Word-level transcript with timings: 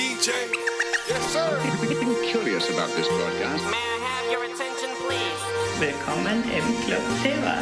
DJ. 0.00 0.32
Yes, 1.08 1.24
sir. 1.30 1.60
I'm 1.60 2.16
curious 2.24 2.70
about 2.70 2.88
this 2.96 3.06
broadcast. 3.06 3.64
May 3.68 3.76
I 3.76 3.98
have 4.08 4.30
your 4.32 4.44
attention, 4.44 4.88
please? 5.04 5.40
Willkommen 5.78 6.42
im 6.48 6.64
Club 6.86 7.04
Silver. 7.20 7.60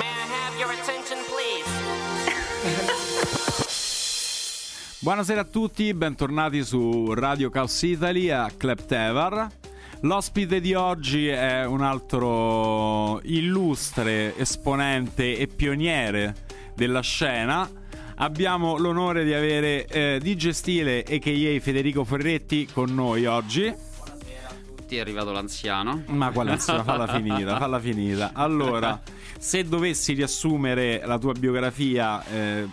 May 0.00 0.08
I 0.08 0.26
have 0.32 0.56
your 0.58 0.72
attention, 0.72 1.18
please? 1.28 1.68
Buonasera 5.04 5.42
a 5.42 5.44
tutti, 5.44 5.92
bentornati 5.92 6.64
su 6.64 7.12
Radio 7.12 7.50
Chaos 7.50 7.82
Italy 7.82 8.30
a 8.30 8.50
Kleptevar. 8.56 9.48
L'ospite 10.00 10.62
di 10.62 10.72
oggi 10.72 11.28
è 11.28 11.66
un 11.66 11.82
altro 11.82 13.20
illustre 13.24 14.34
esponente 14.38 15.36
e 15.36 15.48
pioniere 15.48 16.34
della 16.74 17.00
scena. 17.00 17.68
Abbiamo 18.18 18.78
l'onore 18.78 19.24
di 19.24 19.34
avere 19.34 19.84
eh, 19.86 20.18
DJ 20.22 20.48
Stile 20.48 21.00
a.k.a. 21.00 21.60
Federico 21.60 22.02
Ferretti 22.02 22.66
con 22.72 22.94
noi 22.94 23.26
oggi. 23.26 23.64
È 24.88 24.98
arrivato 24.98 25.32
l'anziano. 25.32 26.02
Ma 26.06 26.30
qual 26.30 26.48
è? 26.48 26.56
Falla 26.56 27.06
finita, 27.12 27.58
falla 27.58 27.78
finita. 27.78 28.30
Allora, 28.32 28.98
se 29.38 29.64
dovessi 29.64 30.14
riassumere 30.14 31.02
la 31.04 31.18
tua 31.18 31.34
biografia, 31.34 32.24
eh, 32.24 32.66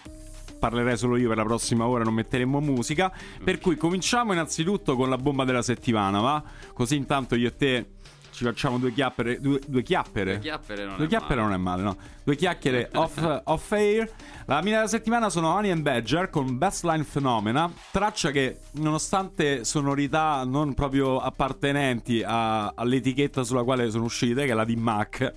parlerei 0.58 0.96
solo 0.96 1.18
io 1.18 1.28
per 1.28 1.36
la 1.36 1.44
prossima 1.44 1.88
ora, 1.88 2.06
non 2.06 2.14
metteremo 2.14 2.62
musica. 2.62 3.12
Per 3.44 3.60
cui 3.60 3.76
cominciamo 3.76 4.32
innanzitutto 4.32 4.96
con 4.96 5.10
la 5.10 5.18
bomba 5.18 5.44
della 5.44 5.62
settimana, 5.62 6.22
va? 6.22 6.42
Così 6.72 6.96
intanto 6.96 7.36
io 7.36 7.50
e 7.50 7.56
te 7.58 7.86
ci 8.34 8.44
facciamo 8.44 8.78
due 8.78 8.92
chiappere. 8.92 9.40
Due, 9.40 9.60
due 9.66 9.84
chiappere? 9.84 10.34
Due 10.34 10.42
chiappere 10.42 10.86
non 10.86 10.96
Due 10.98 11.06
è 11.06 11.08
chiappere 11.10 11.36
male. 11.42 11.48
non 11.48 11.54
è 11.54 11.58
male, 11.64 11.82
no? 11.84 11.98
Due 12.24 12.36
chiacchiere 12.36 12.90
off, 12.94 13.42
off 13.46 13.72
air. 13.72 14.10
La 14.46 14.62
mia 14.62 14.76
della 14.78 14.88
settimana 14.88 15.30
sono 15.30 15.54
Honey 15.54 15.72
and 15.72 15.82
Badger 15.82 16.30
con 16.30 16.58
Best 16.58 16.84
Line 16.84 17.04
Phenomena. 17.04 17.72
Traccia 17.92 18.32
che, 18.32 18.58
nonostante 18.72 19.64
sonorità 19.64 20.44
non 20.46 20.74
proprio 20.74 21.20
appartenenti 21.20 22.24
a- 22.26 22.68
all'etichetta 22.76 23.44
sulla 23.44 23.64
quale 23.64 23.90
sono 23.92 24.06
uscite, 24.06 24.46
che 24.46 24.52
è 24.52 24.56
la 24.56 24.66
di 24.66 24.76
Mac, 24.76 25.34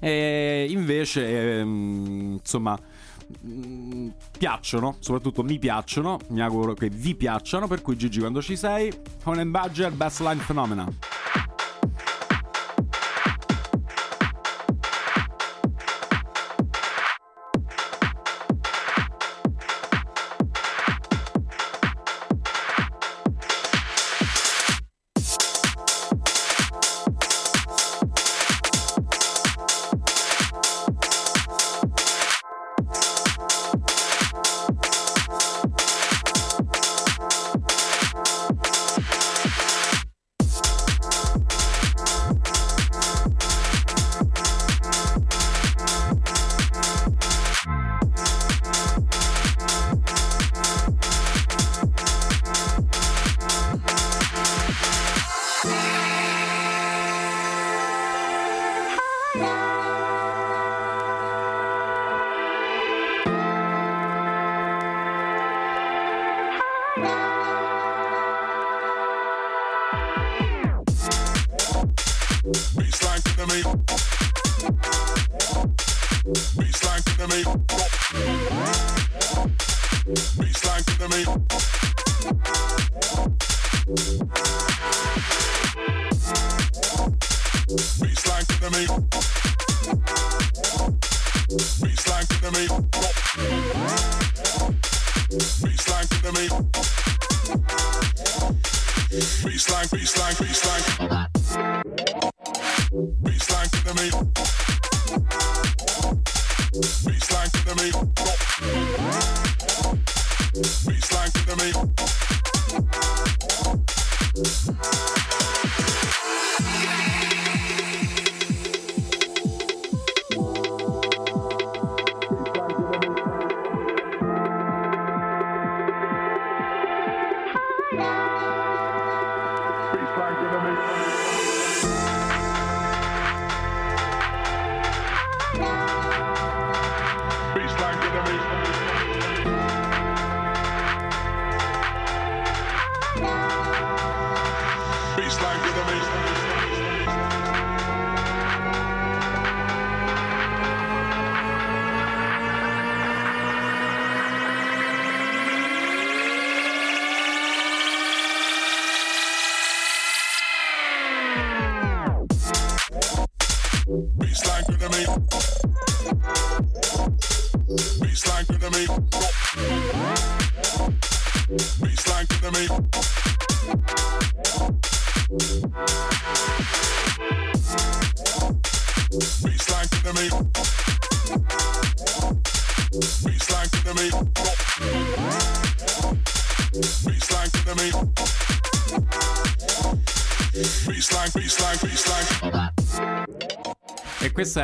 eh, 0.00 0.66
invece, 0.68 1.58
ehm, 1.60 2.38
insomma. 2.40 2.78
mm, 3.46 4.08
Piacciono, 4.38 4.96
soprattutto 5.00 5.42
mi 5.42 5.58
piacciono. 5.58 6.18
Mi 6.28 6.40
auguro 6.40 6.72
che 6.74 6.88
vi 6.88 7.14
piacciono. 7.14 7.66
Per 7.66 7.82
cui, 7.82 7.96
Gigi, 7.96 8.20
quando 8.20 8.40
ci 8.40 8.56
sei, 8.56 8.90
Honey 9.24 9.42
and 9.42 9.50
Badger, 9.50 9.92
Best 9.92 10.20
Line 10.20 10.42
Phenomena. 10.46 10.86
Bye. 67.00 67.27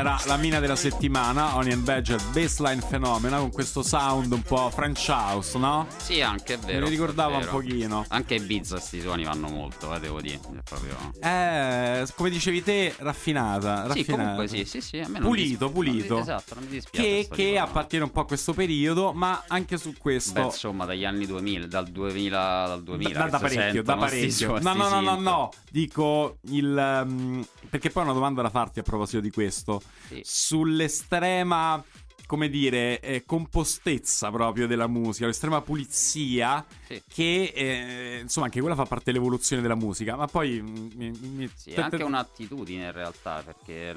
Era 0.04 0.20
la 0.26 0.36
mina 0.36 0.60
della 0.60 0.76
settimana, 0.76 1.56
Onion 1.56 1.82
Badger 1.82 2.22
Baseline 2.30 2.82
Phenomena, 2.86 3.38
con 3.38 3.50
questo 3.50 3.82
sound 3.82 4.30
un 4.32 4.42
po' 4.42 4.68
French 4.68 5.06
House, 5.08 5.56
no? 5.56 5.86
Sì, 5.96 6.20
anche 6.20 6.54
è 6.54 6.58
vero. 6.58 6.80
Me 6.80 6.84
li 6.84 6.90
ricordava 6.90 7.32
è 7.32 7.34
un 7.36 7.40
vero. 7.40 7.52
pochino. 7.52 8.04
Anche 8.08 8.34
Ibiza 8.34 8.78
sti 8.78 9.00
suoni 9.00 9.24
vanno 9.24 9.48
molto, 9.48 9.94
eh, 9.94 10.00
devo 10.00 10.20
dire. 10.20 10.34
È 10.34 10.62
proprio... 10.62 10.94
Eh, 11.20 12.06
come 12.16 12.28
dicevi 12.28 12.62
te, 12.62 12.94
raffinata. 12.98 13.82
Sì, 13.82 13.88
raffinata. 13.88 14.12
comunque 14.12 14.48
sì, 14.48 14.64
sì, 14.66 14.82
sì. 14.82 15.06
Pulito, 15.20 15.68
mi 15.68 15.72
pulito. 15.72 16.06
non 16.08 16.16
mi- 16.16 16.22
esatto, 16.22 16.54
non 16.54 16.64
mi 16.64 16.70
dispiace. 16.70 17.08
Che, 17.08 17.28
che 17.32 17.58
appartiene 17.58 18.04
un 18.04 18.10
po' 18.10 18.20
a 18.20 18.26
questo 18.26 18.52
periodo, 18.52 19.14
ma 19.14 19.44
anche 19.46 19.78
su 19.78 19.94
questo. 19.96 20.34
Beh, 20.34 20.44
insomma, 20.44 20.84
dagli 20.84 21.06
anni 21.06 21.24
2000, 21.24 21.66
dal 21.66 21.86
2000, 21.86 22.66
dal 22.66 22.82
2000 22.82 23.18
da, 23.18 23.28
da 23.30 23.38
parecchio, 23.38 23.82
da 23.82 23.96
parecchio. 23.96 24.58
No, 24.58 24.74
no, 24.74 24.88
no, 24.90 25.00
no, 25.00 25.18
no. 25.18 25.48
Dico 25.70 26.36
il. 26.48 26.76
ehm, 26.76 27.46
perché 27.70 27.88
poi 27.88 28.02
ho 28.02 28.06
una 28.06 28.14
domanda 28.14 28.42
da 28.42 28.50
farti 28.50 28.80
a 28.80 28.82
proposito 28.82 29.20
di 29.20 29.30
questo. 29.30 29.80
Sì. 30.08 30.20
Sull'estrema 30.24 31.82
come 32.26 32.48
dire, 32.48 33.00
eh, 33.00 33.22
compostezza 33.26 34.30
proprio 34.30 34.66
della 34.66 34.86
musica, 34.86 35.26
l'estrema 35.26 35.60
pulizia 35.60 36.64
Sì. 36.88 37.02
che 37.06 37.52
eh, 37.54 38.18
insomma 38.22 38.46
anche 38.46 38.60
quella 38.60 38.74
fa 38.74 38.84
parte 38.86 39.12
dell'evoluzione 39.12 39.60
della 39.60 39.74
musica, 39.74 40.16
ma 40.16 40.26
poi 40.26 40.58
mm, 40.62 40.86
mi- 40.94 41.10
mi- 41.20 41.50
Sì, 41.54 41.72
è 41.72 41.80
anche 41.82 42.02
un'attitudine 42.02 42.84
in 42.86 42.92
realtà, 42.92 43.42
perché 43.44 43.94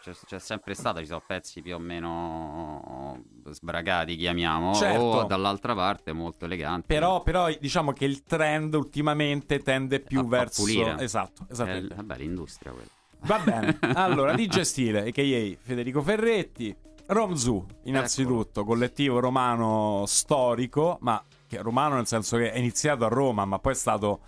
c'è, 0.00 0.12
c'è 0.26 0.38
sempre 0.38 0.74
stata, 0.74 1.00
ci 1.00 1.06
sono 1.06 1.22
pezzi 1.26 1.60
più 1.60 1.74
o 1.74 1.78
meno 1.80 3.20
sbragati, 3.50 4.14
chiamiamo, 4.14 4.72
Certo. 4.74 5.02
o 5.02 5.24
dall'altra 5.24 5.74
parte 5.74 6.12
molto 6.12 6.44
eleganti. 6.44 6.86
Però, 6.86 7.20
però 7.24 7.48
diciamo 7.58 7.92
che 7.92 8.04
il 8.04 8.22
trend 8.22 8.74
ultimamente 8.74 9.58
tende 9.58 9.98
più 9.98 10.20
A- 10.20 10.24
verso 10.28 10.62
pulire. 10.62 10.94
esatto, 11.00 11.46
È, 11.48 11.52
esattamente. 11.52 11.94
vabbè, 11.96 12.16
l'industria 12.16 12.70
quella. 12.70 12.88
Va 13.24 13.38
bene. 13.38 13.78
Allora, 13.94 14.34
DJ 14.34 14.60
Stile, 14.60 15.08
a.k.a. 15.08 15.56
Federico 15.62 16.02
Ferretti, 16.02 16.74
Romzu, 17.06 17.64
innanzitutto, 17.84 18.64
collettivo 18.64 19.20
romano 19.20 20.04
storico, 20.06 20.98
ma 21.00 21.22
che 21.46 21.60
romano 21.62 21.96
nel 21.96 22.06
senso 22.06 22.36
che 22.36 22.52
è 22.52 22.58
iniziato 22.58 23.04
a 23.04 23.08
Roma, 23.08 23.44
ma 23.44 23.58
poi 23.58 23.72
è 23.72 23.76
stato 23.76 24.20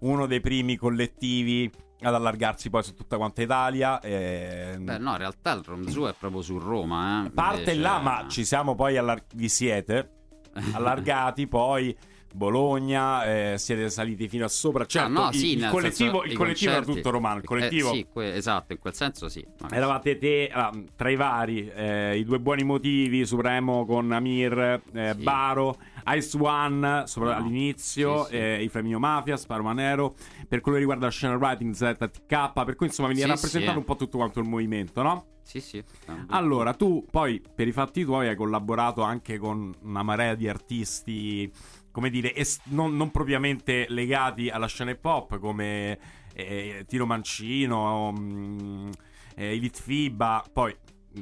uno 0.00 0.26
dei 0.26 0.40
primi 0.40 0.76
collettivi 0.76 1.70
ad 2.04 2.14
allargarsi 2.14 2.68
poi 2.70 2.82
su 2.82 2.94
tutta 2.94 3.16
quanta 3.16 3.42
Italia. 3.42 4.00
e- 4.00 4.76
Beh, 4.78 4.98
no, 4.98 5.12
in 5.12 5.18
realtà 5.18 5.52
il 5.52 5.62
Romzu 5.64 6.02
è 6.04 6.14
proprio 6.18 6.42
su 6.42 6.58
Roma, 6.58 7.26
eh. 7.26 7.30
Parte 7.30 7.58
Invece- 7.60 7.78
là, 7.78 7.98
ma 7.98 8.24
ci 8.28 8.44
siamo 8.44 8.74
poi 8.74 8.96
allar- 8.96 9.24
vi 9.34 9.48
siete 9.48 10.10
allargati 10.74 11.46
poi 11.46 11.96
Bologna, 12.34 13.24
eh, 13.52 13.58
siete 13.58 13.88
saliti 13.90 14.28
fino 14.28 14.44
a 14.44 14.48
sopra. 14.48 14.84
Certo, 14.86 15.08
Ah, 15.08 15.22
no, 15.24 15.28
il, 15.30 15.34
sì, 15.34 15.52
il 15.52 15.60
nel 15.60 15.70
collettivo, 15.70 16.10
senso, 16.20 16.24
il 16.32 16.36
collettivo 16.36 16.70
era 16.72 16.82
tutto 16.84 17.10
romano. 17.10 17.38
Il 17.38 17.44
collettivo 17.44 17.90
Eh, 17.90 17.94
sì, 17.94 18.06
que- 18.12 18.34
esatto, 18.34 18.72
in 18.72 18.78
quel 18.78 18.94
senso 18.94 19.28
sì. 19.28 19.44
Eravate 19.70 20.18
te, 20.18 20.50
ah, 20.52 20.72
tra 20.96 21.08
i 21.10 21.16
vari, 21.16 21.68
eh, 21.74 22.16
i 22.18 22.24
due 22.24 22.38
buoni 22.40 22.64
motivi, 22.64 23.24
Supremo 23.26 23.84
con 23.84 24.10
Amir, 24.12 24.82
eh, 24.92 25.12
Sì. 25.16 25.22
Baro, 25.22 25.78
Ice 26.14 26.36
One 26.38 27.02
sopra- 27.06 27.38
No. 27.38 27.44
all'inizio, 27.44 28.24
Sì, 28.24 28.30
sì. 28.30 28.36
eh, 28.36 28.62
i 28.62 28.68
Flaminio 28.68 28.98
Mafia, 28.98 29.36
Sparo 29.36 29.62
Manero, 29.62 30.14
per 30.48 30.60
quello 30.60 30.76
che 30.76 30.78
riguarda 30.82 31.06
la 31.06 31.10
scena 31.12 31.36
writing 31.36 31.72
ZTK, 31.74 32.52
per 32.64 32.74
cui 32.76 32.86
insomma 32.86 33.14
Sì, 33.14 33.24
rappresentato 33.26 33.78
un 33.78 33.84
po' 33.84 33.96
tutto 33.96 34.16
quanto 34.18 34.40
il 34.40 34.46
movimento, 34.48 35.02
no? 35.02 35.26
Sì, 35.44 35.60
sì. 35.60 35.82
Allora, 36.28 36.72
tu 36.72 37.04
poi 37.10 37.42
per 37.54 37.66
i 37.66 37.72
fatti 37.72 38.04
tuoi 38.04 38.28
hai 38.28 38.36
collaborato 38.36 39.02
anche 39.02 39.38
con 39.38 39.74
una 39.82 40.02
marea 40.02 40.34
di 40.34 40.48
artisti, 40.48 41.50
come 41.92 42.10
dire, 42.10 42.34
es- 42.34 42.60
non, 42.64 42.96
non 42.96 43.10
propriamente 43.12 43.86
legati 43.88 44.48
alla 44.48 44.66
scena 44.66 44.90
hip 44.90 45.04
hop, 45.04 45.38
come 45.38 45.98
eh, 46.34 46.84
Tiro 46.88 47.06
Mancino, 47.06 48.12
mm, 48.18 48.90
eh, 49.36 49.52
Elite 49.52 49.80
Fiba, 49.80 50.44
poi 50.52 50.74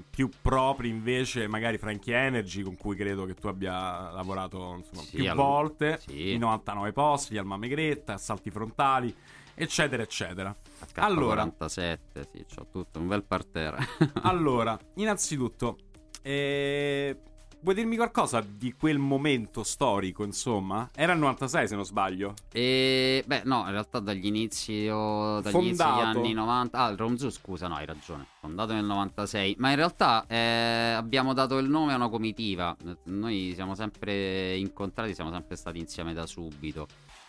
più 0.09 0.29
propri 0.41 0.89
invece 0.89 1.49
magari 1.49 1.77
Frankie 1.77 2.15
Energy, 2.15 2.63
con 2.63 2.77
cui 2.77 2.95
credo 2.95 3.25
che 3.27 3.35
tu 3.35 3.49
abbia 3.49 4.11
lavorato 4.13 4.75
insomma, 4.77 5.03
Sì, 5.03 5.17
più 5.17 5.29
al- 5.29 5.35
volte, 5.37 5.99
sì. 6.07 6.33
i 6.35 6.39
99 6.39 6.93
posti, 6.93 7.35
gli 7.35 7.39
Alma 7.39 7.57
Megretta, 7.57 8.13
Assalti 8.15 8.51
Frontali, 8.53 9.13
eccetera, 9.55 10.03
eccetera. 10.05 10.55
Allora, 10.95 11.43
47, 11.43 12.29
sì, 12.33 12.45
c'ho 12.55 12.69
tutto 12.71 13.01
un 13.01 13.09
bel 13.09 13.25
parterre. 13.25 13.85
allora, 14.23 14.79
innanzitutto, 14.95 15.77
eh, 16.23 17.19
vuoi 17.63 17.75
dirmi 17.75 17.97
qualcosa 17.97 18.41
di 18.47 18.73
quel 18.73 18.99
momento 18.99 19.63
storico, 19.63 20.25
insomma? 20.25 20.89
Era 20.95 21.13
il 21.13 21.19
96, 21.19 21.69
se 21.69 21.75
non 21.75 21.85
sbaglio. 21.85 22.35
E 22.53 23.23
beh, 23.27 23.43
no, 23.45 23.65
in 23.67 23.71
realtà 23.71 23.99
dagli 24.01 24.27
inizi, 24.27 24.87
dagli 24.87 25.55
inizi 25.55 25.77
degli 25.77 26.01
anni 26.01 26.33
90. 26.33 26.79
Ah, 26.79 26.89
il 26.91 26.97
Romzu, 26.97 27.31
scusa, 27.31 27.69
no, 27.69 27.77
hai 27.77 27.87
ragione. 27.87 28.27
Fondato 28.41 28.73
nel 28.73 28.85
96. 28.85 29.57
Ma 29.59 29.71
in 29.71 29.77
realtà 29.77 30.25
eh, 30.27 30.93
abbiamo 30.97 31.33
dato 31.33 31.59
il 31.59 31.69
nome 31.69 31.93
a 31.93 31.97
una 31.97 32.09
comitiva. 32.09 32.77
Noi 33.05 33.53
siamo 33.55 33.75
sempre 33.75 34.57
incontrati, 34.57 35.15
siamo 35.15 35.31
sempre 35.31 35.57
stati 35.57 35.79
insieme 35.79 36.13
da 36.15 36.27
subito. 36.27 36.87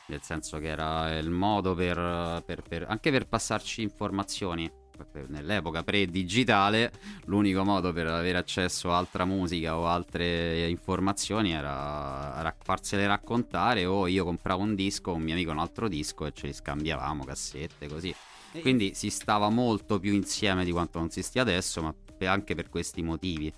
Nel 0.07 0.22
senso 0.24 0.57
che 0.60 0.68
era 0.68 1.18
il 1.18 1.30
modo 1.30 1.74
per, 1.74 2.44
per- 2.45 2.63
per- 2.68 2.86
anche 2.89 3.12
per 3.12 3.28
passarci 3.28 3.81
informazioni. 3.81 4.69
Nell'epoca 5.27 5.83
pre-digitale, 5.83 6.92
l'unico 7.25 7.63
modo 7.63 7.92
per 7.94 8.07
avere 8.07 8.38
accesso 8.38 8.92
a 8.92 8.98
altra 8.98 9.25
musica 9.25 9.77
o 9.77 9.88
altre 9.88 10.68
informazioni 10.69 11.51
era 11.51 12.42
rac- 12.42 12.63
farsele 12.63 13.07
raccontare 13.07 13.86
o 13.86 14.07
io 14.07 14.24
compravo 14.24 14.62
un 14.62 14.75
disco, 14.75 15.13
un 15.13 15.21
mio 15.21 15.33
amico 15.33 15.51
un 15.51 15.59
altro 15.59 15.88
disco 15.88 16.25
e 16.25 16.31
ce 16.33 16.48
li 16.48 16.53
scambiavamo, 16.53 17.24
cassette, 17.24 17.88
così. 17.88 18.13
Quindi 18.59 18.94
si 18.95 19.09
stava 19.09 19.50
molto 19.50 20.00
più 20.00 20.12
insieme 20.13 20.65
di 20.65 20.71
quanto 20.71 21.00
non 21.00 21.09
si 21.09 21.21
stia 21.24 21.42
adesso, 21.42 21.81
ma 21.81 21.94
anche 22.27 22.54
per 22.54 22.69
questi 22.69 23.01
motivi. 23.01 23.51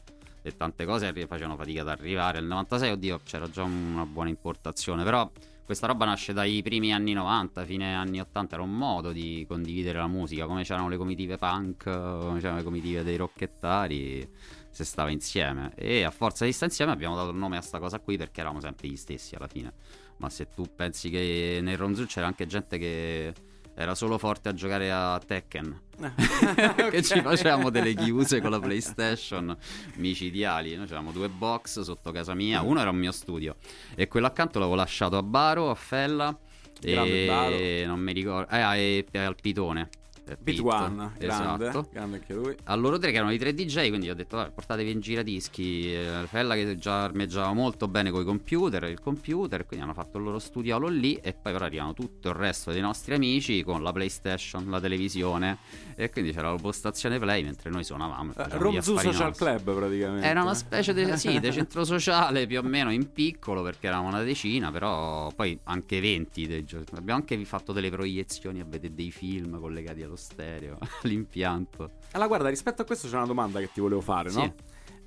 E 0.46 0.56
tante 0.58 0.86
cose 0.86 1.12
facevano 1.26 1.56
fatica 1.56 1.82
ad 1.82 1.88
arrivare. 1.88 2.40
Nel 2.40 2.50
96, 2.50 2.92
oddio, 2.92 3.22
c'era 3.24 3.50
già 3.50 3.64
una 3.64 4.06
buona 4.06 4.30
importazione, 4.30 5.04
però 5.04 5.30
questa 5.66 5.88
roba 5.88 6.06
nasce 6.06 6.34
dai 6.34 6.62
primi 6.62 6.94
anni 6.94 7.14
90, 7.14 7.64
fine 7.66 7.96
anni 7.96 8.20
80, 8.20 8.56
era 8.56 8.64
un 8.64 8.76
modo 8.76 9.12
di 9.12 9.46
condividere 9.48 9.98
la 9.98 10.08
musica, 10.08 10.46
come 10.46 10.64
c'erano 10.64 10.90
le 10.90 10.98
comitive 10.98 11.38
punk, 11.38 11.84
come 11.84 12.40
c'erano 12.40 12.58
le 12.58 12.64
comitive 12.64 13.04
dei 13.04 13.16
rocchettari, 13.16 14.30
si 14.70 14.84
stava 14.84 15.10
insieme. 15.10 15.72
E 15.76 16.04
a 16.04 16.12
forza 16.12 16.46
di 16.46 16.52
stare 16.52 16.72
insieme 16.72 16.92
abbiamo 16.92 17.16
dato 17.16 17.30
il 17.30 17.38
nome 17.38 17.58
a 17.58 17.62
sta 17.62 17.80
cosa 17.80 18.00
qui 18.00 18.18
perché 18.18 18.42
eravamo 18.42 18.60
sempre 18.60 18.88
gli 18.88 18.98
stessi 18.98 19.36
alla 19.36 19.48
fine. 19.48 19.74
Ma 20.18 20.30
se 20.30 20.50
tu 20.50 20.66
pensi 20.76 21.10
che 21.10 21.60
nel 21.62 21.78
Ronzu 21.78 22.06
c'era 22.06 22.28
anche 22.28 22.46
gente 22.46 22.78
che 22.78 23.34
era 23.74 23.96
solo 23.96 24.18
forte 24.18 24.50
a 24.50 24.54
giocare 24.54 24.92
a 24.92 25.20
Tekken. 25.26 25.83
che 26.90 27.04
ci 27.04 27.22
facevamo 27.22 27.70
delle 27.70 27.94
chiuse 27.94 28.42
con 28.42 28.52
la 28.52 28.60
PlayStation 28.60 29.56
micidiali. 29.96 30.76
Noi 30.76 30.86
avevamo 30.86 31.12
due 31.12 31.30
box 31.30 31.82
sotto 31.82 32.12
casa 32.12 32.34
mia. 32.34 32.62
Uno 32.62 32.80
era 32.80 32.90
un 32.90 32.98
mio 32.98 33.12
studio 33.12 33.56
e 33.96 34.08
quello 34.08 34.28
accanto 34.28 34.60
l'avevo 34.60 34.76
lasciato 34.76 35.18
a 35.18 35.24
Baro, 35.24 35.70
a 35.70 35.76
Fella. 35.76 36.38
Grande 36.80 37.26
Baro. 37.26 37.56
E 37.56 37.84
non 37.86 38.00
mi 38.00 38.14
ricordo. 38.14 38.54
Eh, 38.54 39.06
e 39.10 39.20
al 39.20 39.36
Pitone. 39.40 39.90
Beat 40.26 40.40
Pit. 40.44 40.60
One, 40.62 41.12
grande, 41.18 41.68
Esatto. 41.68 41.90
grande 41.92 42.18
anche 42.18 42.34
lui. 42.34 42.56
A 42.64 42.76
loro 42.76 42.98
tre 42.98 43.12
che 43.12 43.18
erano 43.18 43.32
i 43.34 43.38
tre 43.38 43.54
DJ, 43.54 43.90
quindi 43.90 44.10
ho 44.10 44.16
detto 44.16 44.38
"Vabbè, 44.38 44.52
portatevi 44.52 44.92
in 44.92 45.00
giradischi. 45.00 45.94
Eh, 45.94 46.24
Fella 46.28 46.56
che 46.56 46.76
già 46.78 47.04
armeggiava 47.04 47.52
molto 47.54 47.88
bene 47.88 48.10
con 48.12 48.22
i 48.22 48.26
computer, 48.26 48.84
il 48.86 49.00
computer, 49.00 49.66
quindi 49.66 49.86
hanno 49.86 49.94
fatto 49.94 50.18
il 50.18 50.24
loro 50.24 50.40
studiolo 50.40 50.88
lì 50.88 51.16
e 51.16 51.34
poi 51.34 51.52
però 51.54 51.66
arrivano 51.66 51.94
tutto 51.94 52.30
il 52.30 52.36
resto 52.36 52.72
dei 52.72 52.82
nostri 52.82 53.14
amici 53.14 53.64
con 53.64 53.84
la 53.84 53.92
PlayStation, 53.92 54.70
la 54.70 54.80
televisione 54.80 55.58
e 55.96 56.10
quindi 56.10 56.32
c'era 56.32 56.52
la 56.52 56.58
postazione 56.58 57.20
Play 57.20 57.44
mentre 57.44 57.70
noi 57.70 57.84
suonavamo. 57.84 58.32
e 58.34 58.48
gli 58.48 58.52
Romzu 58.54 58.98
Social 58.98 59.28
nostri. 59.28 59.46
Club 59.46 59.76
praticamente. 59.76 60.26
Era 60.28 60.42
una 60.42 60.54
specie 60.56 60.94
di 60.94 61.18
sì, 61.18 61.40
di 61.40 61.52
centro 61.54 61.84
sociale 61.84 62.48
più 62.48 62.60
o 62.60 62.64
meno 62.64 62.92
in 62.92 63.12
piccolo 63.12 63.62
perché 63.62 63.88
eravamo 63.88 64.08
una 64.08 64.24
decina, 64.24 64.72
però 64.72 65.32
poi 65.36 65.58
anche 65.66 66.00
20 66.00 66.48
dei 66.48 66.64
gio- 66.64 66.82
Abbiamo 66.96 67.20
anche 67.20 67.44
fatto 67.46 67.74
delle 67.74 67.90
proiezioni 67.90 68.60
a 68.60 68.66
vedere 68.66 68.94
dei 68.94 69.12
film 69.12 69.60
collegati 69.60 70.02
allo 70.04 70.16
stereo, 70.24 70.78
all'impianto. 71.04 71.92
Allora, 72.12 72.28
guarda, 72.28 72.50
rispetto 72.50 72.82
a 72.82 72.86
questo 72.86 73.08
c'è 73.08 73.16
una 73.16 73.26
domanda 73.26 73.60
che 73.60 73.70
ti 73.72 73.80
volevo 73.82 74.02
fare, 74.02 74.30
Sì. 74.30 74.38
no? 74.40 74.54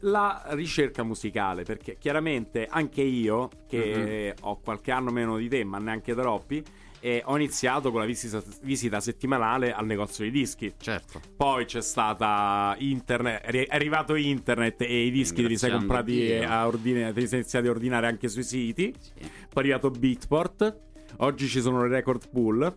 La 0.01 0.45
ricerca 0.51 1.03
musicale, 1.03 1.63
perché 1.65 1.97
chiaramente 1.99 2.67
anche 2.69 3.01
io, 3.03 3.49
che 3.67 4.35
Mhm. 4.39 4.47
ho 4.47 4.61
qualche 4.61 4.91
anno 4.93 5.11
meno 5.11 5.39
di 5.39 5.49
te, 5.49 5.65
ma 5.65 5.79
neanche 5.79 6.15
troppi, 6.15 6.63
eh, 7.01 7.23
ho 7.25 7.37
iniziato 7.37 7.91
con 7.91 8.01
la 8.01 8.07
visita, 8.07 8.43
visita 8.63 9.01
settimanale 9.01 9.73
al 9.73 9.87
negozio 9.87 10.25
di 10.25 10.31
dischi. 10.31 10.75
Certo. 10.77 11.21
Poi 11.37 11.65
c'è 11.65 11.81
stata 11.81 12.75
internet, 12.79 13.43
è 13.43 13.67
arrivato 13.71 14.15
internet 14.17 14.83
e 14.83 15.07
i 15.07 15.11
dischi 15.11 15.41
te 15.43 15.49
li 15.49 15.57
sei 15.57 15.71
comprati 15.71 16.13
Dio. 16.13 16.49
a 16.49 16.67
ordine, 16.67 17.13
te 17.15 17.21
li 17.21 17.27
sei 17.29 17.39
iniziati 17.41 17.67
a 17.67 17.71
ordinare 17.71 18.07
anche 18.07 18.29
sui 18.29 18.43
siti. 18.43 18.95
Sì. 18.99 19.13
Poi 19.21 19.29
è 19.55 19.59
arrivato 19.61 19.91
Beatport. 19.91 20.79
Oggi 21.19 21.49
ci 21.49 21.61
sono 21.63 21.83
le 21.83 21.89
record 21.89 22.29
pool. 22.29 22.77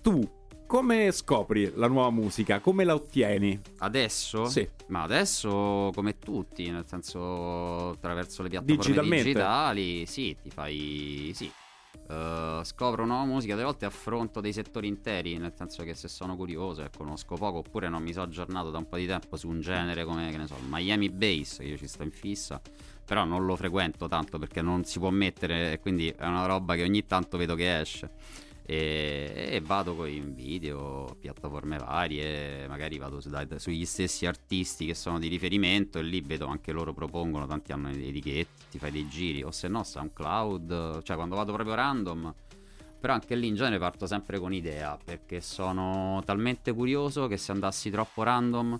Tu 0.00 0.28
come 0.68 1.10
scopri 1.12 1.72
la 1.76 1.88
nuova 1.88 2.10
musica? 2.10 2.60
Come 2.60 2.84
la 2.84 2.92
ottieni? 2.94 3.58
Adesso? 3.78 4.44
Sì. 4.44 4.68
Ma 4.88 5.02
adesso 5.02 5.90
come 5.94 6.18
tutti, 6.18 6.70
nel 6.70 6.84
senso 6.86 7.88
attraverso 7.92 8.42
le 8.42 8.50
piattaforme 8.50 8.82
Digitalmente? 8.82 9.24
digitali, 9.24 10.04
sì, 10.04 10.36
ti 10.40 10.50
fai 10.50 11.32
sì. 11.34 11.50
Eh, 12.10 12.60
scopro 12.64 13.06
nuova 13.06 13.24
musica, 13.24 13.54
delle 13.54 13.64
volte 13.64 13.86
affronto 13.86 14.42
dei 14.42 14.52
settori 14.52 14.88
interi, 14.88 15.38
nel 15.38 15.54
senso 15.56 15.82
che 15.84 15.94
se 15.94 16.06
sono 16.06 16.36
curioso 16.36 16.82
e 16.82 16.90
conosco 16.94 17.36
poco 17.36 17.58
oppure 17.58 17.88
non 17.88 18.02
mi 18.02 18.12
sono 18.12 18.26
aggiornato 18.26 18.70
da 18.70 18.76
un 18.76 18.88
po' 18.88 18.98
di 18.98 19.06
tempo 19.06 19.38
su 19.38 19.48
un 19.48 19.60
genere 19.60 20.04
come 20.04 20.30
che 20.30 20.36
ne 20.36 20.46
so, 20.46 20.54
il 20.60 20.68
Miami 20.68 21.08
Bass, 21.08 21.58
che 21.58 21.64
io 21.64 21.78
ci 21.78 21.86
sto 21.86 22.02
in 22.02 22.10
fissa, 22.10 22.60
però 23.06 23.24
non 23.24 23.46
lo 23.46 23.56
frequento 23.56 24.06
tanto 24.06 24.38
perché 24.38 24.60
non 24.60 24.84
si 24.84 24.98
può 24.98 25.08
mettere 25.08 25.72
e 25.72 25.80
quindi 25.80 26.08
è 26.08 26.26
una 26.26 26.44
roba 26.44 26.74
che 26.74 26.82
ogni 26.82 27.06
tanto 27.06 27.38
vedo 27.38 27.54
che 27.54 27.80
esce. 27.80 28.10
E, 28.70 29.48
e 29.50 29.60
vado 29.62 29.94
con 29.94 30.10
i 30.10 30.20
video, 30.20 31.16
piattaforme 31.18 31.78
varie, 31.78 32.68
magari 32.68 32.98
vado 32.98 33.18
su- 33.18 33.30
dai- 33.30 33.48
sugli 33.56 33.86
stessi 33.86 34.26
artisti 34.26 34.84
che 34.84 34.92
sono 34.92 35.18
di 35.18 35.28
riferimento 35.28 35.98
e 35.98 36.02
lì 36.02 36.20
vedo 36.20 36.44
anche 36.44 36.70
loro 36.70 36.92
propongono, 36.92 37.46
tanti 37.46 37.72
hanno 37.72 37.88
etichette, 37.88 38.66
ti 38.70 38.78
fai 38.78 38.90
dei 38.90 39.08
giri, 39.08 39.42
o 39.42 39.50
se 39.52 39.68
no 39.68 39.82
SoundCloud, 39.82 41.02
cioè 41.02 41.16
quando 41.16 41.34
vado 41.34 41.54
proprio 41.54 41.74
random. 41.76 42.34
Però 43.00 43.14
anche 43.14 43.34
lì 43.36 43.46
in 43.46 43.54
genere 43.54 43.78
parto 43.78 44.06
sempre 44.06 44.38
con 44.38 44.52
idea, 44.52 44.98
perché 45.02 45.40
sono 45.40 46.20
talmente 46.26 46.74
curioso 46.74 47.26
che 47.26 47.38
se 47.38 47.52
andassi 47.52 47.88
troppo 47.88 48.22
random 48.22 48.78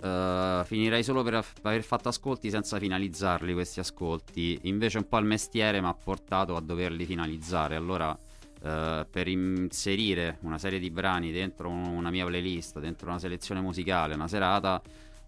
eh, 0.00 0.62
finirei 0.64 1.02
solo 1.02 1.24
per 1.24 1.44
aver 1.62 1.82
fatto 1.82 2.08
ascolti 2.08 2.50
senza 2.50 2.78
finalizzarli 2.78 3.52
questi 3.52 3.80
ascolti. 3.80 4.60
Invece 4.62 4.98
un 4.98 5.08
po' 5.08 5.18
il 5.18 5.24
mestiere 5.24 5.80
mi 5.80 5.88
ha 5.88 5.94
portato 5.94 6.54
a 6.54 6.60
doverli 6.60 7.04
finalizzare. 7.04 7.74
Allora, 7.74 8.16
eh, 8.62 9.06
per 9.10 9.28
inserire 9.28 10.38
una 10.40 10.58
serie 10.58 10.78
di 10.78 10.90
brani 10.90 11.32
dentro 11.32 11.68
un- 11.68 11.86
una 11.86 12.10
mia 12.10 12.24
playlist, 12.26 12.78
dentro 12.80 13.08
una 13.08 13.18
selezione 13.18 13.60
musicale, 13.60 14.14
una 14.14 14.28
serata, 14.28 14.80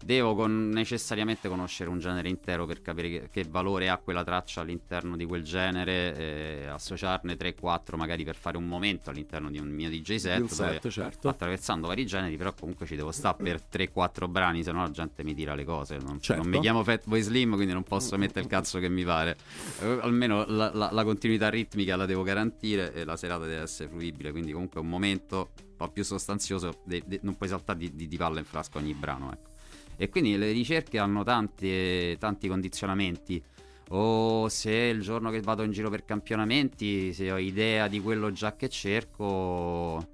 devo 0.03 0.35
con- 0.35 0.69
necessariamente 0.69 1.47
conoscere 1.47 1.89
un 1.89 1.99
genere 1.99 2.29
intero 2.29 2.65
per 2.65 2.81
capire 2.81 3.09
che, 3.09 3.29
che 3.31 3.45
valore 3.49 3.89
ha 3.89 3.97
quella 3.97 4.23
traccia 4.23 4.61
all'interno 4.61 5.15
di 5.15 5.25
quel 5.25 5.43
genere, 5.43 6.67
associarne 6.69 7.35
3-4 7.37 7.95
magari 7.95 8.23
per 8.23 8.35
fare 8.35 8.57
un 8.57 8.65
momento 8.67 9.09
all'interno 9.09 9.49
di 9.49 9.57
un 9.59 9.67
mio 9.69 9.89
DJ 9.89 10.15
set. 10.15 10.39
Un 10.41 10.47
dove- 10.47 10.53
set, 10.81 10.89
certo. 10.89 11.29
attraversando 11.29 11.87
vari 11.87 12.05
generi, 12.05 12.37
però 12.37 12.53
comunque 12.53 12.85
ci 12.85 12.95
devo 12.95 13.11
stare 13.11 13.37
per 13.41 13.61
3-4 13.71 14.29
brani, 14.29 14.63
se 14.63 14.71
no 14.71 14.81
la 14.81 14.91
gente 14.91 15.23
mi 15.23 15.33
tira 15.33 15.55
le 15.55 15.63
cose. 15.63 15.97
Non, 15.97 16.19
Certo. 16.19 16.41
non 16.43 16.51
mi 16.51 16.59
chiamo 16.59 16.83
Fatboy 16.83 17.21
Slim, 17.21 17.55
quindi 17.55 17.73
non 17.73 17.83
posso 17.83 18.17
mettere 18.17 18.41
il 18.41 18.47
cazzo 18.47 18.79
che 18.79 18.89
mi 18.89 19.03
pare. 19.03 19.35
Eh, 19.81 19.97
almeno 20.01 20.45
la, 20.47 20.71
la- 20.73 20.89
la 20.91 21.03
continuità 21.03 21.49
ritmica 21.49 21.95
la 21.95 22.05
devo 22.05 22.23
garantire 22.23 22.93
e 22.93 23.03
la 23.05 23.17
serata 23.17 23.45
deve 23.45 23.61
essere 23.63 23.89
fruibile, 23.89 24.31
quindi 24.31 24.51
comunque 24.51 24.79
un 24.79 24.87
momento 24.89 25.49
un 25.57 25.75
po' 25.77 25.89
più 25.89 26.03
sostanzioso, 26.03 26.81
de- 26.85 27.03
de- 27.05 27.19
non 27.23 27.35
puoi 27.35 27.49
saltare 27.49 27.79
di, 27.79 27.95
di, 27.95 28.07
di 28.07 28.17
palla 28.17 28.39
in 28.39 28.45
frasco 28.45 28.77
ogni 28.77 28.93
brano. 28.93 29.31
Ecco. 29.31 29.53
E 29.97 30.09
quindi 30.09 30.37
le 30.37 30.51
ricerche 30.51 30.97
hanno 30.97 31.23
tanti, 31.23 32.17
tanti 32.17 32.47
condizionamenti. 32.47 33.41
O 33.89 34.49
se 34.49 34.71
il 34.71 35.01
giorno 35.01 35.29
che 35.29 35.41
vado 35.41 35.63
in 35.63 35.71
giro 35.71 35.89
per 35.89 36.05
campionamenti, 36.05 37.13
se 37.13 37.31
ho 37.31 37.37
idea 37.37 37.87
di 37.87 38.01
quello 38.01 38.31
già 38.31 38.55
che 38.55 38.67
cerco, 38.67 40.07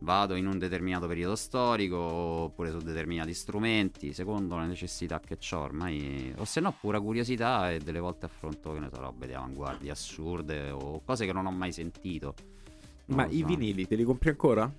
vado 0.00 0.34
in 0.34 0.46
un 0.46 0.58
determinato 0.58 1.06
periodo 1.06 1.36
storico 1.36 1.96
oppure 1.96 2.70
su 2.70 2.78
determinati 2.78 3.32
strumenti, 3.32 4.12
secondo 4.12 4.58
le 4.58 4.66
necessità 4.66 5.20
che 5.20 5.38
ho 5.52 5.58
ormai. 5.58 6.34
O 6.38 6.44
se 6.44 6.60
no, 6.60 6.74
pura 6.78 7.00
curiosità 7.00 7.70
e 7.70 7.78
delle 7.78 8.00
volte 8.00 8.26
affronto, 8.26 8.72
che 8.72 8.80
ne 8.80 8.88
so, 8.92 9.00
robe 9.00 9.26
di 9.26 9.34
avanguardia 9.34 9.92
assurde 9.92 10.70
o 10.70 11.00
cose 11.04 11.24
che 11.24 11.32
non 11.32 11.46
ho 11.46 11.52
mai 11.52 11.72
sentito. 11.72 12.34
Non 13.06 13.18
Ma 13.18 13.26
lo 13.26 13.32
i 13.32 13.38
so. 13.38 13.46
vinili 13.46 13.86
te 13.86 13.94
li 13.94 14.04
compri 14.04 14.30
ancora? 14.30 14.70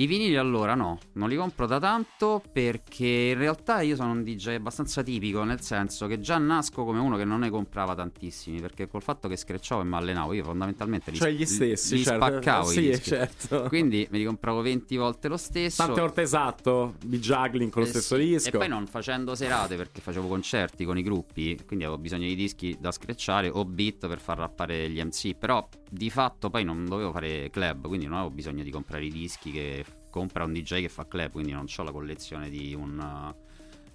I 0.00 0.06
vinili 0.06 0.36
allora 0.36 0.76
no, 0.76 0.96
non 1.14 1.28
li 1.28 1.34
compro 1.34 1.66
da 1.66 1.80
tanto 1.80 2.40
perché 2.52 3.32
in 3.32 3.38
realtà 3.38 3.80
io 3.80 3.96
sono 3.96 4.12
un 4.12 4.22
DJ 4.22 4.50
abbastanza 4.50 5.02
tipico, 5.02 5.42
nel 5.42 5.60
senso 5.60 6.06
che 6.06 6.20
già 6.20 6.38
nasco 6.38 6.84
come 6.84 7.00
uno 7.00 7.16
che 7.16 7.24
non 7.24 7.40
ne 7.40 7.50
comprava 7.50 7.96
tantissimi, 7.96 8.60
perché 8.60 8.86
col 8.86 9.02
fatto 9.02 9.26
che 9.26 9.36
screcciavo 9.36 9.80
e 9.80 9.84
mi 9.84 9.94
allenavo, 9.96 10.34
io 10.34 10.44
fondamentalmente 10.44 11.10
li, 11.10 11.16
Cioè 11.16 11.32
gli 11.32 11.44
stessi, 11.44 11.96
li 11.96 12.04
certo. 12.04 12.26
spaccavo 12.26 12.68
Sì, 12.68 12.96
certo. 13.02 13.64
Quindi 13.66 14.06
me 14.12 14.18
li 14.18 14.24
compravo 14.24 14.60
20 14.62 14.96
volte 14.96 15.26
lo 15.26 15.36
stesso. 15.36 15.84
Tante 15.84 16.00
volte 16.00 16.22
esatto, 16.22 16.94
di 17.04 17.18
juggling 17.18 17.72
con 17.72 17.82
lo 17.82 17.88
Eh 17.88 17.90
stesso 17.90 18.14
sì, 18.14 18.24
disco. 18.24 18.48
E 18.50 18.52
poi 18.52 18.68
non 18.68 18.86
facendo 18.86 19.34
serate 19.34 19.74
perché 19.74 20.00
facevo 20.00 20.28
concerti 20.28 20.84
con 20.84 20.96
i 20.96 21.02
gruppi, 21.02 21.58
quindi 21.66 21.84
avevo 21.84 22.00
bisogno 22.00 22.28
di 22.28 22.36
dischi 22.36 22.76
da 22.78 22.92
screcciare 22.92 23.48
o 23.48 23.64
beat 23.64 24.06
per 24.06 24.20
far 24.20 24.38
rappare 24.38 24.88
gli 24.90 25.02
MC. 25.02 25.34
Però 25.34 25.68
di 25.90 26.10
fatto 26.10 26.50
poi 26.50 26.64
non 26.64 26.84
dovevo 26.86 27.12
fare 27.12 27.48
club, 27.50 27.86
quindi 27.86 28.06
non 28.06 28.16
avevo 28.18 28.30
bisogno 28.34 28.62
di 28.62 28.70
comprare 28.70 29.04
i 29.04 29.10
dischi 29.10 29.50
che 29.50 29.84
compra 30.10 30.44
un 30.44 30.52
DJ 30.52 30.80
che 30.80 30.88
fa 30.88 31.06
club, 31.06 31.32
quindi 31.32 31.52
non 31.52 31.66
ho 31.74 31.82
la 31.82 31.92
collezione 31.92 32.48
di 32.50 32.74
un... 32.74 33.34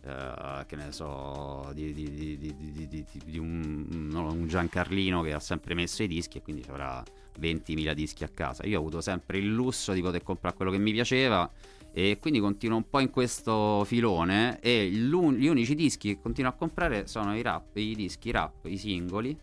eh, 0.05 0.65
che 0.67 0.75
ne 0.75 0.91
so, 0.91 1.69
di, 1.73 1.93
di- 1.93 2.37
di- 2.37 3.05
di- 3.25 3.37
un, 3.37 4.07
no, 4.11 4.31
un 4.31 4.47
Giancarlino 4.47 5.21
che 5.21 5.33
ha 5.33 5.39
sempre 5.39 5.73
messo 5.73 6.03
i 6.03 6.07
dischi 6.07 6.37
e 6.37 6.41
quindi 6.41 6.63
avrà 6.67 7.03
20.000 7.39 7.93
dischi 7.93 8.23
a 8.23 8.29
casa. 8.29 8.65
Io 8.65 8.77
ho 8.77 8.81
avuto 8.81 9.01
sempre 9.01 9.37
il 9.37 9.47
lusso 9.51 9.93
di 9.93 10.01
poter 10.01 10.23
comprare 10.23 10.55
quello 10.55 10.71
che 10.71 10.77
mi 10.77 10.91
piaceva 10.91 11.49
e 11.95 12.17
quindi 12.19 12.39
continuo 12.39 12.77
un 12.77 12.89
po' 12.89 12.99
in 12.99 13.11
questo 13.11 13.83
filone 13.85 14.59
e 14.61 14.89
gli 14.89 15.11
unici 15.11 15.75
dischi 15.75 16.15
che 16.15 16.21
continuo 16.21 16.49
a 16.49 16.53
comprare 16.53 17.07
sono 17.07 17.35
i 17.37 17.41
rap, 17.41 17.75
i 17.77 17.93
dischi 17.95 18.31
rap, 18.31 18.65
i 18.65 18.77
singoli 18.77 19.37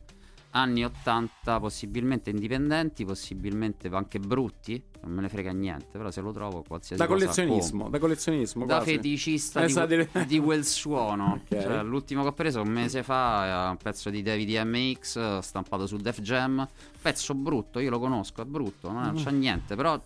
anni 0.53 0.85
80 0.85 1.61
possibilmente 1.61 2.31
indipendenti, 2.31 3.05
possibilmente 3.05 3.89
anche 3.93 4.19
brutti, 4.19 4.83
non 5.03 5.13
me 5.13 5.21
ne 5.23 5.29
frega 5.29 5.53
niente, 5.53 5.97
però 5.97 6.11
se 6.11 6.21
lo 6.21 6.33
trovo 6.33 6.63
qualsiasi 6.67 7.01
da 7.01 7.07
cosa 7.07 7.21
collezionismo, 7.27 7.89
da 7.89 7.99
collezionismo 7.99 8.67
Da 8.67 8.77
quasi. 8.77 8.91
feticista 8.97 9.63
Eh, 9.63 9.87
di, 9.87 10.27
di 10.27 10.41
quel 10.41 10.65
suono. 10.65 11.41
Ok. 11.51 11.61
Cioè, 11.63 11.83
l'ultimo 11.83 12.23
che 12.23 12.29
ho 12.29 12.33
preso 12.33 12.61
un 12.63 12.69
mese 12.69 13.03
fa 13.03 13.67
è 13.67 13.71
un 13.71 13.77
pezzo 13.77 14.11
di 14.11 14.23
David 14.23 14.51
MX 14.65 15.39
stampato 15.39 15.87
su 15.87 15.97
Def 15.97 16.21
Jam. 16.21 16.67
Pezzo 17.01 17.35
brutto, 17.35 17.79
io 17.79 17.91
lo 17.91 17.99
conosco, 17.99 18.43
è 18.43 18.45
brutto, 18.45 18.91
non, 18.91 19.03
Mm. 19.03 19.05
non 19.07 19.15
c'è 19.15 19.31
niente. 19.31 19.75
Però 19.77 20.01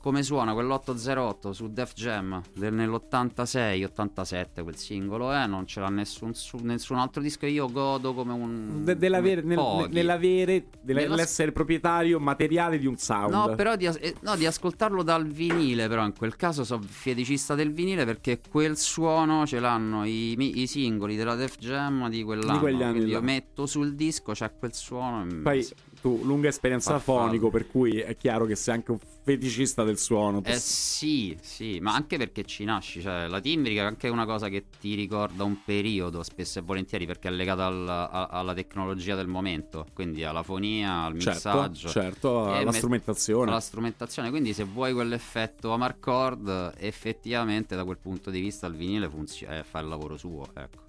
come 0.00 0.22
suona 0.22 0.52
quell'808 0.54 1.50
su 1.50 1.70
Def 1.72 1.92
Jam 1.94 2.40
del- 2.54 2.72
nell'86-87, 2.72 4.62
quel 4.62 4.76
singolo, 4.76 5.32
eh, 5.34 5.46
non 5.46 5.66
ce 5.66 5.80
l'ha 5.80 5.88
nessun, 5.88 6.34
su- 6.34 6.58
nessun 6.62 6.96
altro 6.98 7.20
disco. 7.20 7.46
Io 7.46 7.70
godo 7.70 8.14
come 8.14 8.32
un. 8.32 8.84
De- 8.84 8.96
dell'avere, 8.96 9.42
come 9.42 9.54
nel- 9.54 9.88
nell'avere, 9.90 10.66
Nello- 10.82 11.08
nell'essere 11.10 11.52
proprietario 11.52 12.18
materiale 12.18 12.78
di 12.78 12.86
un 12.86 12.96
sound. 12.96 13.32
No, 13.32 13.54
però 13.54 13.76
di, 13.76 13.86
eh, 13.86 14.14
no, 14.20 14.36
di 14.36 14.46
ascoltarlo 14.46 15.02
dal 15.02 15.26
vinile, 15.26 15.88
però 15.88 16.04
in 16.04 16.14
quel 16.16 16.36
caso 16.36 16.64
sono 16.64 16.82
feticista 16.82 17.54
del 17.54 17.72
vinile 17.72 18.04
perché 18.04 18.40
quel 18.48 18.76
suono 18.76 19.46
ce 19.46 19.60
l'hanno 19.60 20.04
i, 20.04 20.60
i 20.62 20.66
singoli 20.66 21.16
della 21.16 21.34
Def 21.34 21.58
Jam 21.58 22.08
di 22.08 22.22
quell'anno. 22.22 22.52
Di 22.54 22.58
quegli 22.58 22.82
anni 22.82 22.92
Quindi 22.94 23.10
là. 23.12 23.18
io 23.18 23.22
metto 23.24 23.66
sul 23.66 23.94
disco, 23.94 24.32
c'è 24.32 24.50
quel 24.58 24.74
suono. 24.74 25.26
Poi 25.42 25.66
tu, 26.00 26.20
lunga 26.24 26.48
esperienza 26.48 26.98
fonico, 26.98 27.50
per 27.50 27.66
cui 27.66 27.98
è 28.00 28.16
chiaro 28.16 28.46
che 28.46 28.56
sei 28.56 28.74
anche 28.74 28.90
un 28.90 28.98
feticista 29.22 29.84
del 29.84 29.98
suono. 29.98 30.40
Eh 30.44 30.58
sì, 30.58 31.36
sì, 31.40 31.78
ma 31.80 31.94
anche 31.94 32.16
perché 32.16 32.44
ci 32.44 32.64
nasci, 32.64 33.00
cioè 33.02 33.26
la 33.28 33.40
timbrica 33.40 33.82
è 33.82 33.84
anche 33.84 34.08
una 34.08 34.24
cosa 34.24 34.48
che 34.48 34.64
ti 34.80 34.94
ricorda 34.94 35.44
un 35.44 35.62
periodo 35.64 36.22
spesso 36.22 36.58
e 36.58 36.62
volentieri 36.62 37.06
perché 37.06 37.28
è 37.28 37.30
legata 37.30 37.66
al- 37.66 37.88
a- 37.88 38.26
alla 38.30 38.54
tecnologia 38.54 39.14
del 39.14 39.26
momento, 39.28 39.86
quindi 39.92 40.24
alla 40.24 40.42
fonia, 40.42 41.04
al 41.04 41.18
certo, 41.18 41.30
mixaggio. 41.30 41.88
certo, 41.90 42.54
E 42.54 42.58
alla 42.58 42.72
strumentazione. 42.72 43.50
alla 43.50 43.60
strumentazione. 43.60 44.30
Quindi, 44.30 44.52
se 44.54 44.64
vuoi 44.64 44.92
quell'effetto 44.92 45.72
Amarcord, 45.72 46.74
effettivamente 46.78 47.76
da 47.76 47.84
quel 47.84 47.98
punto 47.98 48.30
di 48.30 48.40
vista 48.40 48.66
il 48.66 48.74
vinile 48.74 49.08
funziona, 49.08 49.58
eh, 49.58 49.64
fa 49.64 49.80
il 49.80 49.88
lavoro 49.88 50.16
suo. 50.16 50.46
Ecco, 50.54 50.82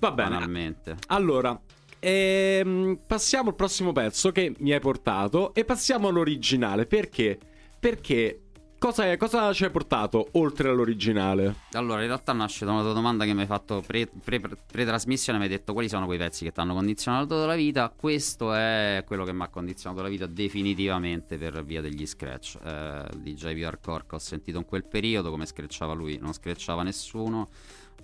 Va 0.00 0.10
bene. 0.12 0.28
banalmente. 0.30 0.96
Allora, 1.08 1.58
ehm, 2.00 3.00
passiamo 3.06 3.50
al 3.50 3.54
prossimo 3.54 3.92
pezzo 3.92 4.32
che 4.32 4.54
mi 4.58 4.72
hai 4.72 4.80
portato 4.80 5.54
e 5.54 5.64
passiamo 5.64 6.08
all'originale. 6.08 6.86
Perché? 6.86 7.38
Perché 7.78 8.42
cosa, 8.78 9.10
è- 9.10 9.16
cosa 9.16 9.52
ci 9.52 9.64
hai 9.64 9.70
portato 9.70 10.28
oltre 10.32 10.68
all'originale? 10.68 11.54
Allora, 11.72 12.00
in 12.00 12.06
realtà 12.06 12.32
nasce 12.32 12.64
da 12.64 12.72
una 12.72 12.82
tua 12.82 12.92
domanda 12.92 13.24
che 13.24 13.34
mi 13.34 13.40
hai 13.40 13.46
fatto 13.46 13.82
pre- 13.86 14.06
pre- 14.08 14.40
pre- 14.40 14.56
pre-trasmissione. 14.70 15.38
mi 15.38 15.44
hai 15.44 15.50
detto 15.50 15.72
quali 15.72 15.88
sono 15.88 16.06
quei 16.06 16.18
pezzi 16.18 16.44
che 16.44 16.52
ti 16.52 16.60
hanno 16.60 16.74
condizionato 16.74 17.44
la 17.46 17.54
vita. 17.54 17.92
Questo 17.94 18.52
è 18.54 19.02
quello 19.06 19.24
che 19.24 19.32
mi 19.32 19.42
ha 19.42 19.48
condizionato 19.48 20.02
la 20.02 20.08
vita 20.08 20.26
definitivamente 20.26 21.36
per 21.38 21.64
via 21.64 21.80
degli 21.80 22.06
scratch. 22.06 22.58
Eh, 22.64 23.04
DJ 23.16 23.62
hardcore 23.62 24.04
che 24.08 24.14
ho 24.14 24.18
sentito 24.18 24.58
in 24.58 24.64
quel 24.64 24.84
periodo, 24.86 25.30
come 25.30 25.46
screcciava 25.46 25.92
lui, 25.92 26.18
non 26.20 26.32
screcciava 26.32 26.82
nessuno. 26.82 27.48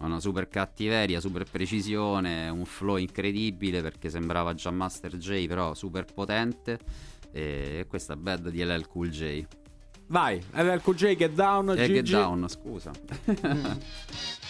Una 0.01 0.21
super 0.21 0.49
cattiveria, 0.49 1.21
super 1.21 1.45
precisione, 1.51 2.49
un 2.49 2.65
flow 2.65 2.97
incredibile 2.97 3.81
perché 3.81 4.11
sembrava 4.11 4.53
già 4.55 4.71
Master 4.71 5.17
J, 5.17 5.47
però 5.47 5.75
super 5.75 6.05
potente. 6.13 6.79
E 7.33 7.87
questa 7.89 8.15
è 8.15 8.17
Bad 8.17 8.51
di 8.51 8.63
LL 8.63 8.87
Cool 8.87 9.09
J. 9.09 9.45
Vai, 10.07 10.43
LLJ 10.53 11.17
Get 11.17 11.33
Down, 11.33 11.71
E 11.71 11.77
Gigi. 11.77 11.93
Get 11.95 12.11
Down, 12.11 12.49
scusa. 12.49 12.93
Sounding 13.25 13.79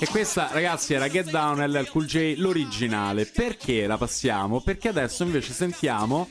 E 0.00 0.06
questa, 0.06 0.50
ragazzi, 0.52 0.94
era 0.94 1.08
Get 1.08 1.28
Down 1.28 1.58
LL 1.58 1.88
Cool 1.88 2.06
J, 2.06 2.34
l'originale. 2.36 3.26
Perché 3.26 3.84
la 3.88 3.98
passiamo? 3.98 4.60
Perché 4.60 4.88
adesso 4.88 5.24
invece 5.24 5.52
sentiamo 5.52 6.28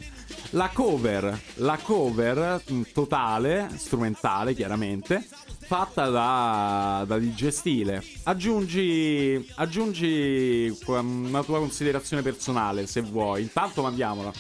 la 0.52 0.70
cover, 0.72 1.38
la 1.56 1.78
cover 1.82 2.62
mh, 2.66 2.82
totale, 2.94 3.70
strumentale 3.76 4.54
chiaramente, 4.54 5.28
fatta 5.68 6.08
da, 6.10 7.04
da 7.06 7.20
DJ 7.20 7.50
Stile. 7.50 8.02
Aggiungi, 8.24 9.52
aggiungi 9.56 10.74
una 10.86 11.44
tua 11.44 11.60
considerazione 11.60 12.22
personale, 12.22 12.88
se 12.88 13.02
vuoi. 13.02 13.42
Intanto 13.42 13.82
mandiamola. 13.82 14.32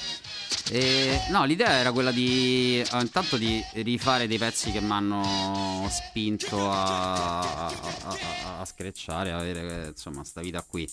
E, 0.72 1.19
no, 1.29 1.43
l'idea 1.43 1.72
era 1.72 1.91
quella 1.91 2.12
di 2.12 2.79
eh, 2.79 3.00
intanto 3.01 3.36
di 3.38 3.62
rifare 3.74 4.27
dei 4.27 4.38
pezzi 4.38 4.72
che 4.72 4.79
mi 4.79 4.91
hanno 4.91 5.86
spinto 5.89 6.69
a, 6.72 7.39
a, 7.39 7.65
a- 7.67 8.60
a- 8.60 8.65
screcciare, 8.65 9.31
a 9.31 9.38
avere 9.39 9.86
eh, 9.86 9.88
insomma 9.89 10.24
sta 10.24 10.39
vita 10.41 10.63
qui. 10.63 10.89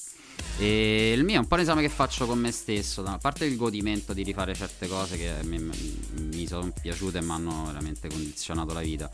E 0.58 1.12
il 1.12 1.22
mio 1.24 1.36
è 1.36 1.38
un 1.38 1.46
po' 1.46 1.54
un 1.54 1.60
esame 1.60 1.82
che 1.82 1.88
faccio 1.88 2.26
con 2.26 2.38
me 2.40 2.50
stesso, 2.50 3.02
da 3.02 3.18
parte 3.20 3.44
il 3.44 3.56
godimento 3.56 4.12
di 4.12 4.24
rifare 4.24 4.54
certe 4.54 4.88
cose 4.88 5.16
che 5.16 5.32
mi, 5.44 5.58
mi 5.58 6.46
sono 6.48 6.72
piaciute 6.80 7.18
e 7.18 7.22
mi 7.22 7.30
hanno 7.30 7.66
veramente 7.66 8.08
condizionato 8.08 8.72
la 8.72 8.80
vita. 8.80 9.08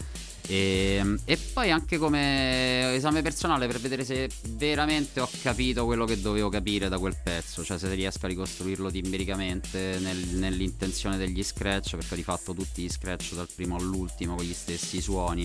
E, 0.51 1.17
e 1.27 1.37
poi 1.37 1.71
anche 1.71 1.97
come 1.97 2.93
esame 2.97 3.23
personale 3.23 3.69
per 3.69 3.79
vedere 3.79 4.05
se 4.05 4.29
veramente 4.49 5.21
ho 5.21 5.29
capito 5.43 5.85
quello 5.85 6.05
che 6.05 6.21
dovevo 6.21 6.49
capire 6.49 6.89
da 6.89 6.99
quel 6.99 7.15
pezzo, 7.23 7.63
cioè 7.63 7.79
se 7.79 7.89
riesco 7.95 8.27
a 8.27 8.29
ricostruirlo 8.29 8.91
timbricamente 8.91 9.99
nel- 10.01 10.27
nell'intenzione 10.39 11.17
degli 11.17 11.45
scratch, 11.45 11.91
perché 11.91 12.15
ho 12.15 12.17
rifatto 12.17 12.53
tutti 12.53 12.83
gli 12.83 12.91
scratch 12.91 13.35
dal 13.35 13.47
primo 13.55 13.77
all'ultimo 13.77 14.35
con 14.35 14.45
gli 14.45 14.53
stessi 14.53 15.01
suoni. 15.01 15.45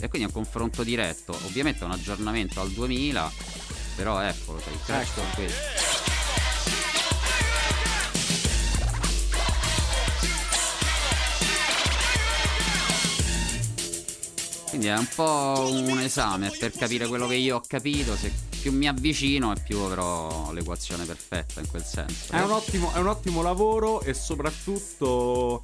E 0.00 0.08
quindi 0.08 0.28
è 0.28 0.34
un 0.34 0.42
confronto 0.42 0.82
diretto, 0.82 1.38
ovviamente 1.44 1.80
è 1.80 1.84
un 1.84 1.90
aggiornamento 1.90 2.62
al 2.62 2.70
2000, 2.70 3.30
però 3.96 4.18
eccolo, 4.22 4.62
cioè, 4.62 4.72
i 4.72 4.78
scratch 4.82 5.12
sono 5.12 5.28
questi. 5.34 6.27
Quindi 14.78 14.94
è 14.94 14.96
un 14.96 15.08
po' 15.12 15.70
un 15.72 15.98
esame 15.98 16.52
per 16.56 16.70
capire 16.70 17.08
quello 17.08 17.26
che 17.26 17.34
io 17.34 17.56
ho 17.56 17.62
capito. 17.66 18.14
Se 18.14 18.30
più 18.62 18.72
mi 18.72 18.86
avvicino 18.86 19.52
e 19.52 19.60
più 19.60 19.80
avrò 19.80 20.52
l'equazione 20.52 21.04
perfetta 21.04 21.58
in 21.58 21.66
quel 21.66 21.82
senso. 21.82 22.32
È 22.32 22.40
un 22.40 22.52
ottimo, 22.52 22.92
è 22.94 22.98
un 22.98 23.08
ottimo 23.08 23.42
lavoro 23.42 24.00
e 24.02 24.14
soprattutto 24.14 25.62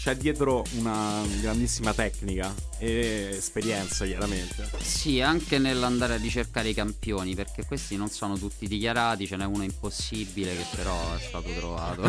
c'è 0.00 0.16
dietro 0.16 0.64
una 0.78 1.22
grandissima 1.42 1.92
tecnica 1.92 2.54
e 2.78 3.32
esperienza, 3.32 4.06
chiaramente. 4.06 4.66
Sì, 4.80 5.20
anche 5.20 5.58
nell'andare 5.58 6.14
a 6.14 6.16
ricercare 6.16 6.70
i 6.70 6.74
campioni, 6.74 7.34
perché 7.34 7.66
questi 7.66 7.96
non 7.96 8.08
sono 8.08 8.38
tutti 8.38 8.66
dichiarati, 8.66 9.26
ce 9.26 9.36
n'è 9.36 9.44
uno 9.44 9.62
impossibile 9.62 10.56
che 10.56 10.64
però 10.74 10.96
è 11.14 11.20
stato 11.20 11.50
trovato. 11.52 12.00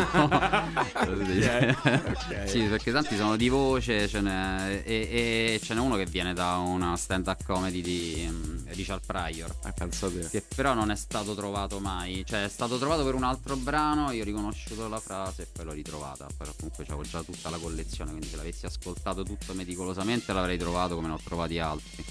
ok. 1.02 2.48
Sì, 2.48 2.62
perché 2.62 2.92
tanti 2.92 3.14
sono 3.16 3.36
di 3.36 3.50
voce, 3.50 4.08
ce 4.08 4.22
n'è, 4.22 4.82
e, 4.86 5.08
e 5.54 5.60
ce 5.62 5.74
n'è 5.74 5.80
uno 5.80 5.96
che 5.96 6.06
viene 6.06 6.32
da 6.32 6.56
una 6.56 6.96
stand-up 6.96 7.44
comedy 7.44 7.82
di 7.82 8.26
mm, 8.26 8.68
Richard 8.68 9.04
Pryor. 9.04 9.54
Eh, 9.66 9.72
penso 9.72 10.06
a 10.06 10.10
te. 10.10 10.28
Che 10.30 10.42
però 10.56 10.72
non 10.72 10.90
è 10.90 10.96
stato 10.96 11.34
trovato 11.34 11.78
mai, 11.78 12.24
cioè 12.26 12.44
è 12.44 12.48
stato 12.48 12.78
trovato 12.78 13.04
per 13.04 13.12
un 13.12 13.24
altro 13.24 13.56
brano, 13.56 14.10
io 14.12 14.22
ho 14.22 14.24
riconosciuto 14.24 14.88
la 14.88 15.00
frase 15.00 15.42
e 15.42 15.46
poi 15.52 15.66
l'ho 15.66 15.72
ritrovata, 15.72 16.26
però 16.34 16.50
comunque 16.56 16.86
c'avevo 16.86 17.02
già 17.02 17.20
tutta 17.22 17.50
la 17.50 17.58
collezione, 17.58 17.80
quindi 18.10 18.28
se 18.28 18.36
l'avessi 18.36 18.66
ascoltato 18.66 19.22
tutto 19.22 19.54
meticolosamente 19.54 20.32
l'avrei 20.32 20.58
trovato 20.58 20.94
come 20.94 21.08
ne 21.08 21.14
ho 21.14 21.20
trovati 21.22 21.58
altri. 21.58 22.04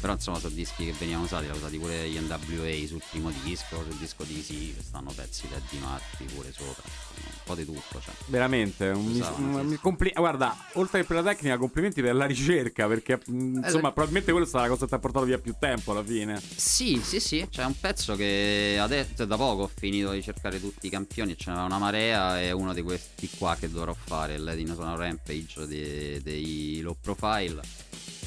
Però 0.00 0.12
insomma 0.14 0.38
sono 0.38 0.54
dischi 0.54 0.86
che 0.86 0.94
venivano 0.98 1.24
usati, 1.24 1.44
li 1.44 1.50
ho 1.50 1.54
usati 1.56 1.78
pure 1.78 2.08
gli 2.08 2.18
NWA 2.18 2.86
sul 2.86 3.02
primo 3.10 3.30
disco, 3.42 3.82
sul 3.82 3.96
disco 3.98 4.24
di 4.24 4.40
sì, 4.42 4.72
che 4.74 4.82
stanno 4.82 5.12
pezzi 5.14 5.46
di 5.46 5.52
Eddie 5.54 5.78
Murphy 5.80 6.24
pure 6.34 6.52
sopra, 6.52 6.82
un 7.16 7.30
po' 7.44 7.54
di 7.54 7.64
tutto. 7.66 8.00
Cioè. 8.00 8.14
Veramente, 8.26 8.88
un, 8.88 9.06
Usavano, 9.10 9.60
un- 9.60 9.70
sì, 9.70 9.78
compli- 9.78 10.12
guarda, 10.14 10.56
oltre 10.74 11.00
che 11.00 11.06
per 11.06 11.16
la 11.22 11.30
tecnica, 11.30 11.58
complimenti 11.58 12.00
per 12.00 12.14
la 12.14 12.24
ricerca, 12.24 12.86
perché 12.86 13.20
mh, 13.26 13.56
insomma, 13.62 13.88
Eh, 13.88 13.92
probabilmente 13.92 14.30
quella 14.30 14.46
è 14.46 14.48
stata 14.48 14.64
la 14.64 14.70
cosa 14.70 14.84
che 14.84 14.88
ti 14.88 14.94
ha 14.94 14.98
portato 14.98 15.24
via 15.26 15.38
più 15.38 15.54
tempo 15.58 15.90
alla 15.92 16.02
fine. 16.04 16.40
Sì, 16.56 17.00
sì, 17.04 17.20
sì, 17.20 17.46
c'è 17.50 17.64
un 17.64 17.78
pezzo 17.78 18.16
che 18.16 18.78
adesso 18.80 19.24
da 19.26 19.36
poco 19.36 19.64
ho 19.64 19.70
finito 19.74 20.12
di 20.12 20.22
cercare 20.22 20.58
tutti 20.60 20.86
i 20.86 20.90
campioni, 20.90 21.36
ce 21.36 21.50
n'era 21.50 21.64
una 21.64 21.78
marea 21.78 22.40
e 22.40 22.52
uno 22.52 22.72
di 22.72 22.80
questi 22.82 23.28
qua 23.36 23.54
che 23.60 23.68
dovrò 23.70 23.92
fare, 23.94 24.34
il 24.36 24.52
Dinosaur 24.56 24.98
Rampage 24.98 25.66
dei, 25.66 26.22
dei 26.22 26.80
low 26.80 26.96
profile. 27.00 27.60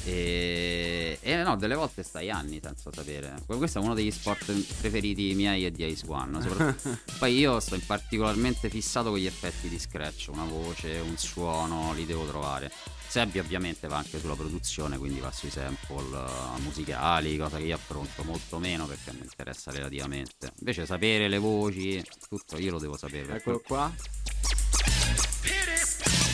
E, 0.04 1.18
e 1.22 1.36
no, 1.42 1.56
delle 1.56 1.74
volte 1.74 2.02
stai 2.02 2.30
anni 2.30 2.60
senza 2.62 2.90
sapere. 2.92 3.34
Questo 3.46 3.78
è 3.78 3.82
uno 3.82 3.94
degli 3.94 4.10
sport 4.10 4.52
preferiti 4.80 5.34
miei 5.34 5.64
e 5.64 5.70
di 5.70 5.82
Ace 5.84 6.04
One. 6.06 6.42
soprattutto- 6.42 6.98
Poi 7.18 7.36
io 7.38 7.58
sto 7.60 7.78
particolarmente 7.86 8.68
fissato 8.68 9.10
con 9.10 9.18
gli 9.18 9.26
effetti 9.26 9.68
di 9.68 9.78
scratch, 9.78 10.28
una 10.30 10.44
voce, 10.44 10.98
un 10.98 11.16
suono, 11.16 11.92
li 11.94 12.04
devo 12.04 12.26
trovare. 12.26 12.70
Sebbi 13.06 13.38
ovviamente 13.38 13.86
va 13.86 13.98
anche 13.98 14.18
sulla 14.18 14.34
produzione, 14.34 14.98
quindi 14.98 15.20
va 15.20 15.30
sui 15.30 15.48
sample 15.48 16.18
eh, 16.18 16.60
musicali, 16.62 17.36
cosa 17.38 17.58
che 17.58 17.64
io 17.64 17.76
affronto 17.76 18.24
molto 18.24 18.58
meno 18.58 18.86
perché 18.86 19.12
mi 19.12 19.20
interessa 19.22 19.70
relativamente. 19.70 20.52
Invece 20.58 20.84
sapere 20.84 21.28
le 21.28 21.38
voci, 21.38 22.02
tutto 22.28 22.58
io 22.58 22.72
lo 22.72 22.78
devo 22.80 22.96
sapere. 22.96 23.36
Eccolo 23.36 23.62
qua. 23.64 23.92
Quindi 25.40 26.33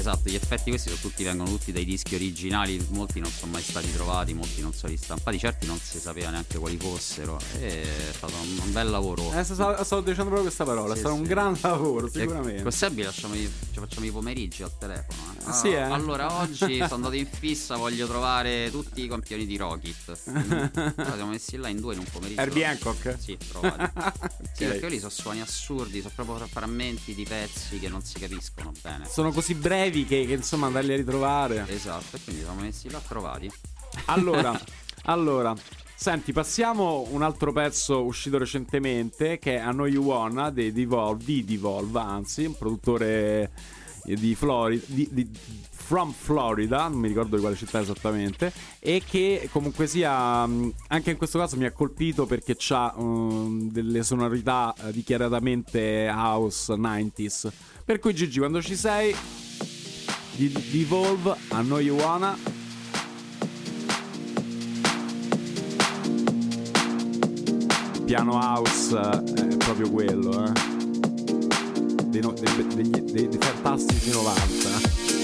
esatto, 0.00 0.28
gli 0.28 0.34
effetti 0.34 0.70
questi 0.70 0.88
sono 0.88 1.00
tutti, 1.00 1.22
vengono 1.24 1.48
tutti 1.50 1.72
dai 1.72 1.84
dischi 1.84 2.14
originali, 2.14 2.84
molti 2.90 3.20
non 3.20 3.30
sono 3.30 3.52
mai 3.52 3.62
stati 3.62 3.92
trovati, 3.92 4.34
molti 4.34 4.60
non 4.60 4.72
sono 4.72 4.92
ristampati, 4.92 5.38
certi 5.38 5.66
non 5.66 5.78
si 5.78 5.98
sapeva 5.98 6.30
neanche 6.30 6.58
quali 6.58 6.76
fossero. 6.76 7.38
E 7.58 7.82
è 7.82 8.12
stato 8.12 8.34
un, 8.34 8.58
un 8.64 8.72
bel 8.72 8.90
lavoro. 8.90 9.32
Eh, 9.32 9.44
stavo, 9.44 9.82
stavo 9.84 10.00
dicendo 10.02 10.24
proprio 10.24 10.42
questa 10.42 10.64
parola, 10.64 10.92
Sì, 10.92 10.98
è 10.98 11.00
stato 11.00 11.14
un 11.14 11.22
sì. 11.22 11.28
gran 11.28 11.56
lavoro, 11.60 12.08
sicuramente. 12.10 12.62
Con 12.62 12.72
Sebbi 12.72 13.02
lasciamo 13.02 13.34
ci 13.34 13.48
facciamo 13.72 14.06
i 14.06 14.10
pomeriggi 14.10 14.62
al 14.62 14.76
telefono. 14.76 15.34
eh. 15.38 15.44
Ah, 15.44 15.52
sì, 15.52 15.68
eh? 15.68 15.80
Allora 15.80 16.32
oggi 16.40 16.76
sono 16.78 16.94
andato 16.94 17.14
in 17.14 17.26
fissa, 17.26 17.76
voglio 17.76 18.06
trovare 18.06 18.68
tutti 18.70 19.02
i 19.04 19.08
campioni 19.08 19.46
di 19.46 19.56
Rocket. 19.56 20.18
Allora, 20.24 21.14
siamo 21.14 21.30
messi 21.30 21.56
là 21.56 21.68
in 21.68 21.80
due 21.80 21.94
in 21.94 22.00
un 22.00 22.06
pomeriggio. 22.10 22.40
Herbie 22.40 22.64
Hancock? 22.64 23.16
Sì, 23.18 23.36
provati. 23.50 23.92
Sì, 24.52 24.64
Ok. 24.66 24.72
perché 24.72 24.80
quelli 24.86 24.98
sono 24.98 25.10
suoni 25.10 25.40
assurdi, 25.40 26.00
sono 26.02 26.12
proprio 26.14 26.46
frammenti 26.46 27.14
di 27.14 27.24
pezzi 27.24 27.78
che 27.78 27.88
non 27.88 28.02
si 28.02 28.18
capiscono 28.18 28.72
bene. 28.82 29.06
Sono 29.08 29.32
così 29.32 29.54
brevi 29.54 29.89
che, 29.90 30.26
che, 30.26 30.32
insomma 30.32 30.66
andarli 30.66 30.92
a 30.92 30.96
ritrovare. 30.96 31.64
Esatto, 31.68 32.16
e 32.16 32.20
quindi 32.24 32.42
siamo 32.42 32.60
messi 32.60 32.90
là 32.90 33.00
provati. 33.06 33.50
Allora, 34.06 34.58
allora, 35.04 35.54
senti, 35.94 36.32
passiamo 36.32 37.06
un 37.10 37.22
altro 37.22 37.52
pezzo 37.52 38.04
uscito 38.04 38.38
recentemente 38.38 39.38
che 39.38 39.58
è 39.58 39.68
I 39.68 39.72
Know 39.72 39.86
You 39.86 40.04
Wanna 40.04 40.50
di 40.50 40.72
Devolve, 40.72 41.24
di 41.24 41.44
Devolve, 41.44 41.98
anzi, 41.98 42.44
un 42.44 42.56
produttore 42.56 43.50
di 44.04 44.34
Florida, 44.34 44.84
di, 44.86 45.08
di- 45.10 45.30
from 45.90 46.12
Florida, 46.12 46.86
non 46.86 47.00
mi 47.00 47.08
ricordo 47.08 47.34
di 47.34 47.42
quale 47.42 47.56
città 47.56 47.80
esattamente, 47.80 48.52
e 48.78 49.02
che 49.04 49.48
comunque 49.50 49.88
sia, 49.88 50.46
mh, 50.46 50.72
anche 50.86 51.10
in 51.10 51.16
questo 51.16 51.36
caso 51.36 51.56
mi 51.56 51.64
ha 51.64 51.72
colpito 51.72 52.26
perché 52.26 52.56
ha 52.68 52.94
delle 52.96 54.04
sonorità 54.04 54.72
eh, 54.72 54.92
dichiaratamente 54.92 56.08
house 56.08 56.72
90s. 56.74 57.48
Per 57.84 57.98
cui 57.98 58.14
Gigi, 58.14 58.38
quando 58.38 58.62
ci 58.62 58.76
sei, 58.76 59.12
di 60.48 60.50
Devolve, 60.70 61.36
I 61.52 61.62
Know 61.64 61.80
Wanna, 61.80 62.34
piano 68.06 68.38
house 68.38 68.96
eh, 68.96 69.34
è 69.34 69.56
proprio 69.58 69.90
quello, 69.90 70.44
eh. 70.46 70.52
Dei, 72.06 72.22
no- 72.22 72.32
dei- 72.32 72.90
dei- 72.90 73.28
dei 73.28 73.38
fantastici 73.38 74.10
90. 74.10 75.19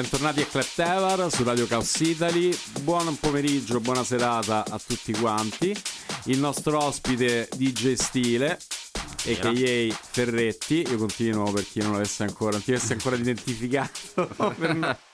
Bentornati 0.00 0.40
a 0.40 0.46
Club 0.46 0.64
Tevar 0.64 1.30
su 1.30 1.44
Radio 1.44 1.66
Chaos 1.66 2.00
Italy. 2.00 2.56
Buon 2.80 3.18
pomeriggio, 3.18 3.80
buona 3.80 4.02
serata 4.02 4.64
a 4.66 4.78
tutti 4.78 5.12
quanti. 5.12 5.76
Il 6.24 6.38
nostro 6.38 6.82
ospite 6.82 7.50
DJ 7.54 7.92
Stile, 7.92 8.52
a.k.a. 8.52 9.94
Ferretti. 9.94 10.86
Io 10.88 10.96
continuo 10.96 11.52
per 11.52 11.64
chi 11.64 11.80
non 11.80 11.92
l'avesse 11.92 12.22
ancora, 12.22 12.52
non 12.52 12.62
ti 12.62 12.70
avesse 12.70 12.94
ancora 12.94 13.16
identificato. 13.16 14.46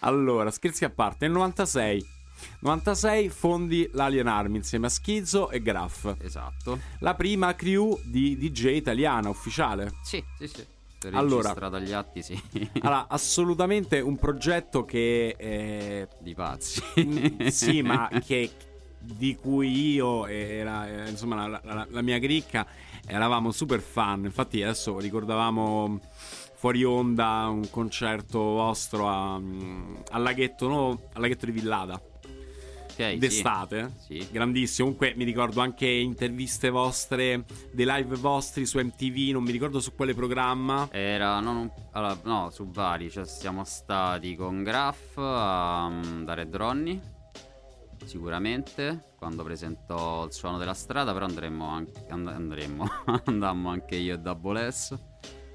Allora, 0.00 0.50
scherzi 0.50 0.84
a 0.84 0.90
parte, 0.90 1.26
nel 1.26 1.36
96. 1.36 2.04
96 2.62 3.28
fondi 3.28 3.88
l'Alien 3.92 4.26
Army 4.26 4.56
insieme 4.56 4.86
a 4.86 4.90
Schizzo 4.90 5.50
e 5.50 5.62
Graf. 5.62 6.16
Esatto. 6.18 6.80
La 6.98 7.14
prima 7.14 7.54
crew 7.54 7.96
di 8.02 8.36
DJ 8.36 8.74
italiana 8.74 9.28
ufficiale. 9.28 9.92
Sì, 10.02 10.22
sì, 10.36 10.48
sì. 10.48 10.66
Allora. 11.10 11.48
registrata 11.48 11.76
agli 11.76 11.92
atti, 11.92 12.22
sì. 12.22 12.40
Allora, 12.80 13.06
assolutamente 13.10 14.00
un 14.00 14.16
progetto 14.16 14.84
che 14.84 15.34
eh, 15.38 16.08
Di 16.18 16.34
pazzi. 16.34 16.82
Mm, 17.00 17.46
sì, 17.46 17.82
ma 17.82 18.08
che 18.24 18.50
di 18.98 19.34
cui 19.34 19.94
io 19.94 20.26
e 20.26 20.62
la, 20.62 21.04
eh, 21.06 21.10
insomma 21.10 21.46
la, 21.48 21.60
la- 21.64 21.86
la 21.90 22.02
mia 22.02 22.18
cricca 22.18 22.66
eravamo 23.06 23.50
super 23.50 23.80
fan. 23.80 24.24
Infatti, 24.24 24.62
adesso 24.62 24.98
ricordavamo 24.98 26.00
fuori 26.54 26.84
onda 26.84 27.48
un 27.50 27.68
concerto 27.70 28.38
vostro 28.38 29.08
a, 29.08 29.38
mm, 29.38 29.94
al 30.10 30.22
laghetto, 30.22 30.68
no? 30.68 31.00
al 31.14 31.20
laghetto 31.20 31.46
di 31.46 31.52
Villada 31.52 32.00
Ok, 32.92 33.12
sì. 33.12 33.18
d'estate. 33.18 33.92
Sì. 33.98 34.26
Grandissimo. 34.30 34.88
Comunque 34.88 35.14
mi 35.16 35.24
ricordo 35.24 35.60
anche 35.60 35.86
interviste 35.86 36.68
vostre, 36.68 37.44
dei 37.72 37.86
live 37.86 38.16
vostri 38.16 38.66
su 38.66 38.78
MTV, 38.78 39.32
non 39.32 39.42
mi 39.42 39.50
ricordo 39.50 39.80
su 39.80 39.94
quale 39.94 40.14
programma. 40.14 40.88
Era 40.90 41.40
non 41.40 41.70
allora, 41.92 42.18
no, 42.24 42.50
su 42.50 42.68
vari, 42.68 43.10
cioè 43.10 43.24
siamo 43.26 43.64
stati 43.64 44.34
con 44.34 44.62
Graf 44.62 45.16
a, 45.16 45.88
mm, 45.90 46.24
da 46.24 46.34
Red 46.34 46.54
Ronnie, 46.54 47.00
sicuramente, 48.04 49.12
quando 49.16 49.42
presentò 49.42 50.24
il 50.26 50.32
suono 50.32 50.58
della 50.58 50.74
strada, 50.74 51.12
però 51.12 51.26
andremmo 51.26 51.66
anche, 51.66 52.04
and- 52.08 52.28
andremmo, 52.28 52.86
andammo 53.24 53.70
anche 53.70 53.96
io 53.96 54.14
e 54.14 54.18
Double 54.18 54.70
S, 54.70 54.98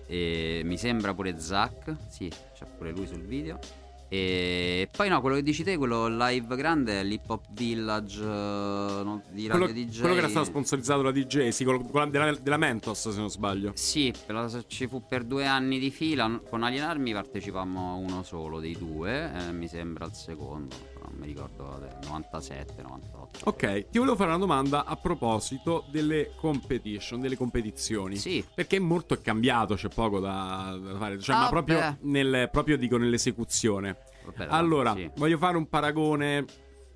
e 0.07 0.61
mi 0.63 0.77
sembra 0.77 1.13
pure 1.13 1.39
Zack, 1.39 1.95
sì, 2.07 2.31
c'è 2.53 2.65
pure 2.65 2.91
lui 2.91 3.05
sul 3.05 3.23
video. 3.23 3.59
E 4.09 4.87
poi 4.95 5.09
no, 5.09 5.19
quello 5.19 5.35
che 5.35 5.43
dici 5.43 5.63
te, 5.63 5.75
quello 5.77 6.07
live 6.07 6.55
grande 6.55 7.01
è 7.01 7.03
l'Hip 7.03 7.29
Hop 7.29 7.45
Village 7.51 8.21
eh, 8.23 8.25
no, 8.25 9.21
di 9.31 9.47
Radio 9.47 9.65
Quello, 9.65 9.85
DJ. 9.85 9.99
quello 9.99 10.13
che 10.13 10.19
era 10.19 10.29
stato 10.29 10.45
sponsorizzato 10.45 11.01
da 11.01 11.11
DJ, 11.11 11.49
sì, 11.49 11.63
quello, 11.65 11.81
quello 11.81 12.07
della, 12.07 12.33
della 12.33 12.57
Mentos, 12.57 13.09
se 13.09 13.19
non 13.19 13.29
sbaglio. 13.29 13.71
Sì, 13.75 14.13
per 14.25 14.63
ci 14.67 14.87
fu 14.87 15.05
per 15.05 15.23
due 15.23 15.45
anni 15.45 15.77
di 15.77 15.91
fila. 15.91 16.39
Con 16.49 16.63
Alien 16.63 16.83
Army 16.83 17.11
partecipammo 17.11 17.91
a 17.91 17.93
uno 17.95 18.23
solo 18.23 18.59
dei 18.59 18.77
due, 18.77 19.31
eh, 19.33 19.51
mi 19.51 19.67
sembra 19.67 20.05
il 20.05 20.13
secondo, 20.13 20.75
non 21.01 21.13
mi 21.17 21.27
ricordo, 21.27 21.77
del 21.79 21.97
97, 22.03 22.81
98. 22.81 23.16
Ok, 23.43 23.89
ti 23.89 23.97
volevo 23.99 24.15
fare 24.15 24.29
una 24.29 24.39
domanda 24.39 24.83
a 24.85 24.95
proposito 24.95 25.85
delle 25.89 26.31
competition, 26.35 27.19
delle 27.19 27.37
competizioni. 27.37 28.15
Sì. 28.17 28.43
Perché 28.53 28.79
molto 28.79 29.13
è 29.13 29.21
cambiato, 29.21 29.75
c'è 29.75 29.89
poco 29.89 30.19
da, 30.19 30.77
da 30.81 30.97
fare. 30.97 31.19
Cioè, 31.19 31.35
Ah, 31.35 31.39
ma 31.41 31.49
proprio, 31.49 31.79
beh. 31.79 31.97
nel, 32.01 32.49
proprio 32.51 32.77
dico 32.77 32.97
nell'esecuzione. 32.97 33.97
Vabbè, 34.25 34.47
Allora, 34.49 34.93
sì. 34.95 35.09
voglio 35.17 35.37
fare 35.37 35.55
un 35.55 35.67
paragone 35.69 36.45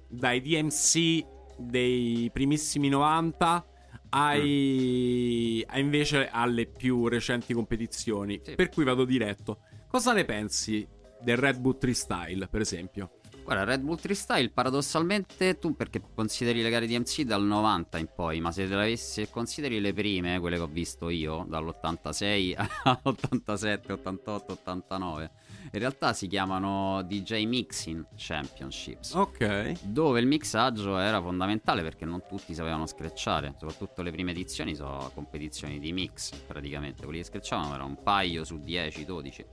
dai 0.08 0.42
DMC 0.42 1.26
dei 1.58 2.30
primissimi 2.34 2.90
90 2.90 3.66
ai, 4.10 5.64
a 5.68 5.80
invece 5.80 6.28
alle 6.30 6.66
più 6.66 7.08
recenti 7.08 7.54
competizioni. 7.54 8.42
Sì. 8.44 8.56
Per 8.56 8.70
cui 8.70 8.84
vado 8.84 9.06
diretto. 9.06 9.60
Cosa 9.88 10.12
ne 10.14 10.26
pensi 10.26 10.86
del 11.22 11.38
Red 11.38 11.60
Bull 11.60 11.78
Freestyle, 11.78 12.48
per 12.48 12.62
esempio? 12.62 13.12
Guarda, 13.52 13.70
Red 13.70 13.82
Bull 13.82 13.98
Freestyle 13.98 14.50
paradossalmente 14.50 15.60
tu 15.60 15.76
perché 15.76 16.02
consideri 16.16 16.62
le 16.62 16.70
gare 16.70 16.88
di 16.88 16.98
MC 16.98 17.24
dal 17.24 17.44
90 17.44 17.98
in 17.98 18.08
poi, 18.16 18.40
ma 18.40 18.50
se, 18.50 18.66
l'avessi- 18.66 19.24
se 19.24 19.30
consideri 19.30 19.82
le 19.82 19.92
prime, 19.92 20.40
quelle 20.40 20.56
che 20.56 20.62
ho 20.62 20.68
visto 20.68 21.10
io, 21.10 21.44
dall'86 21.50 22.56
all'87, 22.86 23.92
88, 23.92 24.54
89, 24.54 25.32
in 25.74 25.80
realtà 25.80 26.14
si 26.14 26.28
chiamano 26.28 27.02
DJ 27.02 27.44
Mixing 27.44 28.06
Championships. 28.16 29.16
Ok. 29.16 29.82
Dove 29.82 30.22
il 30.22 30.28
mixaggio 30.28 30.98
era 30.98 31.22
fondamentale 31.22 31.82
perché 31.82 32.06
non 32.06 32.24
tutti 32.26 32.54
sapevano 32.54 32.86
screcciare, 32.86 33.56
soprattutto 33.60 34.02
le 34.02 34.12
prime 34.12 34.32
edizioni 34.32 34.76
sono 34.76 35.12
competizioni 35.14 35.78
di 35.78 35.92
mix 35.92 36.34
praticamente, 36.48 37.04
quelli 37.04 37.20
che 37.20 37.26
screcciavano 37.26 37.74
erano 37.74 37.90
un 37.90 38.02
paio 38.02 38.46
su 38.46 38.62
10, 38.62 39.04
12. 39.04 39.46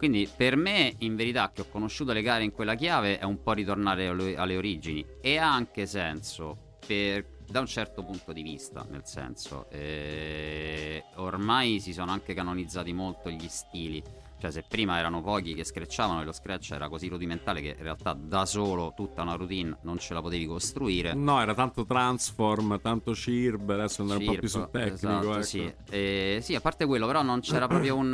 Quindi 0.00 0.26
per 0.34 0.56
me, 0.56 0.94
in 1.00 1.14
verità, 1.14 1.50
che 1.52 1.60
ho 1.60 1.66
conosciuto 1.68 2.14
le 2.14 2.22
gare 2.22 2.42
in 2.42 2.52
quella 2.52 2.74
chiave, 2.74 3.18
è 3.18 3.24
un 3.24 3.42
po' 3.42 3.52
ritornare 3.52 4.06
alle, 4.06 4.56
origini. 4.56 5.04
E 5.20 5.36
ha 5.36 5.52
anche 5.52 5.84
senso 5.84 6.78
per 6.86 7.26
da 7.46 7.60
un 7.60 7.66
certo 7.66 8.02
punto 8.02 8.32
di 8.32 8.40
vista, 8.40 8.86
nel 8.88 9.02
senso, 9.04 9.68
eh, 9.68 11.04
ormai 11.16 11.80
si 11.80 11.92
sono 11.92 12.12
anche 12.12 12.32
canonizzati 12.32 12.94
molto 12.94 13.28
gli 13.28 13.46
stili. 13.48 14.02
Cioè, 14.40 14.50
se 14.50 14.64
prima 14.66 14.98
erano 14.98 15.20
pochi 15.20 15.52
che 15.52 15.64
screcciavano 15.64 16.22
e 16.22 16.24
lo 16.24 16.32
scratch 16.32 16.70
era 16.70 16.88
così 16.88 17.08
rudimentale 17.08 17.60
che 17.60 17.74
in 17.76 17.82
realtà 17.82 18.14
da 18.14 18.46
solo 18.46 18.94
tutta 18.96 19.20
una 19.20 19.34
routine 19.34 19.76
non 19.82 19.98
ce 19.98 20.14
la 20.14 20.22
potevi 20.22 20.46
costruire. 20.46 21.12
No, 21.12 21.42
era 21.42 21.52
tanto 21.52 21.84
transform, 21.84 22.80
tanto 22.80 23.12
chirp, 23.12 23.68
adesso 23.68 24.00
andare 24.00 24.20
un 24.20 24.24
po' 24.24 24.38
più 24.38 24.48
sul 24.48 24.70
tecnico. 24.70 24.94
esatto, 24.94 25.32
ecco. 25.34 25.42
sì. 25.42 25.74
Eh, 25.90 26.38
sì, 26.40 26.54
a 26.54 26.60
parte 26.62 26.86
quello, 26.86 27.06
però 27.06 27.20
non 27.20 27.40
c'era 27.40 27.66
proprio 27.68 27.96
un 27.96 28.08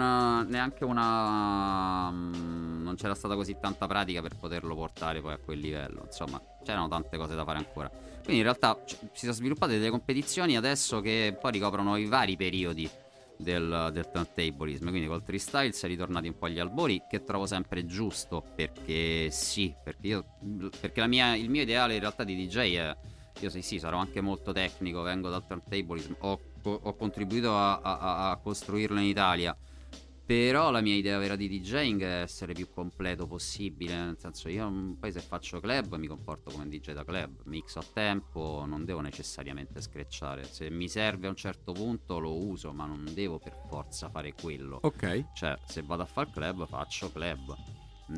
neanche 0.48 0.84
una 0.84 2.10
mm, 2.10 2.82
non 2.82 2.96
c'era 2.96 3.14
stata 3.14 3.36
così 3.36 3.56
tanta 3.60 3.86
pratica 3.86 4.20
per 4.20 4.34
poterlo 4.36 4.74
portare 4.74 5.20
poi 5.20 5.34
a 5.34 5.38
quel 5.38 5.60
livello. 5.60 6.02
Insomma, 6.06 6.42
c'erano 6.64 6.88
tante 6.88 7.16
cose 7.16 7.36
da 7.36 7.44
fare 7.44 7.58
ancora. 7.58 7.88
Quindi 7.88 8.38
in 8.38 8.42
realtà 8.42 8.76
c- 8.84 8.96
si 9.12 9.26
sono 9.26 9.32
sviluppate 9.32 9.74
delle 9.78 9.90
competizioni 9.90 10.56
adesso 10.56 11.00
che 11.00 11.36
poi 11.40 11.52
ricoprono 11.52 11.96
i 11.96 12.06
vari 12.06 12.36
periodi 12.36 12.90
del, 13.38 13.90
del 13.92 14.08
turntablism. 14.10 14.88
Quindi 14.88 15.06
col 15.06 15.22
freestyle 15.22 15.72
si 15.72 15.84
è 15.84 15.88
ritornati 15.88 16.28
un 16.28 16.38
po' 16.38 16.46
agli 16.46 16.58
albori, 16.58 17.02
che 17.08 17.24
trovo 17.24 17.46
sempre 17.46 17.84
giusto 17.86 18.44
perché 18.54 19.30
sì, 19.30 19.74
perché 19.82 20.06
io 20.06 20.24
perché 20.80 21.06
mia- 21.06 21.34
il 21.36 21.50
mio 21.50 21.62
ideale 21.62 21.94
in 21.94 22.00
realtà 22.00 22.24
di 22.24 22.34
DJ 22.36 22.74
è 22.76 22.96
io 23.40 23.50
sì, 23.50 23.60
sì, 23.60 23.78
sarò 23.78 23.98
anche 23.98 24.20
molto 24.22 24.52
tecnico, 24.52 25.02
vengo 25.02 25.28
dal 25.28 25.46
turntablism, 25.46 26.14
ho, 26.20 26.40
ho 26.62 26.94
contribuito 26.94 27.54
a- 27.54 27.80
a- 27.80 28.30
a 28.30 28.36
costruirlo 28.36 28.98
in 28.98 29.06
Italia. 29.06 29.54
Però 30.26 30.72
la 30.72 30.80
mia 30.80 30.96
idea 30.96 31.18
vera 31.18 31.36
di 31.36 31.48
DJing 31.48 32.02
è 32.02 32.22
essere 32.22 32.52
più 32.52 32.68
completo 32.68 33.28
possibile. 33.28 33.94
Nel 33.94 34.16
senso, 34.18 34.48
io 34.48 34.68
mm, 34.68 34.92
poi 34.94 35.12
se 35.12 35.20
faccio 35.20 35.60
club 35.60 35.94
mi 35.94 36.08
comporto 36.08 36.50
come 36.50 36.64
un 36.64 36.68
DJ 36.68 36.90
da 36.90 37.04
club, 37.04 37.42
mixo 37.44 37.78
a 37.78 37.84
tempo, 37.92 38.64
non 38.66 38.84
devo 38.84 39.00
necessariamente 39.00 39.80
screcciare. 39.80 40.42
Se 40.42 40.68
mi 40.68 40.88
serve 40.88 41.28
a 41.28 41.30
un 41.30 41.36
certo 41.36 41.70
punto 41.70 42.18
lo 42.18 42.34
uso, 42.34 42.72
ma 42.72 42.86
non 42.86 43.06
devo 43.14 43.38
per 43.38 43.56
forza 43.68 44.10
fare 44.10 44.32
quello. 44.32 44.80
Ok. 44.82 45.26
Cioè, 45.32 45.56
se 45.64 45.82
vado 45.82 46.02
a 46.02 46.06
fare 46.06 46.28
club, 46.32 46.66
faccio 46.66 47.12
club. 47.12 47.56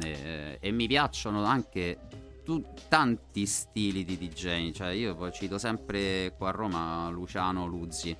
Eh, 0.02 0.56
e 0.60 0.70
mi 0.70 0.86
piacciono 0.86 1.44
anche 1.44 1.98
tu- 2.42 2.64
tanti 2.88 3.44
stili 3.44 4.06
di 4.06 4.16
DJ. 4.16 4.70
Cioè, 4.72 4.88
io 4.92 5.30
cito 5.30 5.58
sempre 5.58 6.34
qua 6.38 6.48
a 6.48 6.52
Roma 6.52 7.10
Luciano 7.10 7.66
Luzzi. 7.66 8.16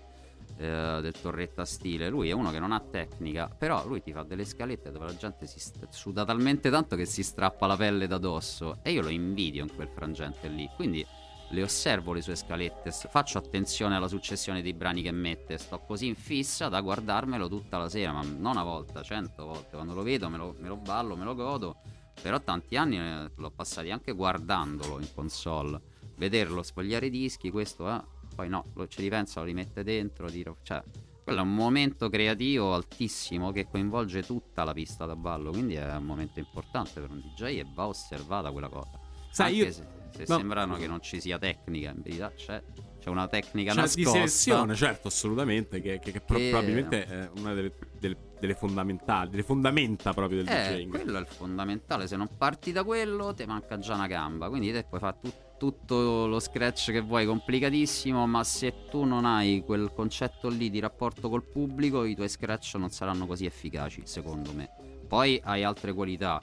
Eh, 0.58 0.98
del 1.00 1.14
Torretta 1.20 1.64
Stile, 1.64 2.08
lui 2.08 2.28
è 2.28 2.32
uno 2.32 2.50
che 2.50 2.58
non 2.58 2.72
ha 2.72 2.80
tecnica, 2.80 3.48
però 3.48 3.86
lui 3.86 4.02
ti 4.02 4.12
fa 4.12 4.24
delle 4.24 4.44
scalette 4.44 4.90
dove 4.90 5.06
la 5.06 5.16
gente 5.16 5.46
si 5.46 5.60
st- 5.60 5.88
suda 5.90 6.24
talmente 6.24 6.68
tanto 6.68 6.96
che 6.96 7.06
si 7.06 7.22
strappa 7.22 7.66
la 7.66 7.76
pelle 7.76 8.06
da 8.06 8.18
dosso 8.18 8.78
e 8.82 8.90
io 8.90 9.02
lo 9.02 9.08
invidio 9.08 9.62
in 9.62 9.74
quel 9.74 9.88
frangente 9.88 10.48
lì. 10.48 10.68
Quindi 10.74 11.06
le 11.50 11.62
osservo 11.62 12.12
le 12.12 12.20
sue 12.20 12.36
scalette, 12.36 12.90
faccio 12.90 13.38
attenzione 13.38 13.96
alla 13.96 14.08
successione 14.08 14.60
dei 14.60 14.74
brani 14.74 15.00
che 15.00 15.12
mette, 15.12 15.56
sto 15.56 15.78
così 15.78 16.06
in 16.06 16.14
fissa 16.14 16.68
da 16.68 16.80
guardarmelo 16.80 17.48
tutta 17.48 17.78
la 17.78 17.88
sera, 17.88 18.12
ma 18.12 18.22
non 18.22 18.52
una 18.52 18.64
volta, 18.64 19.02
cento 19.02 19.46
volte, 19.46 19.70
quando 19.76 19.94
lo 19.94 20.02
vedo 20.02 20.28
me 20.28 20.36
lo, 20.36 20.54
me 20.58 20.68
lo 20.68 20.76
ballo, 20.76 21.16
me 21.16 21.24
lo 21.24 21.34
godo, 21.34 21.76
però 22.20 22.38
tanti 22.40 22.76
anni 22.76 22.98
eh, 22.98 23.30
l'ho 23.34 23.50
passati 23.50 23.90
anche 23.90 24.12
guardandolo 24.12 25.00
in 25.00 25.08
console, 25.14 25.80
vederlo 26.16 26.62
sfogliare 26.62 27.06
i 27.06 27.10
dischi, 27.10 27.50
questo 27.50 27.88
eh, 27.88 28.02
poi 28.38 28.48
no, 28.48 28.62
lo 28.74 28.87
ci 28.87 29.03
ripensa, 29.03 29.40
lo 29.40 29.46
rimette 29.46 29.83
dentro, 29.83 30.31
tiro, 30.31 30.59
cioè 30.62 30.81
quello 31.24 31.40
è 31.40 31.42
un 31.42 31.57
momento 31.57 32.09
creativo 32.09 32.72
altissimo 32.72 33.51
che 33.51 33.66
coinvolge 33.68 34.22
tutta 34.22 34.62
la 34.62 34.72
pista 34.72 35.07
da 35.07 35.16
ballo, 35.16 35.51
quindi 35.51 35.74
è 35.74 35.96
un 35.96 36.05
momento 36.05 36.38
importante 36.38 37.01
per 37.01 37.11
un 37.11 37.18
DJ 37.20 37.42
e 37.59 37.66
va 37.74 37.88
osservata 37.88 38.53
quella 38.53 38.68
cosa. 38.68 38.90
Sai, 39.33 39.46
Anche 39.61 39.66
io- 39.66 39.72
se, 39.72 39.87
se 40.14 40.24
no. 40.29 40.37
sembrano 40.38 40.77
che 40.77 40.87
non 40.87 41.03
ci 41.03 41.20
sia 41.20 41.37
tecnica, 41.37 41.90
in 41.90 42.01
verità 42.01 42.31
c'è, 42.33 42.62
c'è 43.01 43.09
una 43.11 43.27
tecnica 43.27 43.72
di 43.72 43.79
nascosta. 43.79 44.11
selezione, 44.12 44.74
certo, 44.77 45.09
assolutamente, 45.09 45.81
che, 45.81 45.98
che- 45.98 46.12
che 46.12 46.12
Che- 46.12 46.20
probabilmente 46.24 47.05
è 47.07 47.29
una 47.38 47.53
delle, 47.55 47.72
delle- 47.98 48.16
delle 48.38 48.55
fondamentali, 48.55 49.31
delle 49.31 49.42
fondamenta 49.42 50.14
proprio 50.14 50.44
del 50.44 50.55
Eh, 50.55 50.77
DJing. 50.77 50.90
quello 50.90 51.18
è 51.18 51.20
il 51.20 51.27
fondamentale. 51.27 52.07
Se 52.07 52.14
non 52.16 52.29
parti 52.38 52.70
da 52.70 52.85
quello, 52.85 53.35
ti 53.35 53.44
manca 53.46 53.79
già 53.79 53.94
una 53.94 54.07
gamba. 54.07 54.48
Quindi 54.48 54.70
te 54.70 54.85
puoi 54.85 55.01
fare 55.01 55.16
tut- 55.20 55.46
tutto 55.58 56.26
lo 56.26 56.40
scratch 56.40 56.92
che 56.92 57.00
vuoi, 57.00 57.26
complicatissimo. 57.26 58.26
Ma 58.26 58.42
se 58.44 58.86
tu 58.88 59.04
non 59.04 59.26
hai 59.26 59.62
quel 59.66 59.92
concetto 59.92 60.48
lì 60.48 60.70
di 60.70 60.80
rapporto 60.80 61.28
col 61.28 61.44
pubblico, 61.44 62.04
i 62.04 62.14
tuoi 62.14 62.28
scratch 62.28 62.76
non 62.76 62.88
saranno 62.90 63.26
così 63.26 63.44
efficaci, 63.44 64.02
secondo 64.04 64.52
me. 64.54 64.70
Poi 65.06 65.38
hai 65.44 65.64
altre 65.64 65.92
qualità. 65.92 66.40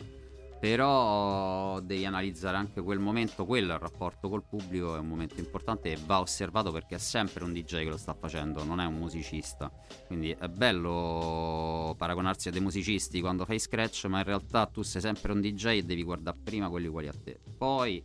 Però 0.58 1.80
devi 1.82 2.06
analizzare 2.06 2.58
anche 2.58 2.82
quel 2.82 2.98
momento, 2.98 3.46
quello 3.46 3.74
il 3.74 3.80
rapporto 3.80 4.30
col 4.30 4.44
pubblico, 4.48 4.96
è 4.96 5.00
un 5.00 5.08
momento 5.08 5.40
importante 5.40 5.92
e 5.92 5.98
va 6.04 6.20
osservato 6.20 6.72
perché 6.72 6.96
è 6.96 6.98
sempre 6.98 7.44
un 7.44 7.54
DJ 7.54 7.84
che 7.84 7.90
lo 7.90 7.98
sta 7.98 8.14
facendo, 8.14 8.64
non 8.64 8.80
è 8.80 8.86
un 8.86 8.96
musicista. 8.96 9.72
Quindi 10.08 10.32
è 10.32 10.48
bello 10.48 11.94
paragonarsi 11.98 12.48
a 12.48 12.52
dei 12.52 12.62
musicisti 12.62 13.22
quando 13.22 13.46
fai 13.46 13.60
scratch, 13.60 14.06
ma 14.06 14.20
in 14.20 14.24
realtà 14.24 14.66
tu 14.66 14.82
sei 14.82 15.02
sempre 15.02 15.34
un 15.34 15.42
DJ 15.42 15.66
e 15.66 15.84
devi 15.84 16.04
guardare 16.04 16.38
prima 16.42 16.70
quelli 16.70 16.88
uguali 16.88 17.10
a 17.10 17.14
te, 17.14 17.38
poi 17.58 18.04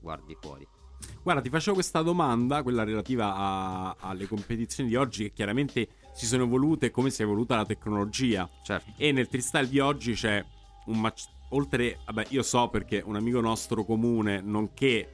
guardi 0.00 0.36
fuori. 0.40 0.66
Guarda, 1.22 1.42
ti 1.42 1.48
facevo 1.48 1.74
questa 1.74 2.02
domanda, 2.02 2.62
quella 2.62 2.84
relativa 2.84 3.34
a- 3.34 3.96
alle 4.00 4.26
competizioni 4.26 4.88
di 4.88 4.96
oggi, 4.96 5.24
che 5.24 5.32
chiaramente 5.32 5.88
si 6.14 6.26
sono 6.26 6.44
evolute 6.44 6.90
come 6.90 7.10
si 7.10 7.22
è 7.22 7.24
evoluta 7.24 7.54
la 7.56 7.64
tecnologia. 7.64 8.48
Certo. 8.64 8.92
E 8.96 9.12
nel 9.12 9.26
freestyle 9.26 9.68
di 9.68 9.78
oggi 9.78 10.14
c'è 10.14 10.44
un 10.86 11.00
match. 11.00 11.26
Oltre, 11.50 12.00
vabbè, 12.04 12.26
io 12.30 12.42
so 12.42 12.68
perché 12.68 13.02
un 13.04 13.16
amico 13.16 13.40
nostro 13.40 13.84
comune, 13.84 14.40
nonché 14.40 15.08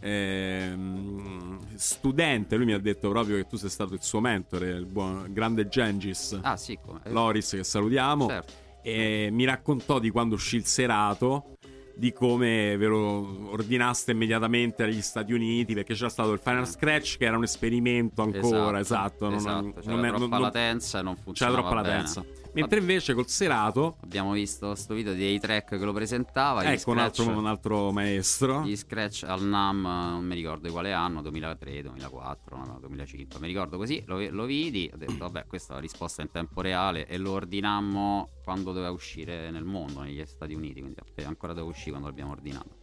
ehm, 0.00 1.58
studente, 1.74 2.56
lui 2.56 2.66
mi 2.66 2.72
ha 2.72 2.78
detto 2.78 3.08
proprio 3.08 3.36
che 3.36 3.46
tu 3.46 3.56
sei 3.56 3.70
stato 3.70 3.94
il 3.94 4.02
suo 4.02 4.20
mentore, 4.20 4.70
il 4.70 4.86
buon 4.86 5.26
grande 5.32 5.68
Gengis 5.68 6.38
Ah 6.42 6.56
sì, 6.56 6.78
come? 6.84 7.00
Loris, 7.04 7.50
che 7.50 7.64
salutiamo. 7.64 8.26
Certo. 8.26 8.52
E 8.82 9.28
mi 9.30 9.44
raccontò 9.44 9.98
di 9.98 10.10
quando 10.10 10.34
uscì 10.34 10.56
il 10.56 10.64
serato. 10.64 11.56
Di 11.98 12.12
come 12.12 12.76
ve 12.76 12.86
lo 12.86 13.50
ordinaste 13.50 14.12
immediatamente 14.12 14.84
agli 14.84 15.00
Stati 15.02 15.32
Uniti 15.32 15.74
perché 15.74 15.94
c'era 15.94 16.08
stato 16.08 16.30
il 16.30 16.38
Final 16.38 16.64
Scratch 16.68 17.16
che 17.18 17.24
era 17.24 17.36
un 17.36 17.42
esperimento 17.42 18.22
ancora, 18.22 18.78
esatto. 18.78 19.24
non- 19.28 19.34
esatto. 19.34 19.80
C'era 19.80 19.96
non 19.96 20.08
troppa 20.14 20.26
non- 20.28 20.40
latenza 20.42 21.00
e 21.00 21.02
non 21.02 21.14
c'era 21.14 21.24
funzionava 21.24 21.58
troppa 21.60 21.80
bene. 21.82 21.94
latenza. 21.96 22.24
Mentre 22.60 22.78
invece 22.80 23.14
col 23.14 23.28
serato, 23.28 23.96
Abbiamo 24.02 24.32
visto 24.32 24.74
sto 24.74 24.94
video 24.94 25.14
dei 25.14 25.38
track 25.38 25.78
che 25.78 25.84
lo 25.84 25.92
presentava. 25.92 26.64
ecco 26.72 26.90
un 26.90 26.98
altro, 26.98 27.22
scratch- 27.22 27.38
un 27.38 27.46
altro 27.46 27.92
maestro. 27.92 28.62
Gli 28.64 28.76
scratch 28.76 29.24
al 29.26 29.42
NAM, 29.42 29.82
non 29.82 30.24
mi 30.24 30.34
ricordo 30.34 30.66
di 30.66 30.72
quale 30.72 30.92
anno, 30.92 31.22
2003, 31.22 31.82
2004, 31.82 32.56
no, 32.56 32.78
2005, 32.80 33.40
mi 33.40 33.46
ricordo 33.46 33.76
così, 33.76 34.02
lo, 34.06 34.18
lo 34.30 34.44
vidi, 34.44 34.90
ho 34.92 34.96
detto 34.96 35.16
vabbè 35.18 35.46
questa 35.46 35.72
è 35.72 35.74
la 35.76 35.82
risposta 35.82 36.22
in 36.22 36.30
tempo 36.30 36.60
reale 36.60 37.06
e 37.06 37.18
lo 37.18 37.32
ordinammo 37.32 38.28
quando 38.42 38.72
doveva 38.72 38.90
uscire 38.90 39.50
nel 39.50 39.64
mondo, 39.64 40.00
negli 40.00 40.24
Stati 40.26 40.54
Uniti, 40.54 40.80
quindi 40.80 41.00
ancora 41.24 41.52
doveva 41.52 41.70
uscire 41.70 41.90
quando 41.90 42.08
l'abbiamo 42.08 42.32
ordinato. 42.32 42.76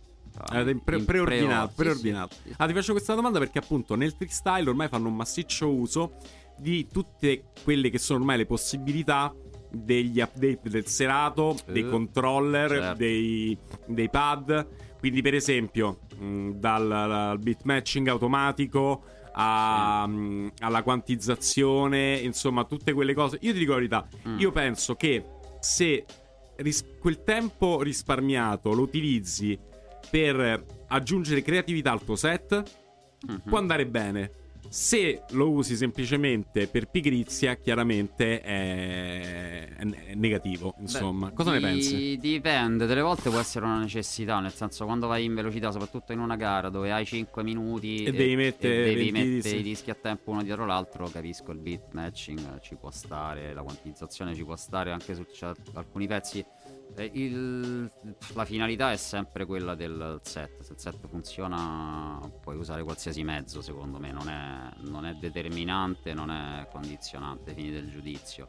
Eh, 0.51 0.75
pre- 0.83 0.97
in 0.97 1.05
preordinato, 1.05 1.73
preordinato. 1.75 2.35
Ah, 2.57 2.67
ti 2.67 2.73
faccio 2.73 2.91
questa 2.91 3.13
domanda 3.13 3.39
perché 3.39 3.59
appunto 3.59 3.95
nel 3.95 4.11
freestyle 4.11 4.69
ormai 4.69 4.89
fanno 4.89 5.07
un 5.07 5.15
massiccio 5.15 5.73
uso 5.73 6.17
di 6.57 6.87
tutte 6.91 7.51
quelle 7.63 7.89
che 7.89 7.97
sono 7.97 8.19
ormai 8.19 8.37
le 8.37 8.45
possibilità 8.45 9.33
degli 9.83 10.19
update 10.21 10.69
del 10.69 10.85
serato, 10.87 11.55
dei 11.67 11.83
Eh, 11.83 11.89
controller, 11.89 12.69
certo. 12.69 12.97
dei, 12.97 13.57
dei 13.85 14.09
pad. 14.09 14.67
Quindi, 14.99 15.21
per 15.21 15.33
esempio, 15.35 15.99
mh, 16.17 16.51
dal, 16.51 16.87
dal 16.87 17.39
beat 17.39 17.63
matching 17.63 18.07
automatico 18.07 19.03
a- 19.33 20.07
mh, 20.07 20.51
alla 20.59 20.81
quantizzazione, 20.83 22.15
insomma, 22.15 22.63
tutte 22.63 22.93
quelle 22.93 23.13
cose. 23.13 23.37
Io 23.41 23.51
ti 23.51 23.59
dico 23.59 23.71
la 23.71 23.77
verità, 23.77 24.07
Mm. 24.27 24.39
io 24.39 24.51
penso 24.51 24.95
che 24.95 25.23
se 25.59 26.05
ris- 26.57 26.85
quel 26.99 27.23
tempo 27.23 27.81
risparmiato 27.81 28.71
lo 28.73 28.81
utilizzi 28.83 29.57
per 30.09 30.63
aggiungere 30.87 31.41
creatività 31.41 31.91
al 31.91 32.03
tuo 32.03 32.15
set, 32.15 32.63
Mhm. 33.27 33.41
può 33.45 33.57
andare 33.57 33.85
bene. 33.87 34.31
Se 34.69 35.23
lo 35.31 35.49
usi 35.51 35.75
semplicemente 35.75 36.67
per 36.67 36.87
pigrizia, 36.89 37.55
chiaramente 37.55 38.41
è, 38.41 39.67
è- 39.75 40.13
negativo. 40.15 40.75
Insomma, 40.79 41.27
Beh, 41.29 41.33
cosa 41.33 41.51
ne 41.51 41.57
di- 41.59 41.63
pensi? 41.63 42.17
Dipende, 42.17 42.85
delle 42.85 43.01
volte 43.01 43.29
può 43.29 43.39
essere 43.39 43.65
una 43.65 43.79
necessità, 43.79 44.39
nel 44.39 44.53
senso 44.53 44.85
quando 44.85 45.07
vai 45.07 45.23
in 45.25 45.33
velocità, 45.33 45.71
soprattutto 45.71 46.11
in 46.11 46.19
una 46.19 46.35
gara 46.35 46.69
dove 46.69 46.91
hai 46.91 47.05
5 47.05 47.43
minuti 47.43 48.03
E 48.03 48.11
devi 48.11 48.35
mettere 48.35 48.83
devi 48.83 49.11
20 49.11 49.11
mettere 49.35 49.55
i 49.57 49.63
dischi 49.63 49.89
a 49.89 49.95
tempo 49.95 50.31
uno 50.31 50.43
dietro 50.43 50.65
l'altro, 50.65 51.07
capisco 51.07 51.51
il 51.51 51.59
beat 51.59 51.91
matching 51.91 52.59
ci 52.59 52.75
può 52.75 52.91
stare, 52.91 53.53
la 53.53 53.61
quantizzazione 53.61 54.33
ci 54.35 54.43
può 54.43 54.55
stare 54.55 54.91
anche 54.91 55.13
su 55.15 55.25
alcuni 55.73 56.07
pezzi. 56.07 56.43
Il- 57.11 57.91
la 58.33 58.45
finalità 58.45 58.91
è 58.91 58.95
sempre 58.95 59.45
quella 59.45 59.75
del 59.75 60.19
set. 60.23 60.61
Se 60.61 60.73
il 60.73 60.79
set 60.79 61.07
funziona, 61.07 62.19
puoi 62.41 62.57
usare 62.57 62.83
qualsiasi 62.83 63.23
mezzo. 63.23 63.61
Secondo 63.61 63.99
me, 63.99 64.11
non 64.11 64.29
è, 64.29 64.69
non 64.87 65.05
è 65.05 65.13
determinante, 65.15 66.13
non 66.13 66.31
è 66.31 66.67
condizionante. 66.71 67.53
Fini 67.53 67.71
del 67.71 67.89
giudizio. 67.89 68.47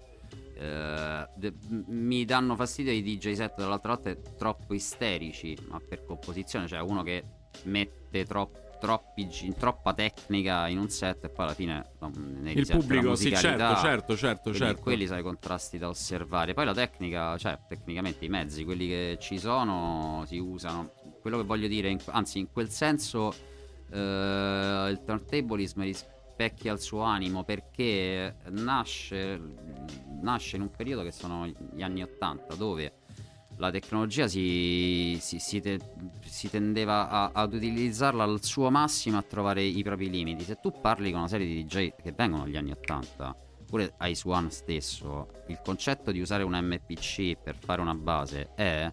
Eh, 0.55 1.29
de- 1.35 1.55
mi 1.87 2.25
danno 2.25 2.57
fastidio 2.57 2.93
i 2.93 3.03
DJ 3.03 3.33
set 3.33 3.57
dall'altra 3.57 3.97
parte 3.97 4.23
troppo 4.37 4.75
isterici, 4.75 5.57
ma 5.69 5.81
per 5.81 6.05
composizione, 6.05 6.67
cioè 6.67 6.81
uno 6.81 7.03
che 7.03 7.25
mette 7.65 8.25
troppo 8.25 8.66
troppi 8.79 9.29
troppa 9.59 9.93
tecnica 9.95 10.69
in 10.69 10.79
un 10.79 10.89
set 10.89 11.25
e 11.25 11.29
poi 11.29 11.45
alla 11.45 11.55
fine 11.55 11.85
no, 11.99 12.11
Il 12.45 12.67
pubblico, 12.67 13.15
sì, 13.15 13.35
certo, 13.35 13.77
certo, 13.77 14.17
certo, 14.17 14.43
Quindi 14.51 14.59
certo. 14.59 14.83
quelli 14.83 15.07
sono 15.07 15.21
i 15.21 15.23
contrasti 15.23 15.79
da 15.79 15.89
osservare. 15.89 16.55
Poi 16.55 16.65
la 16.65 16.75
tecnica, 16.75 17.37
cioè 17.39 17.59
tecnicamente 17.69 18.25
i 18.25 18.29
mezzi, 18.29 18.65
quelli 18.65 18.87
che 18.87 19.19
ci 19.21 19.39
sono, 19.39 20.25
si 20.27 20.39
usano. 20.39 20.93
Quello 21.21 21.39
che 21.39 21.45
voglio 21.45 21.69
dire, 21.69 21.89
in- 21.89 22.01
anzi, 22.07 22.39
in 22.39 22.51
quel 22.53 22.71
senso, 22.71 23.35
eh, 23.91 24.89
il 24.91 25.03
turntablism 25.05 25.83
rispecchia 25.83 26.73
il 26.73 26.81
suo 26.81 27.01
animo 27.01 27.45
perché 27.45 28.37
nasce, 28.51 29.41
nasce 30.21 30.57
in 30.57 30.63
un 30.63 30.71
periodo 30.71 31.03
che 31.03 31.13
sono 31.13 31.47
gli 31.47 31.83
anni 31.83 32.03
80, 32.03 32.55
dove 32.55 32.93
la 33.59 33.71
tecnologia 33.71 34.29
si, 34.29 35.17
si- 35.21 35.39
si 35.39 35.61
te- 35.61 35.81
si 36.25 36.51
tendeva 36.51 37.09
a- 37.09 37.31
ad 37.33 37.55
utilizzarla 37.55 38.23
al 38.23 38.43
suo 38.45 38.71
massimo 38.71 39.19
a 39.19 39.23
trovare 39.23 39.63
i 39.63 39.83
propri 39.83 40.11
limiti. 40.11 40.45
Se 40.45 40.59
tu 40.61 40.73
parli 40.81 41.11
con 41.11 41.21
una 41.21 41.29
serie 41.29 41.47
di 41.47 41.65
DJ 41.65 41.93
che 42.03 42.13
vengono 42.13 42.45
dagli 42.45 42.57
anni 42.57 42.73
80, 42.73 43.35
pure 43.67 43.95
Ice 44.03 44.29
One 44.29 44.51
stesso, 44.51 45.29
il 45.49 45.61
concetto 45.65 46.11
di 46.13 46.21
usare 46.21 46.43
un 46.43 46.53
MPC 46.53 47.37
per 47.43 47.57
fare 47.57 47.81
una 47.81 47.95
base 47.95 48.51
è 48.55 48.91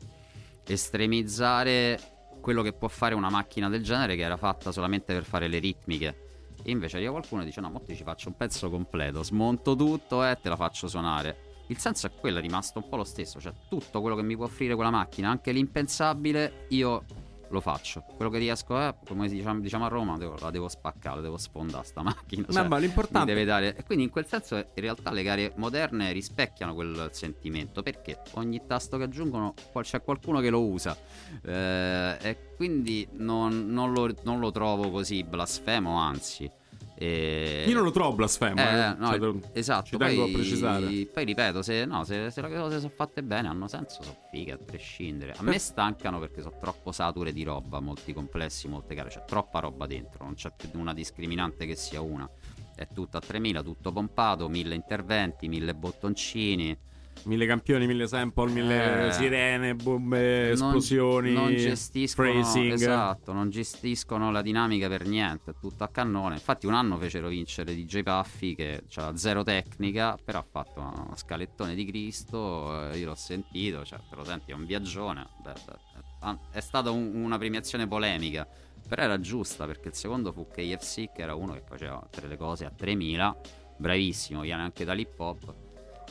estremizzare 0.65 1.99
quello 2.41 2.61
che 2.61 2.73
può 2.73 2.87
fare 2.87 3.15
una 3.15 3.29
macchina 3.29 3.69
del 3.69 3.83
genere 3.83 4.15
che 4.15 4.21
era 4.23 4.37
fatta 4.37 4.71
solamente 4.71 5.13
per 5.13 5.23
fare 5.23 5.47
le 5.47 5.59
ritmiche. 5.59 6.17
E 6.63 6.71
invece 6.71 6.95
arriva 6.97 7.11
qualcuno 7.11 7.41
e 7.41 7.45
dice: 7.45 7.61
No, 7.61 7.69
mo 7.69 7.81
ti 7.81 7.95
ci 7.95 8.03
faccio 8.03 8.29
un 8.29 8.35
pezzo 8.35 8.69
completo, 8.69 9.23
smonto 9.23 9.75
tutto 9.75 10.25
e 10.25 10.37
te 10.41 10.49
la 10.49 10.55
faccio 10.55 10.87
suonare. 10.87 11.51
Il 11.73 11.79
senso 11.79 12.05
è 12.05 12.11
quello, 12.13 12.37
è 12.37 12.41
rimasto 12.41 12.77
un 12.77 12.87
po' 12.87 12.97
lo 12.97 13.03
stesso. 13.03 13.41
Cioè, 13.41 13.51
tutto 13.67 13.99
quello 13.99 14.15
che 14.15 14.21
mi 14.21 14.35
può 14.35 14.45
offrire 14.45 14.75
quella 14.75 14.91
macchina, 14.91 15.29
anche 15.31 15.51
l'impensabile, 15.51 16.67
io 16.69 17.03
lo 17.49 17.61
faccio. 17.61 18.03
Quello 18.15 18.29
che 18.29 18.37
riesco 18.37 18.77
è, 18.79 18.93
come 19.07 19.27
diciamo, 19.27 19.59
diciamo 19.59 19.85
a 19.85 19.87
Roma, 19.87 20.15
devo- 20.17 20.37
la 20.39 20.51
devo 20.51 20.67
spaccare, 20.67 21.21
devo 21.21 21.37
sfondare 21.37 21.83
sta 21.83 22.03
macchina. 22.05 22.45
Cioè, 22.47 22.67
ma 22.67 22.77
l'importante- 22.77 23.25
deve 23.33 23.43
dare. 23.43 23.75
E 23.75 23.83
quindi 23.83 24.03
in 24.03 24.11
quel 24.11 24.27
senso 24.27 24.55
in 24.57 24.65
realtà 24.75 25.11
le 25.11 25.23
gare 25.23 25.51
moderne 25.55 26.11
rispecchiano 26.11 26.75
quel 26.75 27.09
sentimento 27.11 27.81
perché 27.81 28.21
ogni 28.33 28.61
tasto 28.67 28.97
che 28.97 29.03
aggiungono 29.05 29.55
poi 29.71 29.81
c'è 29.81 30.03
qualcuno 30.03 30.41
che 30.41 30.51
lo 30.51 30.63
usa 30.63 30.95
Eh, 31.43 32.17
e 32.21 32.37
quindi 32.55 33.07
non, 33.13 33.65
non 33.67 33.93
lo, 33.93 34.13
non 34.23 34.39
lo 34.39 34.51
trovo 34.51 34.91
così 34.91 35.23
blasfemo, 35.23 35.95
anzi. 35.97 36.49
E- 36.95 37.65
Io 37.67 37.73
non 37.73 37.83
lo 37.83 37.91
trovo 37.91 38.13
blasfemo. 38.13 38.59
eh, 38.59 38.63
eh. 38.63 38.93
no, 38.97 39.07
Cioè, 39.07 39.49
esatto. 39.53 39.85
Ci 39.85 39.97
tengo 39.97 40.23
poi, 40.23 40.31
a 40.31 40.35
precisare. 40.35 41.05
Poi 41.11 41.25
ripeto, 41.25 41.61
se, 41.61 41.85
no, 41.85 42.03
se, 42.03 42.29
se 42.29 42.41
le 42.41 42.55
cose 42.55 42.79
sono 42.79 42.91
fatte 42.95 43.23
bene 43.23 43.47
hanno 43.47 43.67
senso, 43.67 44.03
sono 44.03 44.17
fighe 44.31 44.51
a 44.53 44.57
prescindere. 44.57 45.33
A 45.37 45.43
me 45.43 45.57
stancano 45.59 46.19
perché 46.19 46.41
sono 46.41 46.57
troppo 46.59 46.91
sature 46.91 47.33
di 47.33 47.43
roba, 47.43 47.79
molti 47.79 48.13
complessi, 48.13 48.67
molte 48.67 48.95
gare, 48.95 49.09
c'è 49.09 49.23
troppa 49.25 49.59
roba 49.59 49.87
dentro, 49.87 50.23
non 50.23 50.35
c'è 50.35 50.51
più 50.55 50.69
una 50.73 50.93
discriminante 50.93 51.65
che 51.65 51.75
sia 51.75 52.01
una. 52.01 52.29
È 52.75 52.87
tutto 52.93 53.17
a 53.17 53.19
3000, 53.19 53.61
tutto 53.61 53.91
pompato, 53.91 54.47
mille 54.49 54.75
interventi, 54.75 55.47
mille 55.47 55.73
bottoncini. 55.75 56.77
Mille 57.25 57.45
campioni, 57.45 57.87
mille 57.87 58.05
sample, 58.05 58.51
mille 58.51 59.07
Eh. 59.07 59.11
sirene, 59.13 59.75
bombe, 59.75 60.41
Non- 60.43 60.51
esplosioni, 60.51 61.31
non 61.31 61.55
gestiscono 61.55 62.29
phrasing. 62.31 62.73
esatto, 62.73 63.31
non 63.31 63.49
gestiscono 63.49 64.29
la 64.29 64.41
dinamica 64.41 64.89
per 64.89 65.05
niente, 65.07 65.51
è 65.51 65.53
tutto 65.59 65.85
a 65.85 65.87
cannone. 65.87 66.33
Infatti, 66.35 66.65
un 66.65 66.73
anno 66.73 66.97
fecero 66.97 67.29
vincere 67.29 67.73
DJ 67.75 68.01
Puffy 68.03 68.55
che 68.55 68.83
ha 68.95 69.15
zero 69.15 69.41
tecnica, 69.43 70.17
però 70.21 70.39
ha 70.39 70.45
fatto 70.49 70.81
uno 70.81 71.13
scalettone 71.15 71.75
di 71.75 71.85
Cristo. 71.85 72.89
eh, 72.91 72.97
io 72.97 73.05
l'ho 73.07 73.15
sentito, 73.15 73.85
cioè, 73.85 73.99
te 74.09 74.15
lo 74.15 74.23
senti, 74.25 74.51
è 74.51 74.53
un 74.53 74.65
viaggione. 74.65 75.25
Eh, 75.45 76.37
è 76.51 76.59
stata 76.59 76.91
un- 76.91 77.11
una 77.15 77.37
premiazione 77.37 77.87
polemica, 77.87 78.45
però 78.87 79.03
era 79.03 79.19
giusta 79.19 79.65
perché 79.65 79.87
il 79.89 79.93
secondo 79.93 80.31
fu 80.33 80.47
KFC, 80.49 81.11
che 81.13 81.21
era 81.21 81.35
uno 81.35 81.53
che 81.53 81.61
faceva 81.65 82.05
tre 82.09 82.27
le 82.27 82.35
cose 82.37 82.65
a 82.65 82.69
3000, 82.69 83.33
bravissimo, 83.77 84.41
viene 84.41 84.61
anche 84.61 84.83
dall'hip 84.83 85.17
hop. 85.19 85.53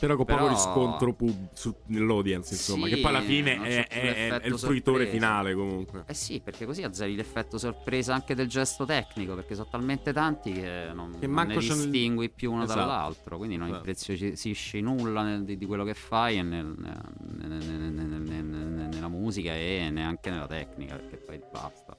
Però 0.03 0.17
con 0.17 0.25
poco 0.25 0.49
riscontro 0.49 1.13
pub- 1.15 1.53
su- 1.53 1.73
nell'audience, 1.87 2.55
insomma. 2.55 2.87
Sì, 2.89 2.95
che 2.95 3.01
poi 3.01 3.11
alla 3.11 3.21
fine 3.21 3.63
è, 3.63 3.87
è- 3.87 4.31
è 4.41 4.47
il 4.49 4.59
fruitore 4.59 5.07
finale, 5.07 5.55
comunque. 5.55 6.03
Eh 6.09 6.15
sì, 6.15 6.41
perché 6.41 6.67
così 6.67 6.83
azzeri 6.83 7.15
l'effetto 7.15 7.57
sorpresa 7.57 8.13
anche 8.13 8.35
del 8.35 8.49
gesto 8.49 8.85
tecnico, 8.85 9.37
perché 9.37 9.55
sono 9.55 9.69
talmente 9.71 10.13
tanti 10.13 10.51
che 10.53 10.91
non, 10.93 11.17
Che 11.21 11.27
non 11.29 11.47
ne 11.47 11.57
distingui 11.57 12.31
più 12.31 12.51
uno 12.53 12.65
Esatto. 12.65 12.81
dall'altro, 12.81 13.37
quindi 13.37 13.57
non 13.57 13.69
impreziosisci 13.69 14.81
nulla 14.81 15.23
nel- 15.23 15.45
di, 15.45 15.57
di 15.57 15.67
quello 15.67 15.85
che 15.85 15.95
fai 15.95 16.39
e 16.39 16.43
nel- 16.43 16.75
nel- 16.77 17.01
nel- 17.49 17.65
nel- 17.65 17.93
nel- 17.93 18.07
nel- 18.21 18.45
nel- 18.45 18.89
nella 18.93 19.09
musica 19.09 19.55
e 19.55 19.89
neanche 19.93 20.31
nella 20.31 20.49
tecnica, 20.49 20.97
perché 20.97 21.17
poi 21.19 21.41
basta. 21.51 21.97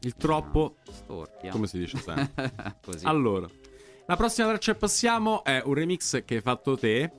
Il 0.00 0.14
troppo, 0.16 0.76
Storpia. 0.90 1.50
come 1.50 1.66
si 1.66 1.78
dice 1.78 1.98
sempre. 1.98 2.52
Allora, 3.02 3.46
la 4.06 4.16
prossima 4.16 4.48
traccia 4.48 4.74
passiamo 4.74 5.42
è 5.44 5.60
un 5.64 5.74
remix 5.74 6.24
che 6.24 6.36
hai 6.36 6.40
fatto 6.40 6.76
te 6.78 7.10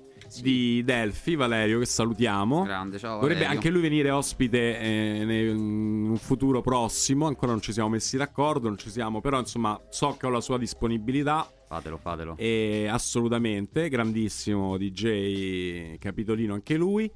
di 0.42 0.84
Delphi, 0.84 1.36
Valerio, 1.36 1.80
che 1.80 1.86
salutiamo. 1.86 2.63
Grande, 2.63 2.98
ciao 3.00 3.16
Dovrebbe 3.20 3.42
Valerio. 3.42 3.56
anche 3.56 3.70
lui 3.70 3.82
venire 3.82 4.10
ospite 4.12 4.80
eh, 4.80 5.22
in 5.22 6.10
un 6.10 6.18
futuro 6.18 6.62
prossimo. 6.62 7.28
Ancora 7.28 7.52
non 7.52 7.62
ci 7.62 7.72
siamo 7.74 7.90
messi 7.90 8.18
d'accordo, 8.18 8.68
non 8.68 8.78
ci 8.78 8.90
siamo, 8.90 9.22
però 9.22 9.40
insomma 9.40 9.80
so 9.90 10.16
che 10.18 10.26
ho 10.26 10.30
la 10.30 10.42
sua 10.42 10.58
disponibilità. 10.58 11.50
Fatelo, 11.68 11.98
fatelo. 11.98 12.36
E 12.38 12.88
assolutamente, 12.90 13.90
grandissimo 13.90 14.78
DJ 14.78 15.98
Capitolino 15.98 16.54
anche 16.54 16.76
lui. 16.76 17.12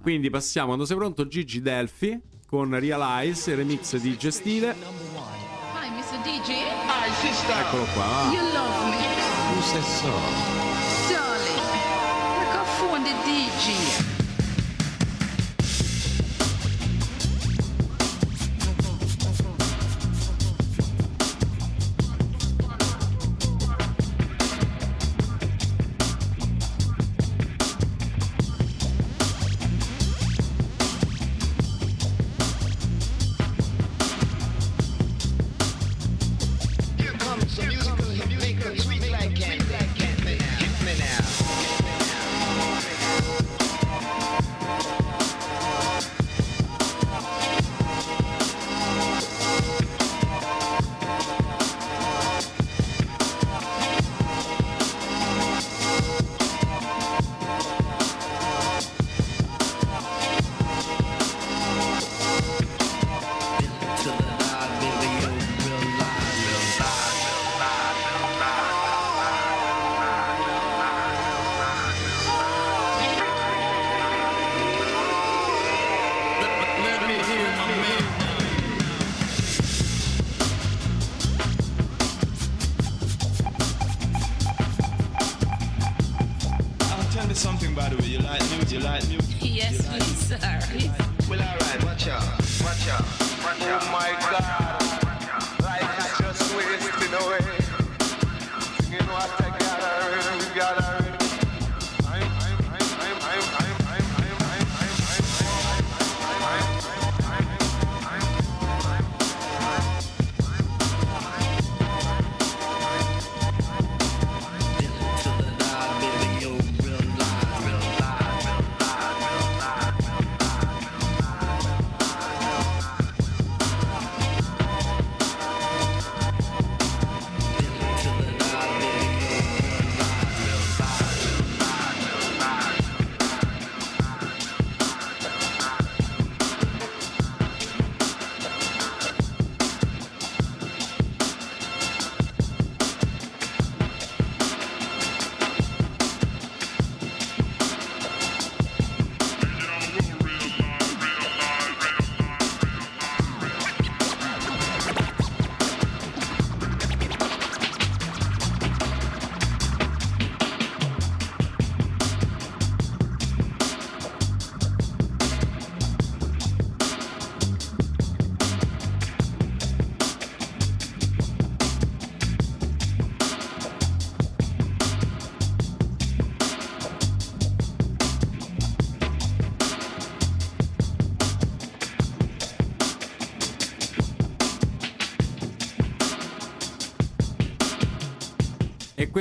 Quindi 0.00 0.28
passiamo, 0.28 0.66
quando 0.68 0.84
sei 0.84 0.96
pronto, 0.96 1.26
Gigi 1.26 1.60
Delphi 1.62 2.20
con 2.46 2.78
Realize, 2.78 3.50
il 3.50 3.56
remix 3.56 3.96
di 3.96 4.16
Gestile. 4.18 4.74
Hi, 4.76 5.90
Mr. 5.90 6.20
DJ. 6.22 6.50
Hi, 6.86 7.10
sister. 7.26 7.58
Eccolo 7.58 7.84
qua. 7.94 8.30
You 8.30 8.42
love 8.52 8.90
me. 8.90 9.54
Who 9.54 9.60
says 9.62 9.86
so? 10.00 10.63
energia. 13.54 14.13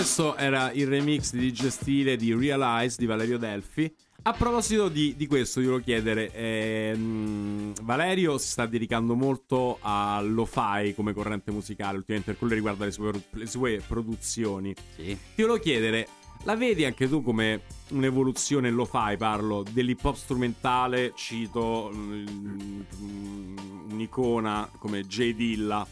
Questo 0.03 0.35
era 0.35 0.69
il 0.73 0.85
remix 0.85 1.31
di 1.31 1.49
DJ 1.49 1.67
Stile 1.67 2.17
di 2.17 2.35
Realize 2.35 2.97
di 2.99 3.05
Valerio 3.05 3.37
Delfi. 3.37 3.89
A 4.23 4.33
proposito 4.33 4.89
di, 4.89 5.15
di 5.15 5.27
questo, 5.27 5.61
io 5.61 5.67
volevo 5.67 5.85
chiedere, 5.85 6.29
ehm, 6.33 7.73
Valerio 7.83 8.37
si 8.37 8.49
sta 8.49 8.65
dedicando 8.65 9.15
molto 9.15 9.77
al 9.79 10.29
lo-fi 10.29 10.93
come 10.93 11.13
corrente 11.13 11.51
musicale 11.51 11.95
ultimamente 11.95 12.31
per 12.31 12.37
quello 12.37 12.51
che 12.51 12.59
riguarda 12.59 12.83
le 12.83 12.91
sue, 12.91 13.13
le 13.29 13.45
sue 13.45 13.81
produzioni. 13.87 14.75
Sì. 14.93 15.17
Ti 15.35 15.41
volevo 15.41 15.59
chiedere, 15.59 16.07
la 16.43 16.57
vedi 16.57 16.83
anche 16.83 17.07
tu 17.07 17.23
come 17.23 17.61
un'evoluzione 17.91 18.69
lo-fi, 18.71 19.15
parlo 19.17 19.63
dell'hip 19.71 20.03
hop 20.03 20.15
strumentale, 20.15 21.13
cito 21.15 21.89
mm, 21.93 22.81
un'icona 23.89 24.69
come 24.79 25.05
J 25.05 25.33
Dilla. 25.33 25.87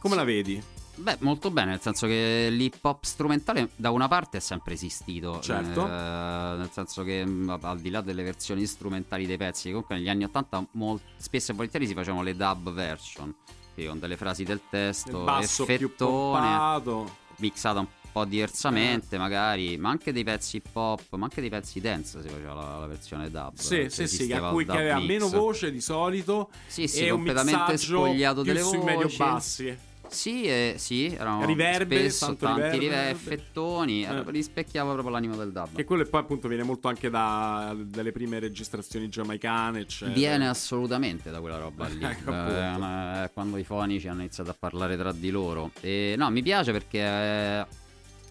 Come 0.00 0.14
la 0.16 0.24
vedi? 0.24 0.74
Beh, 0.98 1.18
molto 1.20 1.50
bene, 1.50 1.72
nel 1.72 1.80
senso 1.80 2.06
che 2.06 2.48
l'hip 2.50 2.82
hop 2.82 3.04
strumentale 3.04 3.68
da 3.76 3.90
una 3.90 4.08
parte 4.08 4.38
è 4.38 4.40
sempre 4.40 4.74
esistito. 4.74 5.40
Certo. 5.40 5.86
eh, 5.86 6.56
nel 6.56 6.70
senso 6.72 7.02
che 7.04 7.24
mh, 7.24 7.58
al 7.60 7.80
di 7.80 7.90
là 7.90 8.00
delle 8.00 8.22
versioni 8.22 8.64
strumentali 8.66 9.26
dei 9.26 9.36
pezzi, 9.36 9.68
comunque 9.68 9.96
negli 9.96 10.08
anni 10.08 10.24
80 10.24 10.66
mol- 10.72 11.00
spesso 11.16 11.52
e 11.52 11.54
volentieri 11.54 11.86
si 11.86 11.92
facevano 11.94 12.22
le 12.22 12.34
dub 12.34 12.72
version, 12.72 13.34
quindi 13.74 13.90
con 13.90 14.00
delle 14.00 14.16
frasi 14.16 14.44
del 14.44 14.60
testo, 14.70 15.26
effettone, 15.38 17.04
mixata 17.36 17.80
un 17.80 17.86
po' 18.10 18.24
diversamente 18.24 19.18
magari, 19.18 19.76
ma 19.76 19.90
anche 19.90 20.12
dei 20.12 20.24
pezzi 20.24 20.56
hip 20.56 20.74
hop, 20.74 21.14
ma 21.16 21.24
anche 21.24 21.42
dei 21.42 21.50
pezzi 21.50 21.78
dance 21.80 22.22
si 22.22 22.28
faceva 22.28 22.54
la, 22.54 22.78
la 22.78 22.86
versione 22.86 23.30
dub. 23.30 23.54
Sì, 23.56 23.80
eh, 23.80 23.90
sì, 23.90 24.06
sì, 24.08 24.32
a 24.32 24.48
cui 24.48 24.64
che 24.64 24.72
aveva 24.72 24.96
mix. 24.96 25.06
meno 25.06 25.28
voce 25.28 25.70
di 25.70 25.82
solito 25.82 26.48
Sì, 26.66 26.88
sì, 26.88 27.00
e 27.00 27.10
un 27.10 27.16
completamente 27.16 27.72
mixaggio 27.72 27.96
spogliato 27.98 28.42
delle 28.42 28.62
sui 28.62 28.78
medio 28.78 29.02
voci. 29.02 29.16
bassi. 29.18 29.78
Sì, 30.08 30.44
eh, 30.44 30.74
sì, 30.78 31.06
erano 31.06 31.44
Riverbe, 31.44 31.96
spesso 32.10 32.36
tanti 32.36 32.78
riverbe. 32.78 32.78
rive- 32.78 33.10
effettoni, 33.10 34.04
Eh. 34.04 34.22
rispecchiava 34.30 34.92
proprio 34.92 35.12
l'anima 35.12 35.36
del 35.36 35.52
dub. 35.52 35.74
Che 35.74 35.84
quello 35.84 36.04
poi 36.04 36.20
appunto 36.20 36.48
viene 36.48 36.62
molto 36.62 36.88
anche 36.88 37.10
da, 37.10 37.74
dalle 37.76 38.12
prime 38.12 38.38
registrazioni 38.38 39.08
giamaicane, 39.08 39.80
eccetera. 39.80 40.14
Viene 40.16 40.48
assolutamente 40.48 41.30
da 41.30 41.40
quella 41.40 41.58
roba 41.58 41.86
lì. 41.88 42.04
Ecco, 42.06 42.30
Eh, 42.30 42.76
ma- 42.78 43.30
quando 43.32 43.56
i 43.58 43.64
fonici 43.64 44.08
hanno 44.08 44.20
iniziato 44.20 44.50
a 44.50 44.56
parlare 44.58 44.96
tra 44.96 45.12
di 45.12 45.30
loro. 45.30 45.70
E, 45.80 46.14
no, 46.16 46.30
mi 46.30 46.42
piace 46.42 46.72
perché 46.72 46.98
eh, 47.00 47.66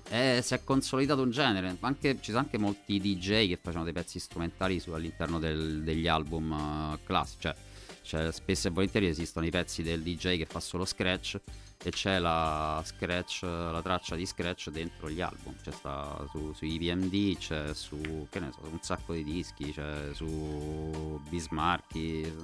eh, 0.09 0.41
si 0.41 0.53
è 0.53 0.63
consolidato 0.63 1.21
un 1.21 1.31
genere. 1.31 1.75
Anche- 1.81 2.15
ci 2.21 2.31
sono 2.31 2.39
anche 2.39 2.57
molti 2.57 2.99
DJ 2.99 3.47
che 3.47 3.57
facevano 3.61 3.83
dei 3.83 3.93
pezzi 3.93 4.19
strumentali 4.19 4.79
su- 4.79 4.91
all'interno 4.91 5.39
del- 5.39 5.81
degli 5.83 6.07
album 6.07 6.51
eh, 6.51 6.99
classici. 7.05 7.39
Cioè, 7.41 7.55
cioè, 8.01 8.31
spesso 8.31 8.67
e 8.67 8.71
volentieri 8.71 9.07
esistono 9.07 9.45
i 9.47 9.49
pezzi 9.49 9.81
del 9.81 10.01
DJ 10.01 10.37
che 10.37 10.45
fa 10.45 10.59
solo 10.59 10.85
scratch 10.85 11.39
e 11.85 11.91
c'è 11.91 12.17
la 12.17 12.81
scratch, 12.83 13.43
la 13.43 13.79
traccia 13.79 14.15
di 14.15 14.25
scratch 14.25 14.71
dentro 14.71 15.07
gli 15.07 15.21
album. 15.21 15.53
C'è 15.61 15.69
sta 15.69 16.25
su, 16.31 16.51
su 16.51 16.65
IVMD, 16.65 17.37
c'è 17.37 17.75
su 17.75 18.25
che 18.31 18.39
ne 18.39 18.51
so, 18.51 18.61
un 18.71 18.79
sacco 18.81 19.13
di 19.13 19.23
dischi, 19.23 19.71
c'è 19.71 20.09
su 20.11 21.21
Bismarcky. 21.29 22.35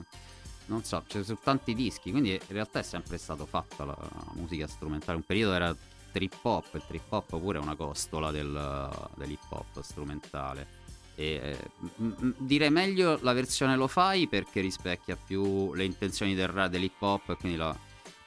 Non 0.67 0.83
so, 0.83 1.03
c'è 1.07 1.23
su 1.23 1.39
tanti 1.41 1.73
dischi, 1.73 2.11
quindi 2.11 2.33
in 2.33 2.39
realtà 2.49 2.79
è 2.79 2.83
sempre 2.83 3.17
stato 3.17 3.47
fatta 3.47 3.83
la 3.83 3.97
musica 4.33 4.67
strumentale. 4.67 5.17
Un 5.17 5.23
periodo 5.23 5.55
era 5.55 5.75
trip 6.11 6.37
hop, 6.43 6.75
il 6.75 6.83
trip 6.85 7.11
hop 7.11 7.39
pure 7.39 7.57
è 7.57 7.61
una 7.63 7.75
costola 7.75 8.29
del, 8.29 9.09
dell'hip 9.15 9.49
hop 9.49 9.81
strumentale. 9.81 10.79
E, 11.15 11.57
eh, 11.57 12.33
direi 12.37 12.69
meglio 12.69 13.17
la 13.23 13.33
versione 13.33 13.75
lo 13.75 13.87
fai 13.87 14.27
perché 14.27 14.61
rispecchia 14.61 15.17
più 15.17 15.73
le 15.73 15.83
intenzioni 15.83 16.35
del 16.35 16.67
dell'hip 16.69 17.01
hop 17.01 17.35
quindi 17.35 17.57
la- 17.57 17.77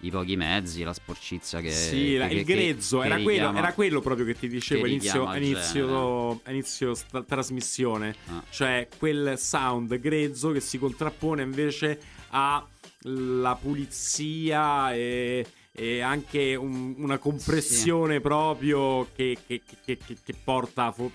i 0.07 0.11
pochi 0.11 0.37
mezzi, 0.37 0.83
la 0.83 0.93
sporcizia 0.93 1.61
che 1.61 1.71
Sì, 1.71 1.91
che- 1.91 2.27
il 2.31 2.45
che- 2.45 2.55
grezzo, 2.55 2.99
che 3.01 3.07
era, 3.07 3.15
quello, 3.17 3.29
richiama- 3.31 3.59
era 3.59 3.73
quello 3.73 4.01
proprio 4.01 4.27
che 4.27 4.35
ti 4.39 4.49
dicevo 4.49 4.83
che 4.83 4.87
a 4.89 4.91
inizio, 4.93 5.11
richiama 5.13 5.31
a 5.33 5.37
il 5.37 5.45
inizio, 5.45 6.41
a 6.45 6.51
inizio 6.51 6.95
sta- 6.95 7.23
trasmissione. 7.23 8.15
Ah. 8.27 8.43
Cioè 8.51 8.89
quel 8.99 9.39
sound 9.39 9.99
grezzo 9.99 10.51
che 10.53 10.61
si 10.61 10.79
contrappone 10.79 11.43
invece 11.43 11.99
alla 12.31 13.57
pulizia 13.61 14.95
e, 14.95 15.47
e 15.73 16.01
anche 16.01 16.55
un- 16.55 16.95
una 16.99 17.19
compressione 17.19 18.21
proprio 18.21 19.09
che, 19.15 19.37
che- 19.47 19.63
che- 19.85 19.99
che- 19.99 20.17
che 20.25 20.35
porta 20.43 20.91
fo- 20.93 21.11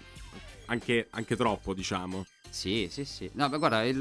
anche, 0.68 1.08
anche 1.12 1.36
troppo, 1.36 1.74
diciamo. 1.74 2.26
Sì, 2.52 2.88
sì, 2.90 3.06
sì. 3.06 3.30
No, 3.36 3.48
beh, 3.48 3.58
guarda, 3.60 3.84
il, 3.84 3.96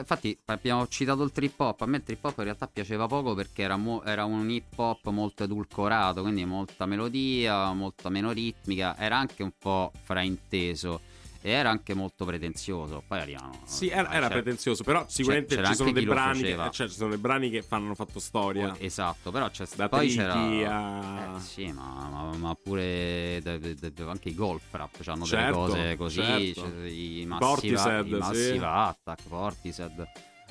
infatti 0.00 0.36
abbiamo 0.46 0.88
citato 0.88 1.22
il 1.24 1.30
trip 1.30 1.60
hop. 1.60 1.82
A 1.82 1.86
me 1.86 1.98
il 1.98 2.02
trip 2.02 2.24
hop 2.24 2.38
in 2.38 2.44
realtà 2.44 2.66
piaceva 2.66 3.06
poco 3.06 3.34
perché 3.34 3.62
era, 3.62 3.76
mo- 3.76 4.02
era 4.04 4.24
un 4.24 4.48
hip 4.50 4.78
hop 4.78 5.08
molto 5.10 5.44
edulcorato, 5.44 6.22
quindi 6.22 6.44
molta 6.46 6.86
melodia, 6.86 7.70
molta 7.72 8.08
meno 8.08 8.30
ritmica. 8.32 8.96
Era 8.96 9.18
anche 9.18 9.42
un 9.42 9.52
po' 9.58 9.92
frainteso 10.02 11.00
e 11.42 11.50
era 11.50 11.70
anche 11.70 11.92
molto 11.94 12.24
pretenzioso. 12.24 13.02
Poi 13.06 13.18
arrivano. 13.20 13.58
Sì, 13.64 13.88
era, 13.88 14.06
cioè, 14.06 14.16
era 14.16 14.28
pretenzioso, 14.28 14.84
però 14.84 15.04
sicuramente 15.08 15.56
c'era 15.56 15.68
ci 15.68 15.74
sono 15.74 15.92
dei 15.92 16.04
brani 16.04 16.42
che, 16.42 16.52
eh, 16.52 16.70
cioè, 16.70 16.88
ci 16.88 16.94
sono 16.94 17.10
dei 17.10 17.18
brani 17.18 17.50
che 17.50 17.62
fanno 17.62 17.94
fatto 17.94 18.20
storia. 18.20 18.74
Esatto, 18.78 19.30
però 19.30 19.50
c'è 19.50 19.66
Da 19.76 19.88
poi 19.88 20.08
c'era 20.08 21.36
eh, 21.36 21.40
sì, 21.40 21.70
ma, 21.72 22.08
ma- 22.10 22.36
ma 22.36 22.54
pure 22.54 23.40
de- 23.42 23.58
de- 23.58 23.74
de- 23.74 24.02
anche 24.04 24.28
i 24.30 24.34
golf 24.34 24.62
rap 24.70 24.90
hanno 25.06 25.24
Certo, 25.24 25.66
delle 25.72 25.96
cose 25.96 26.20
così, 26.22 26.54
certo. 26.54 26.70
cioè, 26.70 26.88
i 26.88 27.26
Portishead, 27.38 28.06
Massive, 28.06 28.08
sì. 28.08 28.14
i 28.14 28.18
Massive 28.18 28.66
Attack, 28.66 29.22
Portishead, 29.28 30.06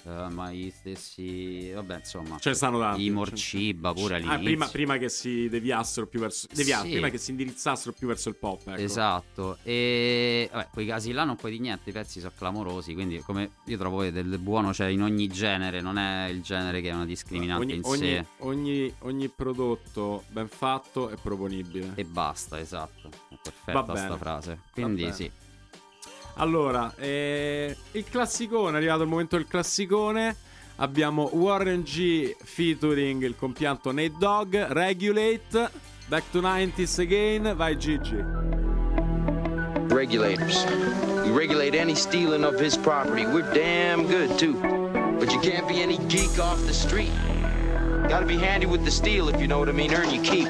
eh, 0.06 0.30
ma 0.30 0.52
gli 0.52 0.70
stessi 0.72 1.72
vabbè, 1.72 1.98
insomma, 1.98 2.38
Ce 2.40 2.50
ne 2.50 2.56
stanno 2.56 2.80
tanti. 2.80 3.06
i 3.06 3.10
Morciba 3.10 3.94
pure 3.94 4.16
Ah, 4.16 4.18
all'inizio. 4.18 4.44
prima, 4.44 4.68
prima 4.68 4.98
che 4.98 5.10
si 5.10 5.48
deviassero 5.50 6.08
più 6.08 6.20
verso. 6.20 6.48
devia- 6.54 6.82
Sì. 6.82 6.90
Prima 6.92 7.10
che 7.10 7.18
si 7.18 7.32
indirizzassero 7.32 7.92
più 7.94 8.08
verso 8.08 8.30
il 8.30 8.36
pop. 8.36 8.68
Ecco. 8.68 8.82
Esatto, 8.82 9.58
e 9.64 10.50
vabbè, 10.52 10.68
quei 10.72 10.86
casi 10.86 11.12
là 11.12 11.24
non 11.24 11.36
puoi 11.36 11.52
di 11.52 11.60
niente, 11.60 11.90
i 11.90 11.94
pezzi 11.94 12.20
sono 12.20 12.32
clamorosi, 12.36 12.94
quindi 12.94 13.20
come 13.20 13.52
io 13.66 13.78
trovo 13.78 14.02
che 14.02 14.12
del 14.12 14.38
buono 14.40 14.72
c'è 14.72 14.88
in 14.88 15.02
ogni 15.02 15.28
genere, 15.28 15.82
non 15.82 15.98
è 15.98 16.28
il 16.30 16.42
genere 16.42 16.82
che 16.82 16.90
è 16.90 16.94
una 16.94 17.06
discriminante 17.06 17.64
Ogni, 17.64 17.76
in 17.76 17.82
ogni- 17.84 17.98
sé 18.00 18.26
ogni- 18.40 18.94
ogni 19.00 19.30
prodotto 19.30 20.24
ben 20.30 20.48
fatto 20.48 21.10
è 21.10 21.16
proponibile. 21.22 21.92
e 21.96 22.04
basta, 22.06 22.60
esatto, 22.60 23.10
è 23.30 23.36
perfetta 23.42 23.84
bene, 23.84 24.00
sta 24.08 24.18
frase. 24.18 24.60
Quindi 24.72 25.12
sì. 25.14 25.32
Allora, 26.36 26.94
eh, 26.96 27.76
il 27.92 28.06
classicone, 28.10 28.74
è 28.74 28.78
arrivato 28.78 29.04
il 29.04 29.10
momento 29.10 29.36
del 29.36 29.48
classicone. 29.48 30.36
Abbiamo 30.78 31.30
Warren 31.34 31.82
G 31.82 32.36
featuring 32.44 33.24
il 33.24 33.36
compianto 33.36 33.92
Nate 33.92 34.14
Dogg, 34.18 34.56
Regulate, 34.56 35.70
Back 36.08 36.30
to 36.32 36.42
90s 36.42 37.00
again, 37.00 37.54
vai 37.56 37.78
Gigi. 37.78 38.22
Regulators. 39.94 40.66
We 41.24 41.32
regulate 41.32 41.74
any 41.74 41.96
stealing 41.96 42.44
of 42.44 42.60
his 42.60 42.76
property. 42.76 43.26
We're 43.26 43.50
damn 43.54 44.08
good, 44.08 44.38
too. 44.38 44.56
But 45.20 45.32
you 45.32 45.40
can't 45.40 45.68
be 45.70 45.82
any 45.82 45.98
geek 46.10 46.38
off 46.38 46.60
the 46.66 46.74
street. 46.74 47.12
Gotta 48.10 48.26
be 48.26 48.38
handy 48.38 48.66
with 48.66 48.84
the 48.84 48.92
steel, 48.92 49.30
if 49.30 49.40
you 49.40 49.48
know 49.48 49.60
what 49.60 49.70
I 49.70 49.72
mean. 49.72 49.94
Earn 49.94 50.10
your 50.10 50.24
keep. 50.24 50.50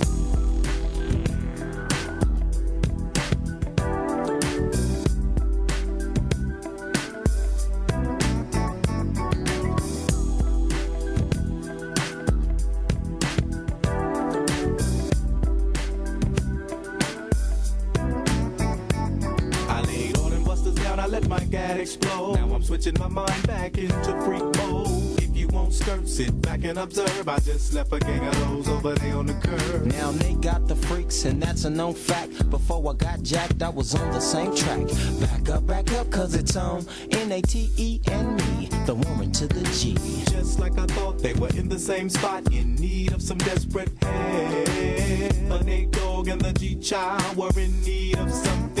Observe. 26.81 27.27
I 27.29 27.39
just 27.39 27.73
left 27.73 27.93
a 27.93 27.99
gang 27.99 28.27
of 28.27 28.39
those 28.39 28.67
over 28.67 28.93
there 28.95 29.15
on 29.15 29.27
the 29.27 29.33
curb. 29.35 29.85
Now 29.85 30.11
they 30.11 30.33
got 30.33 30.67
the 30.67 30.75
freaks, 30.75 31.25
and 31.25 31.41
that's 31.41 31.65
a 31.65 31.69
known 31.69 31.93
fact. 31.93 32.49
Before 32.49 32.91
I 32.91 32.95
got 32.95 33.21
jacked, 33.23 33.61
I 33.61 33.69
was 33.69 33.95
on 33.95 34.11
the 34.11 34.19
same 34.19 34.55
track. 34.55 34.87
Back 35.19 35.49
up, 35.49 35.67
back 35.67 35.91
up, 35.93 36.09
cause 36.09 36.33
it's 36.35 36.55
on 36.55 36.85
N 37.11 37.31
A 37.31 37.41
T 37.41 37.69
E 37.77 38.01
and 38.07 38.35
me, 38.37 38.69
the 38.85 38.95
woman 38.95 39.31
to 39.33 39.47
the 39.47 39.63
G. 39.71 39.95
Just 40.31 40.59
like 40.59 40.77
I 40.77 40.85
thought 40.87 41.19
they 41.19 41.33
were 41.33 41.49
in 41.49 41.69
the 41.69 41.79
same 41.79 42.09
spot, 42.09 42.51
in 42.51 42.75
need 42.75 43.13
of 43.13 43.21
some 43.21 43.37
desperate 43.37 43.91
help. 44.01 45.49
But 45.49 45.65
Nate 45.65 45.91
Dogg 45.91 46.27
and 46.27 46.41
the 46.41 46.53
G 46.53 46.75
Child 46.75 47.37
were 47.37 47.51
in 47.59 47.81
need 47.81 48.17
of 48.17 48.31
something 48.31 48.80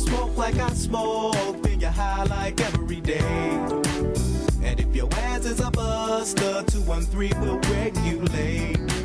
You 0.00 0.06
smoke 0.06 0.36
like 0.38 0.56
I 0.56 0.70
smoke, 0.70 1.62
then 1.62 1.78
you're 1.78 1.90
high 1.90 2.24
like 2.24 2.58
every 2.58 3.02
day. 3.02 3.18
And 4.62 4.80
if 4.80 4.96
your 4.96 5.12
ass 5.12 5.44
is 5.44 5.60
a 5.60 5.70
buster, 5.70 6.64
213 6.68 7.38
will 7.42 7.58
regulate. 7.58 8.99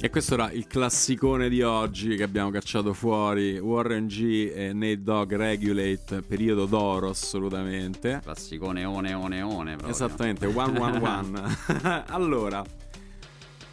E 0.00 0.10
questo 0.10 0.34
era 0.34 0.52
il 0.52 0.68
classicone 0.68 1.48
di 1.48 1.60
oggi 1.62 2.14
che 2.14 2.22
abbiamo 2.22 2.50
cacciato 2.50 2.92
fuori. 2.92 3.58
Warren 3.58 4.06
G 4.06 4.52
e 4.54 4.72
Nate 4.72 5.02
Dogg 5.02 5.32
Regulate, 5.34 6.22
periodo 6.22 6.66
d'oro 6.66 7.10
assolutamente. 7.10 8.20
Classicone 8.22 8.84
one 8.84 9.12
one 9.12 9.42
one 9.42 9.70
proprio. 9.72 9.90
Esattamente, 9.90 10.46
one 10.54 10.78
one 10.78 10.98
one. 10.98 12.04
allora, 12.06 12.64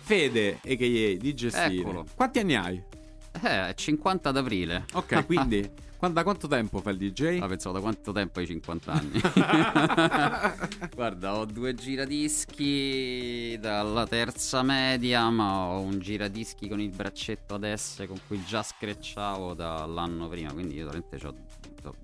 Fede, 0.01 0.59
a.k.a. 0.63 1.49
Steve, 1.49 1.75
Eccolo. 1.75 2.05
quanti 2.15 2.39
anni 2.39 2.55
hai? 2.55 2.81
Eh, 3.43 3.67
è 3.69 3.73
50 3.75 4.29
ad 4.29 4.37
aprile. 4.37 4.85
Ok, 4.93 5.27
quindi 5.27 5.69
quan- 5.97 6.13
da 6.13 6.23
quanto 6.23 6.47
tempo 6.47 6.79
fai 6.81 6.93
il 6.93 6.99
DJ? 6.99 7.39
Ah, 7.41 7.47
pensavo 7.47 7.75
da 7.75 7.81
quanto 7.81 8.11
tempo 8.11 8.39
hai 8.39 8.45
50 8.47 8.91
anni. 8.91 9.21
Guarda, 10.95 11.35
ho 11.35 11.45
due 11.45 11.73
giradischi 11.73 13.57
dalla 13.59 14.05
terza 14.07 14.61
media, 14.63 15.29
ma 15.29 15.65
ho 15.67 15.79
un 15.81 15.99
giradischi 15.99 16.67
con 16.67 16.79
il 16.79 16.89
braccetto 16.89 17.55
ad 17.55 17.71
S 17.73 18.03
con 18.07 18.17
cui 18.27 18.43
già 18.45 18.61
screcciavo 18.63 19.53
dall'anno 19.53 20.27
prima, 20.27 20.51
quindi 20.53 20.75
io 20.75 20.85
veramente 20.85 21.15
ho 21.25 21.33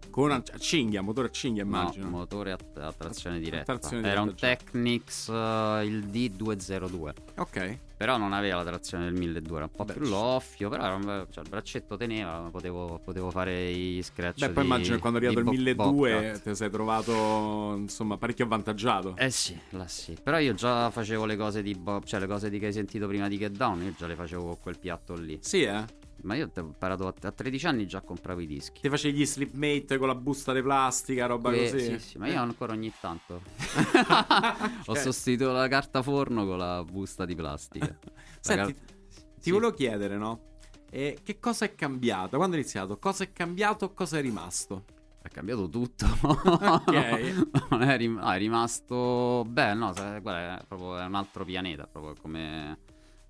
Con 0.09 0.25
una 0.25 0.35
a 0.35 0.57
cinghia, 0.57 1.01
motore 1.01 1.27
a 1.27 1.31
cinghia 1.31 1.63
immagino. 1.63 2.03
No, 2.05 2.17
motore 2.17 2.51
a, 2.51 2.57
a 2.81 2.91
trazione 2.91 3.39
diretta. 3.39 3.77
trazione 3.77 4.07
Era 4.09 4.21
diretta, 4.23 4.29
un 4.29 4.35
Technics 4.35 5.29
eh, 5.29 5.85
il 5.85 6.05
D202. 6.07 7.13
Ok. 7.37 7.77
Però 7.95 8.17
non 8.17 8.33
aveva 8.33 8.57
la 8.57 8.63
trazione 8.65 9.03
del 9.05 9.13
1200, 9.13 9.55
era 9.55 9.65
un 9.65 9.71
po' 9.71 9.85
Beh, 9.85 9.93
più 9.93 10.09
loffio, 10.09 10.69
però 10.69 10.83
era 10.83 10.95
un- 10.95 11.27
cioè, 11.29 11.43
il 11.43 11.49
braccetto 11.49 11.97
teneva, 11.97 12.49
potevo, 12.51 12.99
potevo 13.03 13.29
fare 13.29 13.69
i 13.69 14.01
scratch 14.01 14.39
Beh, 14.39 14.49
poi 14.49 14.63
immagino 14.63 14.95
che 14.95 15.01
quando 15.01 15.19
è 15.19 15.25
arrivato 15.25 15.39
il 15.51 15.55
Bob- 15.75 15.87
1200 15.93 16.19
Bobcat. 16.27 16.41
ti 16.49 16.55
sei 16.55 16.69
trovato 16.71 17.73
insomma 17.77 18.17
parecchio 18.17 18.45
avvantaggiato. 18.45 19.15
Eh 19.17 19.29
sì, 19.29 19.57
là 19.69 19.87
sì. 19.87 20.17
Però 20.21 20.39
io 20.39 20.55
già 20.55 20.89
facevo 20.89 21.25
le 21.25 21.37
cose 21.37 21.61
di 21.61 21.75
Bob, 21.75 22.03
cioè 22.03 22.19
le 22.19 22.27
cose 22.27 22.49
di 22.49 22.57
che 22.59 22.65
hai 22.65 22.73
sentito 22.73 23.07
prima 23.07 23.27
di 23.27 23.37
Get 23.37 23.51
Down, 23.51 23.83
io 23.83 23.93
già 23.95 24.07
le 24.07 24.15
facevo 24.15 24.43
con 24.45 24.57
quel 24.59 24.79
piatto 24.79 25.13
lì. 25.13 25.37
Sì, 25.41 25.61
eh? 25.61 25.85
Ma 26.23 26.35
io 26.35 26.51
ho 26.53 26.59
imparato 26.59 27.07
a, 27.07 27.13
a 27.21 27.31
13 27.31 27.67
anni 27.67 27.87
già 27.87 28.01
compravo 28.01 28.39
i 28.41 28.47
dischi. 28.47 28.81
Ti 28.81 28.89
facevi 28.89 29.17
gli 29.17 29.25
slipmate 29.25 29.97
con 29.97 30.07
la 30.07 30.15
busta 30.15 30.53
di 30.53 30.61
plastica, 30.61 31.25
roba 31.25 31.49
Que- 31.49 31.71
così. 31.71 31.79
Sì, 31.79 31.99
sì, 31.99 32.17
ma 32.17 32.27
io 32.27 32.39
ancora 32.39 32.73
ogni 32.73 32.91
tanto 32.99 33.41
ho 34.85 34.93
sostituito 34.95 35.51
la 35.51 35.67
carta 35.67 36.01
forno 36.01 36.45
con 36.45 36.57
la 36.57 36.83
busta 36.83 37.25
di 37.25 37.35
plastica. 37.35 37.85
La 38.43 38.55
Senti, 38.55 38.73
car- 38.73 38.95
ti 39.39 39.51
volevo 39.51 39.71
chiedere, 39.73 40.17
no? 40.17 40.49
Eh, 40.89 41.19
che 41.23 41.39
cosa 41.39 41.65
è 41.65 41.75
cambiato? 41.75 42.37
Quando 42.37 42.55
è 42.55 42.59
iniziato? 42.59 42.97
Cosa 42.97 43.23
è 43.23 43.31
cambiato? 43.31 43.93
Cosa 43.93 44.17
è 44.17 44.21
rimasto? 44.21 44.85
È 45.21 45.29
cambiato 45.29 45.69
tutto. 45.69 46.05
Ok. 46.23 47.47
non 47.69 47.83
è, 47.83 47.95
rim- 47.97 48.19
no, 48.19 48.31
è 48.31 48.37
rimasto. 48.37 49.45
Beh, 49.47 49.73
no, 49.75 49.93
guarda, 49.93 50.59
è 50.59 50.65
proprio 50.65 50.97
è 50.97 51.05
un 51.05 51.15
altro 51.15 51.45
pianeta. 51.45 51.85
Proprio 51.85 52.15
come, 52.19 52.79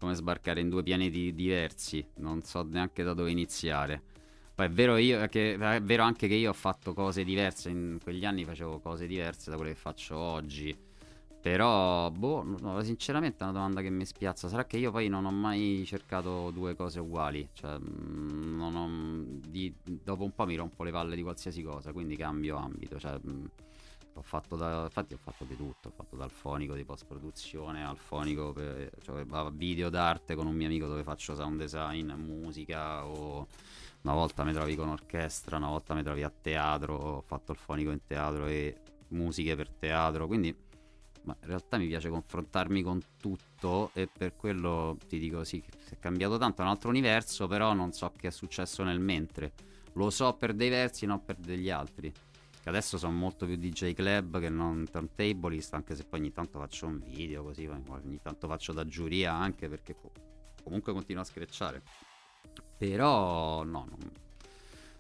come 0.02 0.16
sbarcare 0.16 0.60
in 0.60 0.70
due 0.70 0.82
pianeti 0.82 1.32
diversi. 1.36 2.04
Non 2.16 2.42
so 2.42 2.64
neanche 2.64 3.04
da 3.04 3.14
dove 3.14 3.30
iniziare. 3.30 4.02
Poi 4.56 4.66
è 4.66 4.70
vero, 4.70 4.98
io, 4.98 5.24
che, 5.28 5.54
è 5.54 5.82
vero 5.82 6.02
anche 6.02 6.28
che 6.28 6.34
io 6.34 6.50
ho 6.50 6.54
fatto 6.54 6.94
cose 6.96 7.24
diverse. 7.24 7.70
In 7.70 8.00
quegli 8.02 8.26
anni 8.26 8.44
facevo 8.44 8.80
cose 8.80 9.06
diverse 9.06 9.52
da 9.52 9.58
quelle 9.58 9.74
che 9.74 9.78
faccio 9.78 10.18
oggi. 10.18 10.76
Però, 11.40 12.10
boh, 12.10 12.44
no, 12.60 12.82
sinceramente 12.84 13.40
è 13.40 13.44
una 13.44 13.54
domanda 13.54 13.82
che 13.82 13.92
mi 13.92 14.06
spiazza. 14.06 14.48
Sarà 14.48 14.66
che 14.66 14.78
io 14.78 14.90
poi 14.92 15.08
non 15.08 15.26
ho 15.26 15.32
mai 15.32 15.84
cercato 15.86 16.50
due 16.52 16.76
cose 16.76 17.00
uguali. 17.00 17.48
Cioè, 17.54 17.78
mm, 17.80 18.62
ho- 18.62 19.40
di- 19.48 19.74
dopo 19.84 20.24
un 20.24 20.34
po' 20.34 20.46
mi 20.46 20.56
rompo 20.56 20.84
le 20.84 20.92
palle 20.92 21.16
di 21.16 21.22
qualsiasi 21.22 21.62
cosa, 21.62 21.92
quindi 21.92 22.16
cambio 22.16 22.58
ambito. 22.58 23.00
Cioè, 23.00 23.20
mm, 23.28 23.46
ho 24.22 24.24
fatto 24.24 24.56
da, 24.56 24.84
infatti 24.84 25.14
ho 25.14 25.20
fatto 25.22 25.44
di 25.44 25.58
tutto. 25.58 25.90
Ho 25.90 25.92
fatto 25.92 26.16
dal 26.16 26.32
fonico 26.32 26.76
di 26.76 26.86
post-produzione 26.86 27.84
al 27.84 27.98
fonico 27.98 28.54
per, 28.54 28.92
cioè, 29.02 29.26
video 29.52 29.90
d'arte 29.90 30.36
con 30.36 30.48
un 30.48 30.56
mio 30.56 30.68
amico 30.68 30.88
dove 30.88 31.04
faccio 31.04 31.36
sound 31.36 31.60
design, 31.60 32.12
musica 32.14 33.06
o... 33.06 33.48
Una 34.04 34.14
volta 34.16 34.44
mi 34.44 34.52
trovi 34.52 34.76
con 34.76 34.90
orchestra, 34.90 35.58
una 35.58 35.68
volta 35.68 35.94
mi 35.94 36.02
trovi 36.02 36.24
a 36.24 36.32
teatro, 36.32 36.96
ho 36.96 37.22
fatto 37.22 37.52
il 37.52 37.58
fonico 37.60 37.92
in 37.92 38.00
teatro 38.08 38.48
e 38.48 38.76
musiche 39.10 39.56
per 39.56 39.70
teatro, 39.70 40.26
quindi 40.26 40.56
ma 41.24 41.38
in 41.40 41.48
realtà 41.48 41.78
mi 41.78 41.86
piace 41.86 42.10
confrontarmi 42.10 42.82
con 42.82 43.00
tutto 43.20 43.92
e 43.94 44.08
per 44.08 44.36
quello 44.36 44.98
ti 45.08 45.20
dico 45.20 45.44
sì, 45.44 45.64
è 45.90 46.00
cambiato 46.00 46.40
tanto, 46.40 46.62
è 46.62 46.66
un 46.66 46.72
altro 46.72 46.90
universo, 46.90 47.46
però 47.46 47.74
non 47.74 47.92
so 47.92 48.12
che 48.18 48.30
è 48.30 48.32
successo 48.32 48.84
nel 48.84 49.00
mentre. 49.00 49.54
Lo 49.94 50.10
so 50.10 50.34
per 50.34 50.54
dei 50.54 50.70
versi, 50.70 51.06
non 51.06 51.24
per 51.24 51.36
degli 51.36 51.70
altri. 51.70 52.12
Adesso 52.64 52.98
sono 52.98 53.14
molto 53.14 53.46
più 53.46 53.56
DJ 53.56 53.94
club 53.94 54.40
che 54.40 54.50
non 54.50 54.86
turntablist, 54.90 55.74
anche 55.74 55.96
se 55.96 56.04
poi 56.04 56.20
ogni 56.20 56.32
tanto 56.32 56.60
faccio 56.60 56.86
un 56.86 57.00
video 57.00 57.44
così, 57.44 57.66
ogni 57.66 58.20
tanto 58.22 58.48
faccio 58.48 58.72
da 58.72 58.86
giuria 58.86 59.34
anche 59.34 59.68
perché 59.68 59.96
co- 59.96 60.12
comunque 60.64 60.94
continuo 60.94 61.24
a 61.24 61.26
screcciare. 61.26 61.82
Però 62.78 63.64
no, 63.64 63.86
non, 63.90 64.12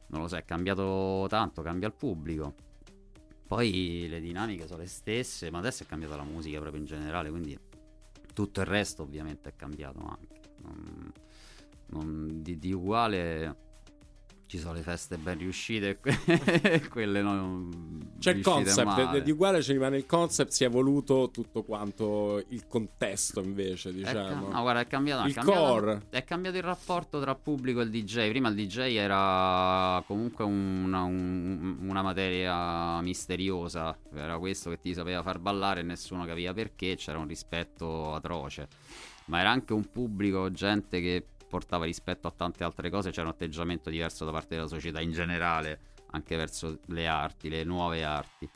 non 0.07 0.21
lo 0.21 0.27
so, 0.27 0.37
è 0.37 0.43
cambiato 0.43 1.27
tanto, 1.29 1.61
cambia 1.61 1.87
il 1.87 1.93
pubblico. 1.93 2.55
Poi 3.45 4.07
le 4.09 4.21
dinamiche 4.21 4.65
sono 4.65 4.81
le 4.81 4.87
stesse, 4.87 5.51
ma 5.51 5.59
adesso 5.59 5.83
è 5.83 5.85
cambiata 5.85 6.15
la 6.15 6.23
musica 6.23 6.59
proprio 6.59 6.81
in 6.81 6.87
generale, 6.87 7.29
quindi 7.29 7.57
tutto 8.33 8.61
il 8.61 8.65
resto 8.65 9.03
ovviamente 9.03 9.49
è 9.49 9.55
cambiato 9.55 9.99
anche. 9.99 10.39
Non- 10.61 11.11
non- 11.87 12.41
di, 12.41 12.57
di 12.57 12.71
uguale 12.71 13.69
ci 14.51 14.57
sono 14.57 14.73
le 14.73 14.81
feste 14.81 15.15
ben 15.15 15.37
riuscite 15.37 15.89
e 15.91 15.99
que- 16.01 16.81
quelle 16.91 17.21
non 17.21 18.11
C'è 18.19 18.33
il 18.33 18.43
concept, 18.43 18.83
male. 18.85 19.21
di 19.23 19.31
uguale 19.31 19.61
ci 19.61 19.71
rimane 19.71 19.95
il 19.95 20.05
concept, 20.05 20.51
si 20.51 20.65
è 20.65 20.67
evoluto 20.67 21.29
tutto 21.31 21.63
quanto 21.63 22.43
il 22.49 22.67
contesto 22.67 23.39
invece, 23.41 23.93
diciamo. 23.93 24.49
ca- 24.49 24.53
no, 24.55 24.61
guarda, 24.61 24.81
è 24.81 24.87
cambiato, 24.87 25.25
Il 25.25 25.31
è 25.31 25.35
cambiato- 25.35 25.61
core. 25.61 26.01
È 26.09 26.23
cambiato 26.25 26.57
il 26.57 26.63
rapporto 26.63 27.21
tra 27.21 27.33
pubblico 27.33 27.79
e 27.79 27.83
il 27.85 27.91
DJ. 27.91 28.27
Prima 28.27 28.49
il 28.49 28.55
DJ 28.55 28.77
era 28.97 30.03
comunque 30.05 30.43
una, 30.43 31.01
un- 31.03 31.77
una 31.87 32.01
materia 32.01 32.99
misteriosa. 32.99 33.97
Era 34.13 34.37
questo 34.37 34.69
che 34.69 34.79
ti 34.81 34.93
sapeva 34.93 35.21
far 35.23 35.39
ballare 35.39 35.79
e 35.79 35.83
nessuno 35.83 36.25
capiva 36.25 36.53
perché. 36.53 36.95
C'era 36.97 37.19
un 37.19 37.27
rispetto 37.27 38.13
atroce. 38.13 38.67
Ma 39.27 39.39
era 39.39 39.49
anche 39.49 39.71
un 39.71 39.89
pubblico, 39.89 40.51
gente 40.51 40.99
che 40.99 41.25
portava 41.51 41.83
rispetto 41.83 42.27
a 42.27 42.31
tante 42.31 42.63
altre 42.63 42.89
cose. 42.89 43.11
C'era 43.11 43.27
un 43.27 43.33
atteggiamento 43.33 43.89
diverso 43.89 44.23
da 44.23 44.31
parte 44.31 44.55
della 44.55 44.67
società 44.67 45.01
in 45.01 45.11
generale, 45.11 45.79
anche 46.11 46.37
verso 46.37 46.79
le 46.87 47.07
arti, 47.07 47.49
le 47.49 47.65
nuove 47.65 48.03
arti. 48.05 48.49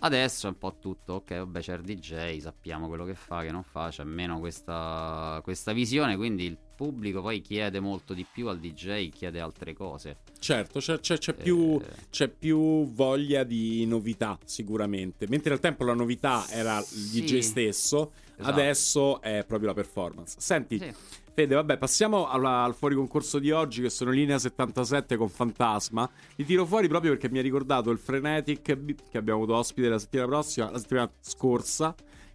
Adesso 0.00 0.46
è 0.48 0.50
un 0.50 0.58
po' 0.58 0.76
tutto, 0.78 1.14
ok, 1.14 1.36
vabbè 1.36 1.60
c'è 1.60 1.74
il 1.76 1.82
DJ, 1.82 2.40
sappiamo 2.40 2.88
quello 2.88 3.04
che 3.04 3.14
fa, 3.14 3.42
che 3.42 3.52
non 3.52 3.62
fa, 3.62 3.88
c'è 3.88 4.02
meno 4.02 4.40
questa, 4.40 5.40
questa 5.44 5.72
visione, 5.72 6.16
quindi 6.16 6.44
il 6.46 6.58
pubblico 6.82 7.20
poi 7.22 7.40
chiede 7.40 7.78
molto 7.80 8.12
di 8.14 8.26
più 8.30 8.48
al 8.48 8.58
DJ, 8.58 9.08
chiede 9.10 9.38
altre 9.40 9.72
cose. 9.72 10.16
Certo, 10.38 10.80
c'è, 10.80 10.98
c'è- 10.98 11.18
c'è 11.18 11.32
più, 11.34 11.78
Eh. 11.80 11.86
c'è 12.10 12.28
più 12.28 12.90
voglia 12.92 13.44
di 13.44 13.86
novità 13.86 14.36
sicuramente. 14.44 15.26
Mentre 15.28 15.52
al 15.52 15.60
tempo 15.60 15.84
la 15.84 15.94
novità 15.94 16.44
era 16.50 16.78
il 16.78 16.84
Sì. 16.84 17.20
DJ 17.22 17.38
stesso, 17.38 18.12
Esatto. 18.36 18.48
adesso 18.50 19.20
è 19.20 19.44
proprio 19.46 19.68
la 19.68 19.74
performance. 19.74 20.36
Senti, 20.38 20.78
Sì. 20.78 20.92
Fede, 21.34 21.54
vabbè, 21.54 21.78
passiamo 21.78 22.28
alla- 22.28 22.62
al 22.62 22.74
fuori 22.74 22.94
concorso 22.94 23.38
di 23.38 23.50
oggi 23.50 23.80
che 23.80 23.88
sono 23.88 24.10
linea 24.10 24.38
77 24.38 25.16
con 25.16 25.30
Fantasma. 25.30 26.06
Li 26.36 26.44
tiro 26.44 26.66
fuori 26.66 26.88
proprio 26.88 27.12
perché 27.12 27.30
mi 27.30 27.38
ha 27.38 27.42
ricordato 27.42 27.88
il 27.90 27.96
Frenetic 27.98 28.60
che 28.60 29.16
abbiamo 29.16 29.42
avuto 29.42 29.56
ospite 29.56 29.88
la 29.88 29.98
settimana 29.98 30.28
prossima, 30.28 30.70
la 30.70 30.78
settimana 30.78 31.10
scorsa. 31.20 31.94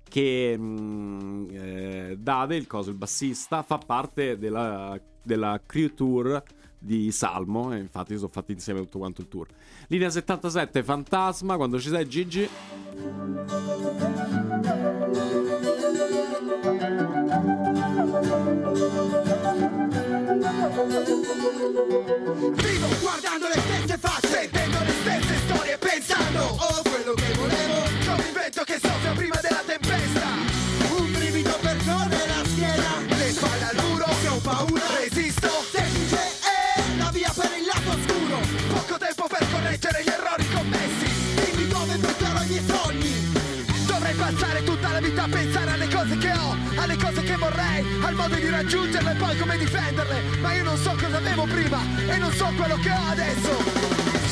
Che 0.09 0.57
mh, 0.57 1.47
eh, 1.51 2.17
Dade, 2.17 2.55
il 2.55 2.67
coso, 2.67 2.89
il 2.89 2.95
bassista, 2.95 3.61
fa 3.63 3.77
parte 3.77 4.37
della, 4.37 4.99
della 5.21 5.61
crew 5.65 5.93
tour 5.93 6.43
di 6.79 7.11
Salmo. 7.11 7.73
E 7.73 7.79
infatti, 7.79 8.15
sono 8.15 8.29
fatti 8.31 8.53
insieme 8.53 8.81
tutto 8.81 8.99
quanto 8.99 9.21
il 9.21 9.27
tour. 9.27 9.47
Linea 9.87 10.09
77, 10.09 10.83
Fantasma. 10.83 11.55
Quando 11.55 11.79
ci 11.79 11.89
sei, 11.89 12.07
Gigi? 12.07 12.49
Vivo 22.53 22.87
guardando 23.01 23.47
le 23.47 23.59
stesse 23.59 23.97
facce 23.97 24.27
Sentendo 24.27 24.77
le 24.83 24.91
stesse 25.01 25.37
storie 25.45 25.77
Pensando 25.77 26.39
Oh 26.59 26.86
correggere 39.77 40.03
gli 40.03 40.09
errori 40.09 40.49
commessi 40.49 41.07
Dimmi 41.35 41.67
dove 41.67 41.95
butterò 41.97 42.41
i 42.41 42.47
miei 42.47 42.63
sogni 42.65 43.85
Dovrei 43.85 44.13
passare 44.15 44.63
tutta 44.63 44.91
la 44.91 44.99
vita 44.99 45.23
a 45.23 45.27
pensare 45.27 45.71
alle 45.71 45.87
cose 45.87 46.17
che 46.17 46.31
ho, 46.31 46.55
alle 46.77 46.95
cose 46.97 47.23
che 47.23 47.35
vorrei, 47.35 47.85
al 48.03 48.13
modo 48.15 48.35
di 48.35 48.49
raggiungerle 48.49 49.11
e 49.11 49.15
poi 49.15 49.37
come 49.37 49.57
difenderle. 49.57 50.21
Ma 50.41 50.53
io 50.53 50.63
non 50.63 50.77
so 50.77 50.95
cosa 50.99 51.17
avevo 51.17 51.43
prima 51.43 51.79
e 52.07 52.17
non 52.17 52.31
so 52.33 52.51
quello 52.55 52.75
che 52.75 52.91
ho 52.91 53.09
adesso. 53.09 53.63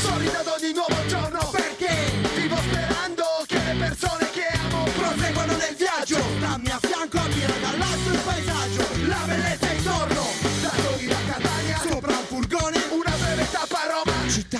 Sorrido 0.01 0.37
ad 0.39 0.47
ogni 0.47 0.73
nuovo 0.73 1.05
giorno 1.07 1.39
perché 1.51 2.11
vivo 2.35 2.57
sperando 2.57 3.23
che 3.47 3.59
le 3.63 3.75
persone 3.77 4.29
che 4.31 4.47
amo 4.67 4.83
proseguano 4.83 5.55
nel 5.55 5.75
viaggio. 5.77 6.35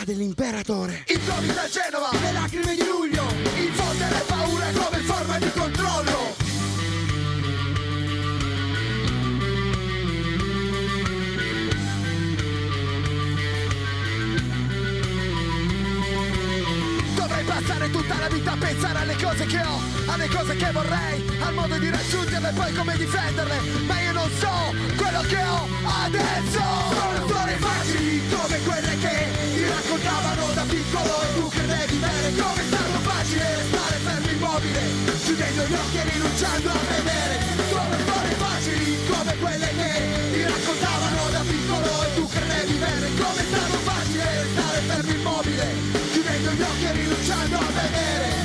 Dell'imperatore. 0.06 1.04
Improvvisa 1.08 1.64
a 1.64 1.68
Genova, 1.68 2.12
le 2.12 2.32
lacrime 2.32 2.76
di 2.76 2.86
luglio. 2.86 3.24
Infondere 3.56 4.24
paura 4.28 4.66
come 4.72 4.98
forma 5.00 5.40
di 5.40 5.52
controllo. 5.52 6.34
Passare 17.46 17.90
tutta 17.90 18.20
la 18.20 18.28
vita 18.28 18.52
a 18.52 18.58
pensare 18.58 19.00
alle 19.00 19.16
cose 19.16 19.46
che 19.46 19.60
ho, 19.60 19.80
alle 20.08 20.28
cose 20.28 20.56
che 20.56 20.72
vorrei, 20.72 21.24
al 21.40 21.54
modo 21.54 21.78
di 21.78 21.90
raggiungerle 21.90 22.50
e 22.50 22.54
poi 22.54 22.74
come 22.74 22.98
difenderle. 22.98 23.60
Ma 23.86 24.02
io 24.02 24.12
non 24.12 24.30
so 24.38 24.74
quello 24.98 25.22
che 25.22 25.42
ho 25.42 25.68
adesso. 26.04 26.62
Sono 26.90 27.28
storie 27.28 27.58
facili 27.58 28.22
come 28.30 28.60
quelle 28.60 28.98
che 29.00 29.35
raccontavano 29.96 30.52
da 30.54 30.64
piccolo 30.64 31.22
e 31.22 31.34
tu 31.36 31.48
credevi 31.48 31.98
bene 31.98 32.36
come 32.36 32.60
è 32.60 32.66
stato 32.68 33.00
facile 33.00 33.56
restare 33.56 33.96
fermo 34.04 34.30
immobile, 34.30 34.82
chiudendo 35.24 35.64
gli 35.64 35.74
occhi 35.74 35.98
e 35.98 36.04
rinunciando 36.12 36.70
a 36.70 36.80
vedere. 36.92 37.34
Sono 37.70 37.96
storie 38.04 38.36
facili 38.36 38.98
come 39.08 39.38
quelle 39.38 39.68
che 39.68 39.92
ti 40.34 40.44
raccontavano 40.44 41.30
da 41.32 41.44
piccolo 41.48 42.04
e 42.04 42.14
tu 42.16 42.28
credevi 42.28 42.74
bene 42.74 43.08
come 43.16 43.40
è 43.40 43.46
stato 43.46 43.78
facile 43.88 44.44
restare 44.44 44.80
fermo 44.80 45.12
immobile, 45.12 45.66
chiudendo 46.12 46.52
gli 46.52 46.62
occhi 46.62 46.84
e 46.84 46.92
rinunciando 46.92 47.56
a 47.56 47.72
vedere. 47.72 48.45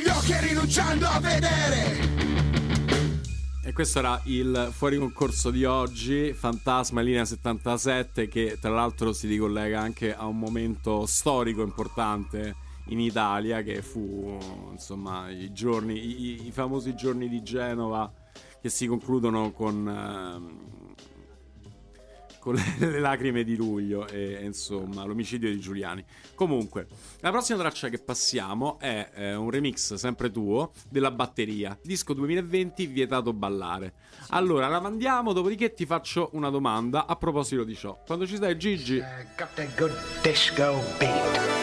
Gli 0.00 0.08
occhi 0.08 0.32
e 0.32 0.40
rinunciando 0.40 1.06
a 1.06 1.20
vedere. 1.20 2.08
E 3.62 3.72
questo 3.72 3.98
era 3.98 4.20
il 4.24 4.70
fuori 4.72 4.98
concorso 4.98 5.50
di 5.50 5.64
oggi, 5.64 6.32
Fantasma 6.32 7.02
linea 7.02 7.24
77, 7.24 8.26
che 8.26 8.58
tra 8.60 8.70
l'altro 8.70 9.12
si 9.12 9.28
ricollega 9.28 9.80
anche 9.80 10.14
a 10.14 10.26
un 10.26 10.38
momento 10.38 11.06
storico 11.06 11.62
importante 11.62 12.56
in 12.86 12.98
Italia, 12.98 13.62
che 13.62 13.82
fu 13.82 14.38
insomma 14.72 15.30
i 15.30 15.52
giorni, 15.52 15.94
i, 15.94 16.46
i 16.46 16.50
famosi 16.50 16.94
giorni 16.96 17.28
di 17.28 17.42
Genova 17.42 18.12
che 18.60 18.68
si 18.68 18.86
concludono 18.86 19.52
con, 19.52 19.88
ehm, 19.88 20.79
con 22.40 22.54
le, 22.54 22.62
le 22.78 22.98
lacrime 22.98 23.44
di 23.44 23.54
luglio 23.54 24.08
e, 24.08 24.38
e, 24.40 24.44
insomma 24.44 25.04
l'omicidio 25.04 25.48
di 25.50 25.60
Giuliani. 25.60 26.04
Comunque, 26.34 26.88
la 27.20 27.30
prossima 27.30 27.58
traccia 27.58 27.88
che 27.88 27.98
passiamo 27.98 28.78
è 28.80 29.10
eh, 29.14 29.34
un 29.36 29.50
remix 29.50 29.94
sempre 29.94 30.30
tuo 30.30 30.72
della 30.88 31.12
batteria, 31.12 31.78
disco 31.82 32.14
2020 32.14 32.86
vietato 32.86 33.32
ballare. 33.32 33.92
Allora 34.30 34.66
la 34.66 34.80
mandiamo, 34.80 35.32
dopodiché 35.32 35.74
ti 35.74 35.86
faccio 35.86 36.30
una 36.32 36.50
domanda 36.50 37.06
a 37.06 37.14
proposito 37.16 37.62
di 37.62 37.76
ciò. 37.76 38.00
Quando 38.06 38.26
ci 38.26 38.36
stai 38.36 38.58
Gigi? 38.58 38.98
Got 39.36 39.54
the 39.54 39.68
good 39.76 39.96
disco 40.22 40.82
beat. 40.98 41.59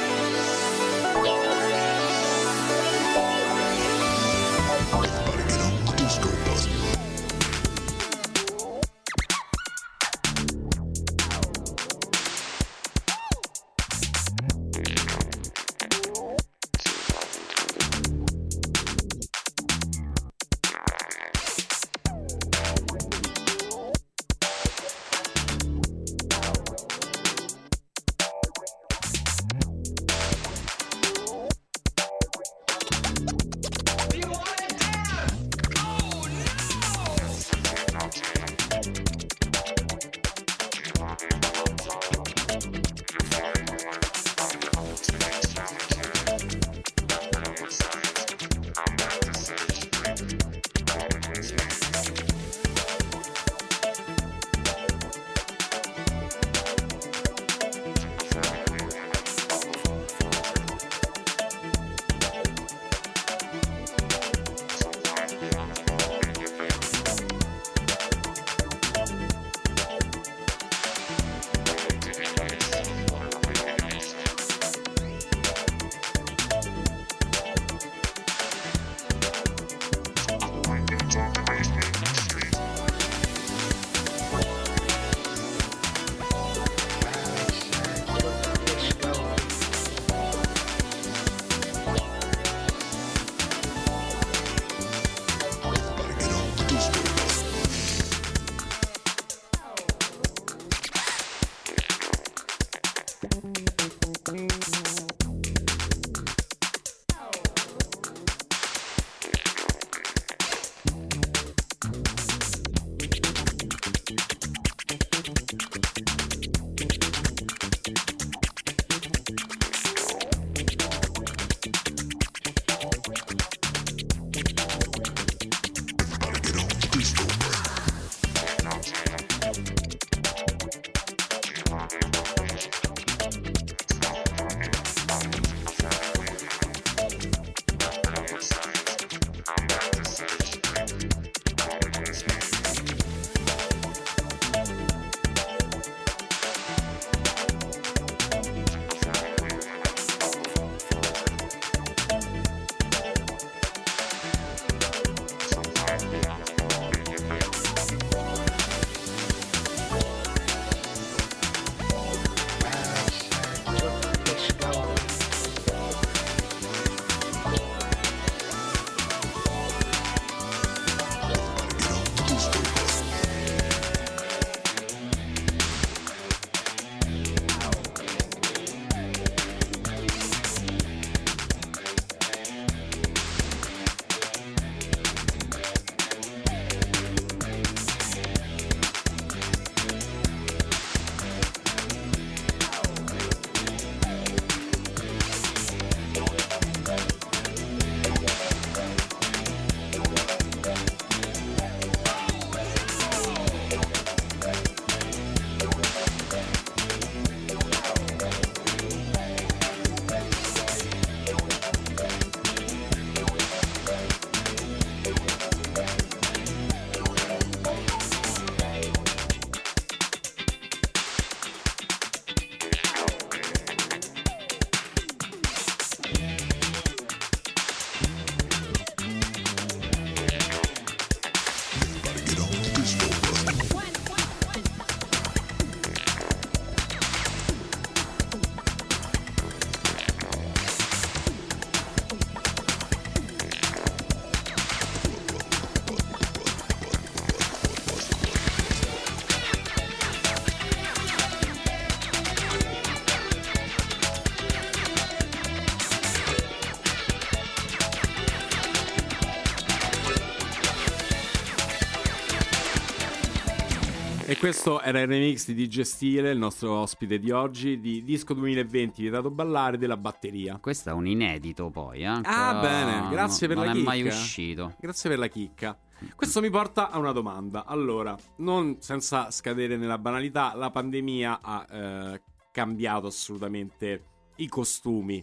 Questo 264.48 264.80
era 264.80 265.02
il 265.02 265.08
remix 265.08 265.46
di 265.52 265.68
DJ 265.68 265.82
Stile, 265.82 266.32
il 266.32 266.38
nostro 266.38 266.72
ospite 266.72 267.20
di 267.20 267.32
oggi, 267.32 267.82
di 267.82 268.02
Disco 268.06 268.34
2020 268.34 269.02
Vietato 269.02 269.30
Ballare 269.30 269.78
della 269.78 269.98
batteria. 269.98 270.58
Questo 270.62 270.90
è 270.90 270.94
un 270.94 271.06
inedito 271.06 271.70
poi, 271.70 272.04
eh? 272.04 272.22
Ah, 272.24 272.58
bene, 272.62 273.10
grazie 273.10 273.48
no- 273.48 273.54
per 273.54 273.64
la 273.64 273.70
non 273.70 273.82
chicca. 273.82 273.92
è 273.92 273.98
mai 273.98 274.08
uscito. 274.08 274.76
Grazie 274.80 275.10
per 275.10 275.20
la 275.20 275.28
chicca. 275.28 275.78
Questo 276.16 276.40
mi 276.40 276.50
porta 276.50 276.90
a 276.90 276.98
una 276.98 277.12
domanda. 277.12 277.66
Allora, 277.66 278.16
non 278.38 278.78
senza 278.80 279.32
scadere 279.32 279.76
nella 279.76 279.98
banalità, 279.98 280.56
la 280.56 280.70
pandemia 280.70 281.40
ha 281.42 281.66
eh, 281.70 282.22
cambiato 282.50 283.08
assolutamente 283.08 284.06
i 284.38 284.48
costumi, 284.48 285.22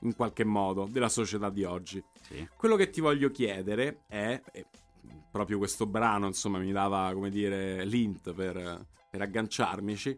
in 0.00 0.14
qualche 0.14 0.44
modo, 0.44 0.86
della 0.86 1.08
società 1.08 1.48
di 1.48 1.64
oggi. 1.64 2.04
Sì. 2.20 2.46
Quello 2.58 2.76
che 2.76 2.90
ti 2.90 3.00
voglio 3.00 3.30
chiedere 3.30 4.02
è, 4.06 4.38
proprio 5.32 5.56
questo 5.58 5.86
brano, 5.86 6.26
insomma, 6.26 6.58
mi 6.58 6.70
dava, 6.72 7.10
come 7.14 7.30
dire, 7.30 7.84
l'int 7.86 8.32
per, 8.34 8.86
per 9.10 9.22
agganciarmici, 9.22 10.16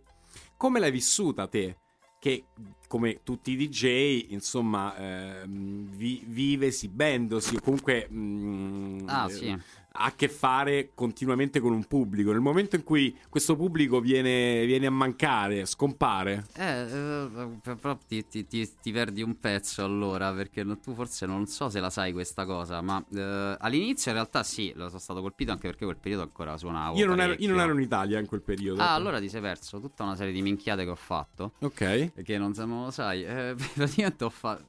come 0.57 0.81
l'hai 0.81 0.91
vissuta 0.91 1.47
te? 1.47 1.79
Che 2.19 2.45
come 2.89 3.23
tutti 3.23 3.53
i 3.53 3.57
DJ, 3.57 4.33
insomma, 4.33 4.97
ehm, 4.97 5.89
vi- 5.91 6.25
vive 6.27 6.67
esibendosi, 6.67 7.61
comunque 7.61 8.09
mm, 8.11 9.09
Ah, 9.09 9.27
eh, 9.27 9.31
sì. 9.31 9.59
Ha 9.97 10.07
a 10.07 10.13
che 10.17 10.29
fare 10.29 10.91
continuamente 10.95 11.61
con 11.61 11.73
un 11.73 11.85
pubblico. 11.85 12.33
Nel 12.33 12.41
momento 12.41 12.75
in 12.75 12.83
cui 12.83 13.17
questo 13.29 13.55
pubblico 13.55 14.01
viene, 14.01 14.67
viene 14.67 14.87
a 14.87 14.91
mancare, 14.91 15.67
scompare, 15.67 16.45
Eh, 16.55 16.65
eh, 16.65 17.75
però 17.77 17.97
ti, 18.07 18.27
ti- 18.27 18.45
ti- 18.47 18.69
ti 18.83 18.91
perdi 18.91 19.23
un 19.23 19.39
pezzo 19.39 19.85
allora, 19.85 20.33
perché 20.33 20.65
non- 20.65 20.81
tu 20.81 20.95
forse 20.95 21.27
non 21.27 21.47
so 21.47 21.69
se 21.69 21.79
la 21.79 21.91
sai 21.91 22.13
questa 22.13 22.45
cosa, 22.45 22.81
ma 22.81 23.05
eh, 23.15 23.57
all'inizio 23.61 24.11
in 24.11 24.17
realtà 24.17 24.43
sì, 24.43 24.73
lo 24.75 24.89
sono 24.89 24.99
stato 24.99 25.21
colpito 25.21 25.53
anche 25.53 25.69
perché 25.69 25.85
quel 25.85 25.97
periodo 25.99 26.23
ancora 26.25 26.57
suonavo. 26.59 26.99
io 26.99 27.07
non, 27.07 27.21
ero, 27.21 27.35
io 27.39 27.49
non 27.51 27.61
ero 27.61 27.73
in 27.75 27.81
Italia 27.81 28.19
in 28.19 28.27
quel 28.27 28.43
periodo. 28.43 28.81
Ah, 28.83 28.95
allora 28.95 29.21
ti 29.21 29.29
sei 29.29 29.41
perso 29.41 29.79
tutta 29.79 30.03
una 30.03 30.17
serie 30.17 30.33
di 30.33 30.43
minchiate 30.43 30.83
che 30.83 30.91
ho 30.91 30.97
fatto. 30.97 31.53
Ok. 31.61 32.23
Che 32.23 32.37
non, 32.39 32.53
non 32.57 32.85
lo 32.87 32.91
sai. 32.91 33.25
Eh, 33.25 33.55
praticamente 33.75 34.25
ho 34.25 34.31
fatto. 34.31 34.65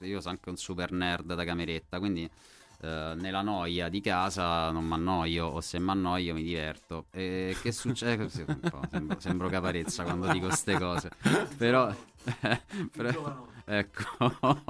Io 0.00 0.20
sono 0.20 0.32
anche 0.32 0.48
un 0.48 0.56
super 0.56 0.92
nerd 0.92 1.34
da 1.34 1.44
cameretta, 1.44 1.98
quindi. 1.98 2.28
Eh, 2.82 3.14
nella 3.16 3.42
noia 3.42 3.88
di 3.88 4.00
casa 4.00 4.70
non 4.70 4.84
mi 4.84 4.94
annoio 4.94 5.46
o 5.46 5.60
se 5.60 5.78
mi 5.78 5.90
annoio 5.90 6.34
mi 6.34 6.42
diverto. 6.42 7.06
E 7.10 7.56
che 7.60 7.72
succede? 7.72 8.28
Sembro, 8.30 9.18
sembro 9.18 9.48
caparezza 9.48 10.02
quando 10.04 10.32
dico 10.32 10.46
queste 10.46 10.78
cose. 10.78 11.10
Però, 11.56 11.94
però- 12.90 13.46
ecco. 13.64 14.02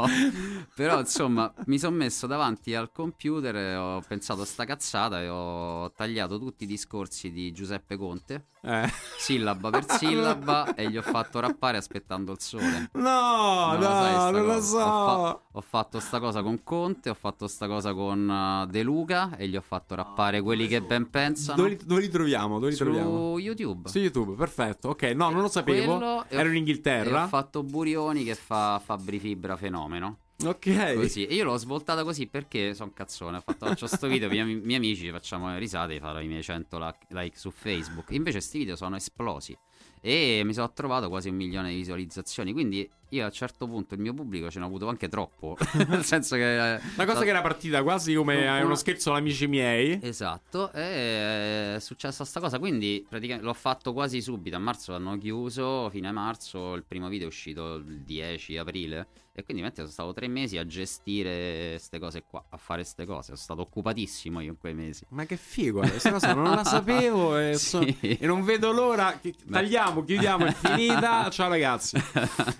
Però 0.74 0.98
insomma 1.00 1.52
mi 1.66 1.78
sono 1.78 1.96
messo 1.96 2.26
davanti 2.26 2.74
al 2.74 2.90
computer 2.92 3.76
ho 3.78 4.00
pensato 4.06 4.42
a 4.42 4.44
sta 4.44 4.64
cazzata 4.64 5.20
e 5.22 5.28
ho 5.28 5.90
tagliato 5.92 6.38
tutti 6.38 6.64
i 6.64 6.66
discorsi 6.66 7.30
di 7.30 7.52
Giuseppe 7.52 7.96
Conte 7.96 8.46
Eh. 8.62 8.88
sillaba 9.18 9.70
per 9.70 9.86
sillaba 9.90 10.74
e 10.74 10.90
gli 10.90 10.98
ho 10.98 11.02
fatto 11.02 11.40
rappare 11.40 11.78
aspettando 11.78 12.32
il 12.32 12.40
sole 12.40 12.90
No, 12.92 13.72
Non 13.72 13.82
sai 13.82 14.12
no, 14.12 14.18
sta 14.20 14.30
non 14.30 14.44
lo 14.46 14.60
so. 14.60 14.76
Ho, 14.78 14.82
fa- 14.82 15.40
ho 15.52 15.60
fatto 15.62 15.98
sta 16.00 16.20
cosa 16.20 16.42
con 16.42 16.62
Conte, 16.62 17.08
ho 17.08 17.14
fatto 17.14 17.46
sta 17.48 17.66
cosa 17.66 17.94
con 17.94 18.28
uh, 18.28 18.70
De 18.70 18.82
Luca 18.82 19.34
e 19.36 19.48
gli 19.48 19.56
ho 19.56 19.62
fatto 19.62 19.94
rappare 19.94 20.42
quelli 20.42 20.66
che 20.66 20.82
ben 20.82 21.08
pensano 21.08 21.56
Dove 21.56 21.68
li, 21.70 21.78
dove 21.84 22.00
li 22.02 22.08
troviamo? 22.08 22.54
Dove 22.58 22.70
li 22.70 22.76
su 22.76 22.84
troviamo? 22.84 23.38
YouTube. 23.38 23.88
Su 23.88 23.98
YouTube, 23.98 24.34
perfetto. 24.36 24.90
Ok, 24.90 25.02
no, 25.14 25.30
non 25.30 25.40
lo 25.40 25.48
sapevo. 25.48 25.96
Quello 25.96 26.24
e 26.28 26.36
ho- 26.36 26.38
Ero 26.40 26.48
in 26.50 26.54
E 26.54 26.58
Inghilterra. 26.58 27.24
ho 27.24 27.28
fatto 27.28 27.62
Burioni 27.62 28.24
che 28.24 28.34
fa 28.34 28.78
Fabri 28.84 29.18
Fibra 29.18 29.56
fenomeno. 29.56 30.18
Ok. 30.44 30.94
Così. 30.94 31.26
E 31.26 31.34
io 31.34 31.44
l'ho 31.44 31.56
svoltata 31.56 32.02
così 32.04 32.26
perché 32.26 32.74
sono 32.74 32.92
cazzone. 32.94 33.38
Ho 33.38 33.40
fatto 33.40 33.66
faccio 33.66 33.86
sto 33.86 34.06
video, 34.08 34.32
i 34.32 34.60
miei, 34.60 34.76
amici 34.76 35.10
facciamo 35.10 35.56
risate, 35.58 35.98
farò 35.98 36.20
i 36.20 36.26
miei 36.26 36.42
100 36.42 36.78
la- 36.78 36.96
like 37.08 37.36
su 37.38 37.50
Facebook. 37.50 38.10
Invece 38.10 38.40
sti 38.40 38.58
video 38.58 38.76
sono 38.76 38.96
esplosi. 38.96 39.56
E 40.00 40.42
mi 40.44 40.54
sono 40.54 40.72
trovato 40.72 41.08
quasi 41.08 41.28
un 41.28 41.36
milione 41.36 41.70
di 41.70 41.76
visualizzazioni. 41.76 42.52
Quindi 42.52 42.88
io 43.10 43.22
a 43.22 43.26
un 43.26 43.32
certo 43.32 43.66
punto 43.66 43.94
il 43.94 44.00
mio 44.00 44.14
pubblico 44.14 44.50
ce 44.50 44.58
n'ho 44.58 44.66
avuto 44.66 44.88
anche 44.88 45.08
troppo. 45.08 45.56
Nel 45.88 46.04
senso 46.04 46.36
che. 46.36 46.74
eh, 46.74 46.80
Una 46.96 47.04
cosa 47.06 47.20
che 47.22 47.28
era 47.28 47.40
partita 47.42 47.82
quasi 47.82 48.14
come 48.14 48.44
eh, 48.44 48.62
uno 48.62 48.74
scherzo 48.74 49.12
amici 49.12 49.46
miei. 49.46 49.98
Esatto, 50.02 50.72
e 50.72 51.74
è 51.76 51.80
successa 51.80 52.24
sta 52.24 52.40
cosa, 52.40 52.58
quindi 52.58 53.04
praticamente 53.08 53.46
l'ho 53.46 53.54
fatto 53.54 53.92
quasi 53.92 54.20
subito, 54.20 54.56
a 54.56 54.58
marzo 54.58 54.92
l'hanno 54.92 55.16
chiuso, 55.18 55.88
fine 55.90 56.10
marzo, 56.12 56.74
il 56.74 56.84
primo 56.86 57.08
video 57.08 57.26
è 57.26 57.28
uscito 57.30 57.74
il 57.76 58.00
10 58.02 58.56
aprile 58.58 59.08
e 59.32 59.44
quindi 59.44 59.62
mentre 59.62 59.82
sono 59.82 59.92
stato 59.92 60.12
tre 60.12 60.26
mesi 60.28 60.58
a 60.58 60.66
gestire 60.66 61.70
queste 61.70 61.98
cose 61.98 62.24
qua, 62.28 62.44
a 62.50 62.56
fare 62.56 62.82
queste 62.82 63.06
cose, 63.06 63.26
sono 63.26 63.36
stato 63.36 63.60
occupatissimo 63.62 64.40
io 64.40 64.50
in 64.50 64.58
quei 64.58 64.74
mesi. 64.74 65.04
Ma 65.10 65.24
che 65.24 65.36
figo, 65.36 65.82
eh, 65.82 65.88
questa 65.90 66.10
cosa 66.12 66.34
non 66.34 66.50
la 66.54 66.64
sapevo 66.64 67.38
e, 67.38 67.54
so- 67.56 67.80
Sì. 67.82 67.96
e 68.20 68.26
non 68.26 68.42
vedo 68.44 68.70
l'ora. 68.72 69.18
Tagliamo, 69.50 70.04
chiudiamo, 70.04 70.46
è 70.46 70.52
finita. 70.52 71.30
Ciao 71.30 71.48
ragazzi. 71.48 71.96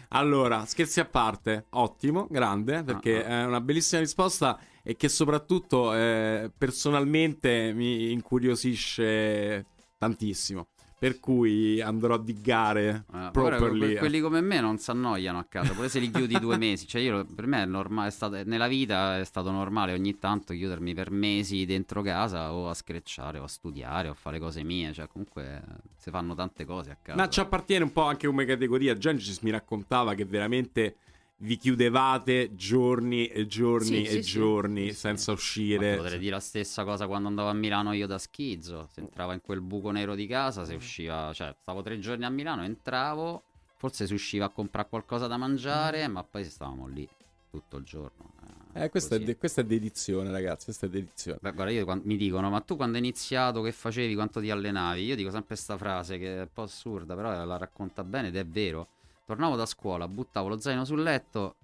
Allora, 0.09 0.39
scherzi 0.66 1.01
a 1.01 1.05
parte, 1.05 1.66
ottimo, 1.70 2.26
grande, 2.30 2.82
perché 2.82 3.24
Ah, 3.24 3.43
è 3.43 3.45
una 3.45 3.61
bellissima 3.61 4.01
risposta 4.01 4.59
e 4.82 4.97
che 4.97 5.09
soprattutto 5.09 5.95
eh, 5.95 6.51
personalmente 6.57 7.72
mi 7.72 8.12
incuriosisce 8.12 9.66
tantissimo. 9.99 10.70
Per 11.01 11.18
cui 11.18 11.80
andrò 11.80 12.16
a 12.16 12.18
diggare 12.18 13.05
guarda, 13.09 13.30
properly. 13.30 13.78
que- 13.92 13.96
quelli 14.01 14.20
come 14.20 14.42
me 14.42 14.61
non 14.61 14.76
si 14.76 14.90
annoiano 14.90 15.38
a 15.38 15.46
casa, 15.48 15.72
pure 15.72 15.88
se 15.88 15.98
li 15.98 16.11
chiudi 16.11 16.38
due 16.38 16.59
mesi. 16.59 16.86
Cioè, 16.86 17.01
io 17.01 17.24
per 17.24 17.46
me 17.46 17.62
è 17.62 17.64
normale, 17.64 18.09
è 18.09 18.11
stato- 18.11 18.36
nella 18.44 18.68
vita 18.68 19.18
è 19.18 19.24
stato 19.24 19.51
normale 19.51 19.94
ogni 19.94 20.18
tanto 20.18 20.53
chiudermi 20.53 20.92
per 20.92 21.11
mesi 21.11 21.64
dentro 21.64 22.03
casa 22.03 22.53
o 22.53 22.68
a 22.68 22.74
screcciare 22.74 23.38
o 23.38 23.44
a 23.44 23.48
studiare 23.48 24.09
o 24.09 24.11
a 24.11 24.14
fare 24.14 24.38
cose 24.38 24.62
mie. 24.62 24.92
Cioè, 24.92 25.07
comunque 25.09 25.62
si 25.96 26.11
fanno 26.11 26.34
tante 26.34 26.66
cose 26.66 26.90
a 26.90 26.96
casa. 27.01 27.16
Ma 27.18 27.30
ci 27.30 27.40
appartiene 27.40 27.82
un 27.84 27.92
po' 27.92 28.03
anche 28.03 28.26
come 28.26 28.44
categoria. 28.44 28.94
Gencis 28.94 29.38
mi 29.40 29.51
raccontava 29.51 30.12
che 30.12 30.26
veramente 30.26 30.96
vi 31.43 31.57
chiudevate 31.57 32.55
giorni 32.55 33.26
e 33.26 33.47
giorni 33.47 33.86
Sì, 33.86 34.03
e 34.05 34.07
sì, 34.11 34.22
sì. 34.22 34.30
giorni 34.32 34.93
senza 34.93 35.30
Ma 35.32 35.36
uscire. 35.38 35.97
potrei 35.97 36.18
dire 36.18 36.32
la 36.32 36.41
stessa 36.41 36.84
cosa 36.84 37.07
quando 37.07 37.28
andavo 37.28 37.49
a 37.49 37.55
Milano 37.55 37.93
io 37.93 38.07
da 38.07 38.18
schizzo. 38.18 38.88
Se 38.93 39.01
entrava 39.01 39.32
in 39.32 39.41
quel 39.41 39.61
buco 39.61 39.91
nero 39.91 40.14
di 40.14 40.26
casa, 40.26 40.64
se 40.64 40.74
usciva, 40.74 41.32
cioè 41.34 41.55
stavo 41.61 41.82
tre 41.82 41.99
giorni 41.99 42.24
a 42.26 42.30
Milano, 42.30 42.62
entravo, 42.64 43.43
forse 43.76 44.07
si 44.07 44.12
usciva 44.12 44.47
a 44.47 44.49
comprare 44.51 44.88
qualcosa 44.88 45.26
da 45.26 45.38
mangiare, 45.38 46.07
ma 46.09 46.22
poi 46.22 46.45
stavamo 46.45 46.86
lì 46.88 47.09
tutto 47.51 47.78
il 47.78 47.84
giorno. 47.84 48.28
Eh, 48.72 48.88
questa, 48.91 49.16
è 49.16 49.20
de- 49.20 49.36
questa 49.36 49.62
è 49.62 49.64
dedizione, 49.64 50.30
ragazzi. 50.30 50.66
Questa 50.66 50.86
è 50.86 50.88
dedizione. 50.88 51.38
Beh, 51.41 51.53
guarda, 51.53 51.72
io 51.72 51.84
quan- 51.84 52.03
mi 52.05 52.16
dicono, 52.16 52.51
ma 52.51 52.61
tu 52.61 52.76
quando 52.76 52.99
hai 52.99 53.03
iniziato 53.03 53.62
che 53.62 53.72
facevi, 53.72 54.14
quanto 54.14 54.41
ti 54.41 54.51
allenavi? 54.51 55.03
Io 55.05 55.16
dico 55.16 55.30
sempre 55.30 55.49
questa 55.55 55.76
frase 55.76 56.18
che 56.18 56.36
è 56.36 56.41
un 56.43 56.49
po' 56.53 56.62
assurda, 56.62 57.16
però 57.16 57.45
la 57.45 57.57
racconta 57.57 58.05
bene 58.05 58.28
ed 58.28 58.36
è 58.36 58.45
vero. 58.47 58.86
Tornavo 59.31 59.55
da 59.55 59.64
scuola, 59.64 60.09
buttavo 60.09 60.49
lo 60.49 60.59
zaino 60.59 60.85
sul 60.85 61.05
letto, 61.05 61.55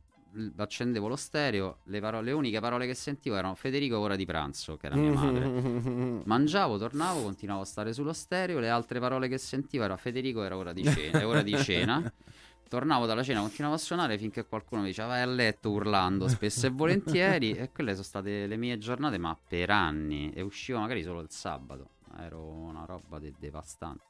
accendevo 0.54 1.08
lo 1.08 1.16
stereo, 1.16 1.78
le, 1.86 1.98
paro- 1.98 2.20
le 2.20 2.30
uniche 2.30 2.60
parole 2.60 2.86
che 2.86 2.94
sentivo 2.94 3.34
erano 3.34 3.56
Federico 3.56 3.98
ora 3.98 4.14
di 4.14 4.24
pranzo, 4.24 4.76
che 4.76 4.86
era 4.86 4.94
mia 4.94 5.10
madre. 5.10 6.22
Mangiavo, 6.24 6.78
tornavo, 6.78 7.22
continuavo 7.22 7.62
a 7.62 7.64
stare 7.64 7.92
sullo 7.92 8.12
stereo, 8.12 8.60
le 8.60 8.70
altre 8.70 9.00
parole 9.00 9.26
che 9.26 9.36
sentivo 9.38 9.82
erano 9.82 9.98
Federico 9.98 10.44
era 10.44 10.56
ora 10.56 10.72
di 10.72 10.84
cena, 10.84 11.18
è 11.18 11.26
ora 11.26 11.42
di 11.42 11.56
cena. 11.56 12.00
Tornavo 12.68 13.04
dalla 13.04 13.24
cena, 13.24 13.40
continuavo 13.40 13.74
a 13.74 13.78
suonare 13.78 14.16
finché 14.16 14.46
qualcuno 14.46 14.82
mi 14.82 14.86
diceva 14.86 15.08
vai 15.08 15.22
a 15.22 15.26
letto 15.26 15.70
urlando 15.70 16.28
spesso 16.28 16.66
e 16.66 16.70
volentieri 16.70 17.50
e 17.50 17.72
quelle 17.72 17.94
sono 17.94 18.04
state 18.04 18.46
le 18.46 18.56
mie 18.56 18.78
giornate 18.78 19.18
ma 19.18 19.36
per 19.48 19.70
anni 19.70 20.30
e 20.30 20.40
uscivo 20.40 20.78
magari 20.78 21.02
solo 21.02 21.20
il 21.20 21.30
sabato, 21.30 21.88
ero 22.18 22.44
una 22.44 22.84
roba 22.84 23.18
de- 23.18 23.34
devastante, 23.36 24.04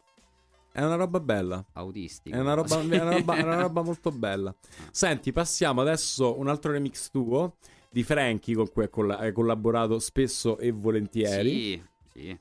È 0.76 0.84
una 0.84 0.96
roba 0.96 1.20
bella. 1.20 1.64
autistica. 1.72 2.36
È 2.36 2.38
una 2.38 2.52
roba, 2.52 2.78
è 2.78 3.00
una 3.00 3.10
roba- 3.12 3.34
è 3.36 3.42
una 3.42 3.60
roba 3.62 3.80
molto 3.80 4.10
bella. 4.10 4.54
Senti, 4.90 5.32
passiamo 5.32 5.80
adesso 5.80 6.38
un 6.38 6.48
altro 6.48 6.70
remix 6.70 7.08
tuo 7.08 7.56
di 7.88 8.02
Frankie 8.02 8.54
con 8.54 8.70
cui 8.70 8.86
hai 9.08 9.32
collaborato 9.32 9.98
spesso 9.98 10.58
e 10.58 10.72
volentieri. 10.72 11.50
Sì, 11.50 11.82
sì. 12.12 12.38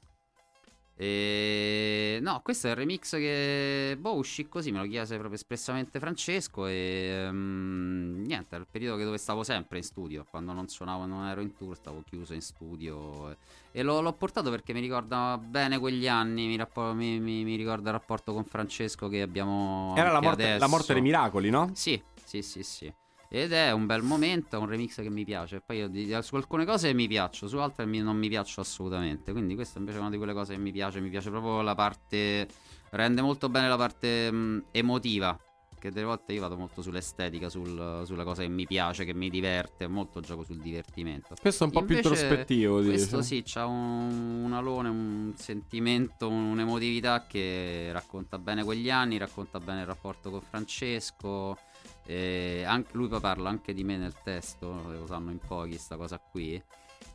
E... 0.97 2.19
No, 2.21 2.39
questo 2.41 2.67
è 2.67 2.69
il 2.69 2.75
remix 2.77 3.11
che 3.11 3.97
boh, 3.99 4.15
uscì 4.15 4.47
così, 4.47 4.71
me 4.71 4.79
lo 4.79 4.87
chiese 4.87 5.15
proprio 5.17 5.35
espressamente 5.35 5.99
Francesco 5.99 6.67
e 6.67 7.25
ehm, 7.27 8.23
niente, 8.25 8.55
era 8.55 8.63
il 8.63 8.69
periodo 8.71 8.97
che 8.97 9.03
dove 9.03 9.17
stavo 9.17 9.43
sempre 9.43 9.77
in 9.79 9.83
studio, 9.83 10.25
quando 10.29 10.53
non 10.53 10.67
suonavo, 10.69 11.05
non 11.05 11.25
ero 11.27 11.41
in 11.41 11.53
tour, 11.55 11.75
stavo 11.75 12.01
chiuso 12.07 12.33
in 12.33 12.41
studio 12.41 13.35
e, 13.71 13.83
l'ho, 13.83 13.99
l'ho 13.99 14.13
portato 14.13 14.49
perché 14.49 14.71
mi 14.71 14.79
ricorda 14.79 15.37
bene 15.37 15.79
quegli 15.79 16.07
anni, 16.07 16.47
mi, 16.47 16.55
rappo- 16.55 16.93
mi- 16.93 17.19
mi- 17.19 17.43
mi 17.43 17.55
ricorda 17.55 17.89
il 17.89 17.97
rapporto 17.97 18.33
con 18.33 18.45
Francesco 18.45 19.09
che 19.09 19.21
abbiamo 19.21 19.93
Era 19.97 20.11
la 20.11 20.21
morte, 20.21 20.57
la 20.57 20.67
morte 20.67 20.93
dei 20.93 21.01
miracoli, 21.01 21.49
no? 21.49 21.71
Sì, 21.73 22.01
sì, 22.23 22.41
sì, 22.41 22.63
sì. 22.63 22.93
Ed 23.27 23.51
è 23.51 23.71
un 23.71 23.85
bel 23.85 24.01
momento, 24.03 24.55
è 24.55 24.59
un 24.59 24.67
remix 24.67 25.01
che 25.01 25.09
mi 25.09 25.25
piace. 25.25 25.61
Poi 25.61 25.77
io 25.91 26.21
su 26.21 26.35
alcune 26.35 26.65
cose 26.65 26.93
mi 26.93 27.07
piaccio, 27.07 27.47
su 27.47 27.57
altre 27.57 27.85
mi- 27.85 27.99
non 27.99 28.17
mi 28.17 28.29
piaccio 28.29 28.61
assolutamente. 28.61 29.31
Quindi 29.31 29.55
questa 29.55 29.79
invece 29.79 29.97
è 29.97 29.99
una 30.01 30.09
di 30.09 30.17
quelle 30.17 30.33
cose 30.33 30.53
che 30.55 30.59
mi 30.59 30.71
piace. 30.71 30.99
Mi 31.01 31.09
piace 31.09 31.29
proprio 31.29 31.61
la 31.61 31.75
parte. 31.75 32.47
Rende 32.91 33.21
molto 33.21 33.49
bene 33.49 33.67
la 33.67 33.77
parte 33.77 34.31
mh, 34.31 34.65
emotiva. 34.71 35.37
Che 35.77 35.91
delle 35.91 36.05
volte 36.05 36.33
io 36.33 36.41
vado 36.41 36.55
molto 36.55 36.81
sull'estetica, 36.81 37.49
sul- 37.49 38.03
sulla 38.05 38.23
cosa 38.23 38.41
che 38.41 38.47
mi 38.47 38.65
piace, 38.65 39.05
che 39.05 39.13
mi 39.13 39.29
diverte, 39.29 39.87
molto 39.87 40.19
gioco 40.21 40.43
sul 40.43 40.59
divertimento. 40.59 41.35
Questo 41.39 41.63
è 41.63 41.67
un 41.67 41.73
po' 41.73 41.83
più 41.83 41.95
Invece 41.95 42.09
introspettivo, 42.09 42.81
dici. 42.81 42.95
Questo 42.95 43.21
sì, 43.21 43.43
c'ha 43.45 43.65
un, 43.65 44.43
un 44.45 44.53
alone, 44.53 44.89
un 44.89 45.33
sentimento, 45.37 46.27
un'emotività 46.29 47.25
che 47.27 47.89
racconta 47.91 48.39
bene 48.39 48.63
quegli 48.63 48.89
anni, 48.89 49.17
racconta 49.17 49.59
bene 49.59 49.81
il 49.81 49.85
rapporto 49.85 50.29
con 50.31 50.41
Francesco. 50.41 51.57
E 52.05 52.63
anche, 52.65 52.89
lui 52.93 53.07
poi 53.07 53.19
parla 53.19 53.49
anche 53.49 53.73
di 53.73 53.83
me 53.83 53.97
nel 53.97 54.15
testo, 54.23 54.81
lo 54.87 55.07
sanno 55.07 55.31
in 55.31 55.39
pochi 55.39 55.77
sta 55.77 55.95
cosa 55.97 56.19
qui. 56.19 56.61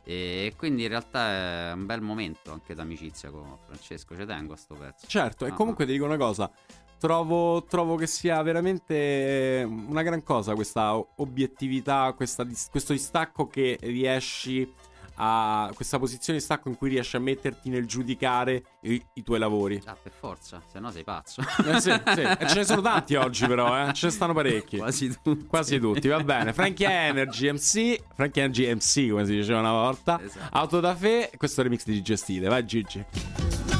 E 0.03 0.53
quindi 0.57 0.83
in 0.83 0.89
realtà 0.89 1.69
è 1.69 1.73
un 1.73 1.85
bel 1.85 2.01
momento 2.01 2.51
anche 2.51 2.73
d'amicizia 2.73 3.29
con 3.29 3.57
Francesco, 3.65 4.15
ci 4.15 4.25
tengo 4.25 4.53
a 4.53 4.57
sto 4.57 4.75
pezzo. 4.75 5.07
Certo, 5.07 5.45
e 5.45 5.49
Ah, 5.49 5.53
comunque 5.53 5.85
ti 5.85 5.91
dico 5.93 6.05
una 6.05 6.17
cosa. 6.17 6.51
Trovo, 6.97 7.63
trovo 7.63 7.95
che 7.95 8.05
sia 8.05 8.41
veramente 8.43 9.67
una 9.67 10.03
gran 10.03 10.21
cosa 10.23 10.53
questa 10.53 10.95
obiettività, 10.95 12.13
questa 12.15 12.45
questo 12.69 12.93
distacco 12.93 13.47
che 13.47 13.79
riesci 13.81 14.71
a. 15.21 15.71
questa 15.73 15.99
posizione 15.99 16.39
di 16.39 16.43
stacco 16.43 16.69
in 16.69 16.77
cui 16.77 16.89
riesci 16.89 17.15
a 17.15 17.19
metterti 17.19 17.69
nel 17.69 17.85
giudicare 17.85 18.63
i, 18.81 19.01
i 19.13 19.23
tuoi 19.23 19.39
lavori. 19.39 19.81
Ah, 19.85 19.95
per 20.01 20.11
forza, 20.11 20.61
se 20.71 20.79
no 20.79 20.91
sei 20.91 21.03
pazzo. 21.03 21.41
Eh 21.65 21.79
sì, 21.79 21.91
sì. 21.91 22.21
E 22.41 22.47
ce 22.47 22.55
ne 22.55 22.63
sono 22.63 22.81
tanti 22.81 23.15
oggi, 23.15 23.45
però, 23.45 23.87
eh. 23.87 23.93
Ce 23.93 24.07
ne 24.07 24.11
stanno 24.11 24.33
parecchi. 24.33 24.77
Quasi 24.77 25.15
tutti. 25.21 25.45
Quasi 25.45 25.79
tutti, 25.79 26.07
va 26.07 26.23
bene. 26.23 26.53
Frankie 26.53 26.87
Energy 26.87 27.51
MC, 27.51 28.01
Frankie 28.15 28.43
Energy 28.43 28.73
MC, 28.73 29.09
come 29.09 29.25
si 29.25 29.33
diceva 29.35 29.59
una 29.59 29.71
volta. 29.71 30.19
Esatto. 30.21 30.55
Auto 30.57 30.79
da 30.79 30.95
fe, 30.95 31.31
questo 31.37 31.61
remix 31.61 31.83
di 31.85 32.01
Gestile. 32.01 32.47
Vai, 32.47 32.65
Gigi. 32.65 33.70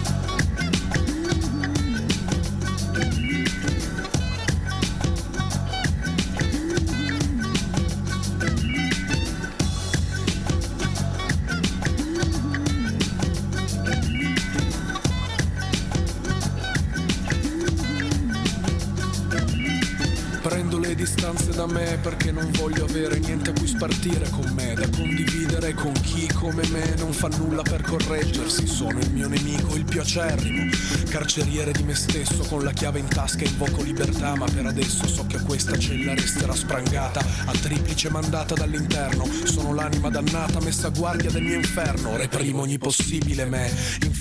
Perché 22.01 22.31
non 22.31 22.49
voglio 22.53 22.85
avere 22.85 23.19
niente 23.19 23.51
a 23.51 23.53
cui 23.53 23.67
spartire 23.67 24.27
con 24.31 24.51
me, 24.55 24.73
da 24.73 24.89
condividere 24.89 25.73
con 25.73 25.93
chi 25.93 26.27
come 26.33 26.65
me 26.67 26.95
non 26.97 27.13
fa 27.13 27.27
nulla 27.27 27.61
per 27.61 27.81
correggersi. 27.83 28.65
Sono 28.65 28.99
il 28.99 29.11
mio 29.11 29.27
nemico, 29.27 29.75
il 29.75 29.85
più 29.85 30.01
acerrimo, 30.01 30.69
carceriere 31.09 31.71
di 31.71 31.83
me 31.83 31.93
stesso, 31.93 32.43
con 32.49 32.63
la 32.63 32.71
chiave 32.71 32.99
in 32.99 33.07
tasca 33.07 33.43
invoco 33.43 33.83
libertà, 33.83 34.35
ma 34.35 34.45
per 34.45 34.65
adesso 34.65 35.07
so 35.07 35.25
che 35.27 35.39
questa 35.41 35.77
cella 35.77 36.15
resterà 36.15 36.55
sprangata, 36.55 37.23
a 37.45 37.51
triplice 37.51 38.09
mandata 38.09 38.55
dall'interno. 38.55 39.27
Sono 39.43 39.73
l'anima 39.73 40.09
dannata 40.09 40.59
messa 40.59 40.87
a 40.87 40.91
guardia 40.91 41.29
del 41.29 41.43
mio 41.43 41.55
inferno, 41.55 42.17
reprimo 42.17 42.61
ogni 42.61 42.79
possibile 42.79 43.45
me, 43.45 43.71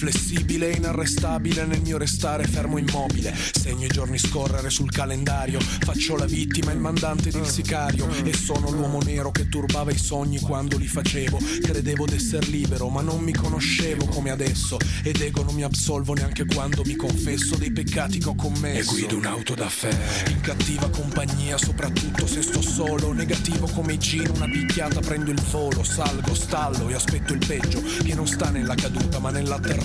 inflessibile 0.00 0.70
e 0.70 0.76
inarrestabile 0.76 1.66
nel 1.66 1.82
mio 1.82 1.98
restare 1.98 2.44
fermo 2.44 2.78
immobile. 2.78 3.36
Segno 3.36 3.84
i 3.84 3.88
giorni 3.88 4.16
scorrere 4.16 4.70
sul 4.70 4.90
calendario, 4.90 5.60
faccio 5.60 6.16
la 6.16 6.24
vittima, 6.24 6.72
il 6.72 6.78
mandante 6.78 7.28
ed 7.28 7.34
il 7.34 7.46
sicario 7.46 8.08
e 8.24 8.32
sono 8.32 8.70
l'uomo 8.70 9.00
nero 9.02 9.30
che 9.30 9.50
turbava 9.50 9.90
i 9.90 9.98
sogni 9.98 10.40
quando 10.40 10.78
li 10.78 10.86
facevo. 10.86 11.38
Credevo 11.60 12.06
d'esser 12.06 12.48
libero, 12.48 12.88
ma 12.88 13.02
non 13.02 13.20
mi 13.20 13.34
conoscevo 13.34 14.06
come 14.06 14.30
adesso 14.30 14.78
ed 15.02 15.20
ego 15.20 15.42
non 15.42 15.54
mi 15.54 15.64
absolvo 15.64 16.14
neanche 16.14 16.46
quando 16.46 16.82
mi 16.86 16.96
confesso 16.96 17.56
dei 17.56 17.70
peccati 17.70 18.18
che 18.20 18.28
ho 18.28 18.34
commesso. 18.34 18.92
E 18.92 18.94
guido 18.94 19.16
un'auto 19.18 19.54
da 19.54 19.68
fè, 19.68 19.94
in 20.30 20.40
cattiva 20.40 20.88
compagnia, 20.88 21.58
soprattutto 21.58 22.26
se 22.26 22.40
sto 22.40 22.62
solo, 22.62 23.12
negativo 23.12 23.68
come 23.74 23.92
i 23.92 23.98
gin, 23.98 24.30
una 24.34 24.48
picchiata 24.48 25.00
prendo 25.00 25.30
il 25.30 25.42
volo, 25.50 25.84
salgo, 25.84 26.34
stallo 26.34 26.88
e 26.88 26.94
aspetto 26.94 27.34
il 27.34 27.44
peggio 27.46 27.82
che 28.02 28.14
non 28.14 28.26
sta 28.26 28.48
nella 28.48 28.74
caduta 28.74 29.18
ma 29.18 29.30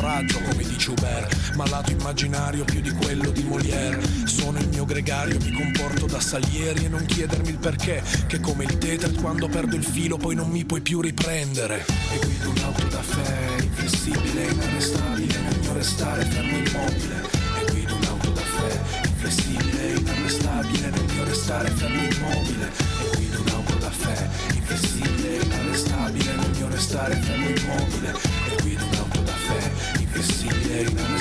nell'atterraggio, 0.05 0.39
come 0.41 0.63
dice 0.63 0.91
Hubert, 0.91 1.55
malato 1.55 1.91
immaginario 1.91 2.63
più 2.63 2.79
di 2.79 2.91
quello 2.91 3.31
di 3.31 3.43
Molière. 3.43 3.99
Sono 4.25 4.59
il 4.59 4.67
mio 4.69 4.85
gregario, 4.85 5.39
mi 5.41 5.51
comporto 5.51 6.05
da 6.05 6.19
Salieri 6.19 6.85
e 6.85 6.89
non 6.89 7.05
chiedermi 7.05 7.49
il 7.49 7.57
perché, 7.57 8.03
che 8.27 8.39
come 8.39 8.65
il 8.65 8.77
Tetris 8.77 9.19
quando 9.19 9.47
perdo 9.47 9.75
il 9.75 9.83
filo 9.83 10.17
poi 10.17 10.35
non 10.35 10.49
mi 10.49 10.63
puoi 10.65 10.81
più 10.81 11.01
riprendere. 11.01 11.85
E 12.13 12.17
guido 12.19 12.49
un'auto 12.49 12.85
da 12.87 13.01
fè, 13.01 13.63
inflessibile, 13.63 14.47
inarrestabile 14.47 15.39
nel 15.39 15.59
mio 15.59 15.73
restare 15.73 16.25
fermo 16.25 16.57
immobile. 16.57 17.23
E 17.59 17.71
guido 17.71 17.95
un'auto 17.95 18.29
da 18.29 18.41
fè, 18.41 19.07
inflessibile, 19.07 19.93
inarrestabile 19.97 20.89
nel 20.89 21.05
mio 21.13 21.23
restare 21.23 21.69
fermo 21.71 22.01
immobile. 22.01 22.71
E 23.01 23.15
guido 23.15 23.41
un'auto 23.41 23.75
da 23.75 23.89
fè, 23.89 24.29
inflessibile, 24.53 25.39
inarrestabile 25.43 26.35
nel 26.35 26.51
mio 26.55 26.67
restare 26.69 27.15
fermo 27.15 27.49
immobile. 27.49 28.34
Inflessibile, 30.81 31.14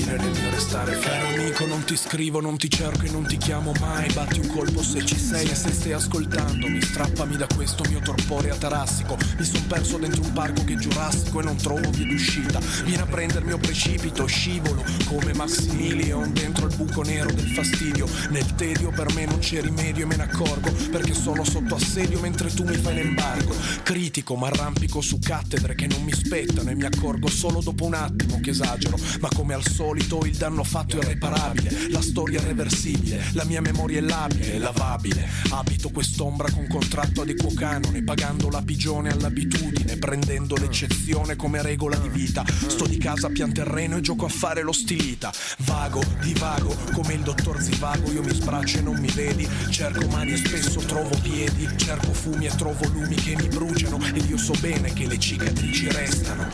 inarrestabile 0.00 0.16
nel 0.16 0.40
mio 0.40 0.50
restare 0.50 0.94
fermo. 0.94 1.40
Amico 1.40 1.66
non 1.66 1.84
ti 1.84 1.96
scrivo, 1.96 2.40
non 2.40 2.56
ti 2.56 2.70
cerco 2.70 3.04
e 3.04 3.10
non 3.10 3.26
ti 3.26 3.36
chiamo 3.36 3.72
mai. 3.80 4.12
Batti 4.12 4.40
un 4.40 4.48
colpo 4.48 4.82
se 4.82 5.04
ci 5.04 5.18
sei 5.18 5.48
e 5.48 5.54
se 5.54 5.72
stai 5.72 5.92
ascoltandomi 5.92 6.80
Strappami 6.80 7.36
da 7.36 7.46
questo 7.54 7.84
mio 7.88 8.00
torpore 8.00 8.50
atarassico. 8.50 9.16
Mi 9.38 9.44
son 9.44 9.66
perso 9.66 9.98
dentro 9.98 10.22
un 10.22 10.32
parco 10.32 10.64
che 10.64 10.74
è 10.74 10.76
giurassico 10.76 11.40
e 11.40 11.44
non 11.44 11.56
trovo 11.56 11.90
via 11.90 12.06
d'uscita 12.06 12.60
Vieni 12.84 13.02
a 13.02 13.06
prendermi 13.06 13.52
o 13.52 13.58
precipito, 13.58 14.26
scivolo 14.26 14.82
come 15.06 15.32
Maximilian 15.34 16.32
Dentro 16.32 16.66
il 16.66 16.76
buco 16.76 17.02
nero 17.02 17.32
del 17.32 17.48
fastidio. 17.48 18.08
Nel 18.30 18.54
tedio 18.54 18.90
per 18.90 19.12
me 19.14 19.26
non 19.26 19.38
c'è 19.38 19.60
rimedio 19.60 20.04
e 20.04 20.06
me 20.06 20.16
ne 20.16 20.24
accorgo 20.24 20.72
Perché 20.90 21.14
sono 21.14 21.44
sotto 21.44 21.74
assedio 21.74 22.20
mentre 22.20 22.52
tu 22.52 22.64
mi 22.64 22.76
fai 22.76 22.94
l'embargo. 22.94 23.54
Critico 23.82 24.36
ma 24.36 24.48
arrampico 24.48 25.00
su 25.00 25.18
cattedre 25.18 25.74
che 25.74 25.86
non 25.86 26.02
mi 26.02 26.12
spettano 26.12 26.70
E 26.70 26.74
mi 26.74 26.84
accorgo 26.84 27.28
solo 27.28 27.60
dopo 27.60 27.84
un 27.84 27.94
attimo 27.94 28.40
che 28.40 28.50
esagero. 28.50 28.96
Ma 29.20 29.28
come 29.34 29.54
al 29.54 29.66
solito 29.66 29.89
il 29.98 30.36
danno 30.36 30.64
fatto 30.64 30.98
è 30.98 31.04
irreparabile. 31.04 31.88
La 31.90 32.00
storia 32.00 32.40
è 32.40 32.44
reversibile 32.44 33.22
La 33.32 33.44
mia 33.44 33.60
memoria 33.60 33.98
è 33.98 34.02
labile 34.02 34.58
lavabile. 34.58 35.28
Abito 35.50 35.90
quest'ombra 35.90 36.50
con 36.50 36.66
contratto 36.68 37.22
ad 37.22 37.28
equo 37.28 37.52
canone 37.54 38.02
Pagando 38.02 38.48
la 38.48 38.62
pigione 38.62 39.10
all'abitudine 39.10 39.96
Prendendo 39.96 40.56
l'eccezione 40.56 41.36
come 41.36 41.62
regola 41.62 41.96
di 41.96 42.08
vita. 42.08 42.44
Sto 42.46 42.86
di 42.86 42.98
casa 42.98 43.28
pian 43.28 43.52
terreno 43.52 43.96
e 43.96 44.00
gioco 44.00 44.26
a 44.26 44.28
fare 44.28 44.62
lo 44.62 44.72
stilita 44.72 45.32
Vago, 45.58 46.02
divago, 46.22 46.74
come 46.92 47.14
il 47.14 47.22
dottor 47.22 47.60
Zivago 47.60 48.10
Io 48.12 48.22
mi 48.22 48.34
sbraccio 48.34 48.78
e 48.78 48.82
non 48.82 48.98
mi 48.98 49.10
vedi. 49.10 49.48
Cerco 49.70 50.06
mani 50.08 50.32
e 50.32 50.36
spesso 50.36 50.80
trovo 50.80 51.16
piedi 51.22 51.68
Cerco 51.76 52.12
fumi 52.12 52.46
e 52.46 52.50
trovo 52.56 52.86
lumi 52.88 53.14
che 53.14 53.36
mi 53.36 53.48
bruciano. 53.48 53.98
Ed 54.14 54.28
io 54.28 54.38
so 54.38 54.54
bene 54.60 54.92
che 54.92 55.06
le 55.06 55.18
cicatrici 55.18 55.88
restano 55.90 56.48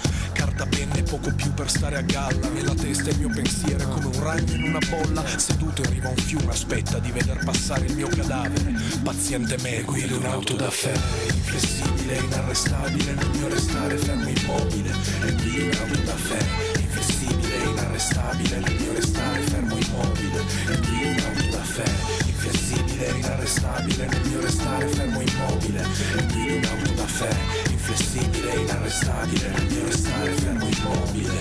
Carta 0.57 0.75
penne 0.75 1.03
poco 1.03 1.31
più 1.35 1.53
per 1.53 1.69
stare 1.69 1.97
a 1.99 2.01
galla. 2.01 2.49
Nella 2.49 2.73
testa 2.73 3.11
il 3.11 3.19
mio 3.19 3.29
pensiero 3.29 3.79
è 3.79 3.89
come 3.89 4.07
un 4.07 4.23
ragno 4.23 4.55
in 4.55 4.63
una 4.63 4.79
bolla. 4.89 5.23
Seduto 5.37 5.83
in 5.83 5.91
riva 5.91 6.09
a 6.09 6.13
un 6.13 6.17
fiume 6.17 6.51
aspetta 6.51 6.99
di 6.99 7.11
veder 7.11 7.45
passare 7.45 7.85
il 7.85 7.95
mio 7.95 8.09
cadavere. 8.09 8.73
Paziente 9.03 9.59
me 9.61 9.83
guido 9.83 10.17
un'auto 10.17 10.55
da 10.55 10.71
fè 10.71 10.95
Inflessibile, 11.35 12.17
inarrestabile 12.17 13.13
nel 13.13 13.31
mio 13.35 13.49
restare 13.49 13.97
fermo 13.99 14.29
immobile. 14.29 14.95
E 15.25 15.33
guido 15.35 15.65
un'auto 15.65 16.01
da 16.01 16.17
fè 16.17 16.45
Inflessibile, 16.81 17.57
inarrestabile 17.69 18.59
nel 18.59 18.81
mio 18.81 18.93
restare 18.95 19.41
fermo 19.41 19.77
immobile. 19.77 20.41
E 20.71 20.77
guido 20.79 21.09
un'auto 21.11 21.51
da 21.51 21.63
fè 21.65 21.93
Inflessibile, 22.25 23.09
inarrestabile 23.11 24.07
nel 24.07 24.27
mio 24.27 24.41
restare 24.41 24.87
fermo 24.87 25.21
immobile. 25.21 25.83
E 26.17 26.27
guido 26.33 26.55
un'auto 26.57 26.93
da 26.93 27.07
fè 27.07 27.66
Inflessibile, 27.89 28.53
inarrestabile 28.63 29.49
mio 29.71 29.85
restare 29.85 30.31
fermo 30.33 30.67
immobile 30.67 31.33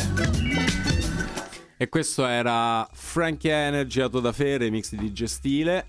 E 1.75 1.89
questo 1.89 2.23
era 2.23 2.87
Frankie 2.93 3.51
Energy 3.51 3.99
Auto 3.99 4.19
da 4.19 4.31
Fe, 4.31 4.57
remix 4.59 4.93
di 4.93 5.11
Gestile. 5.11 5.87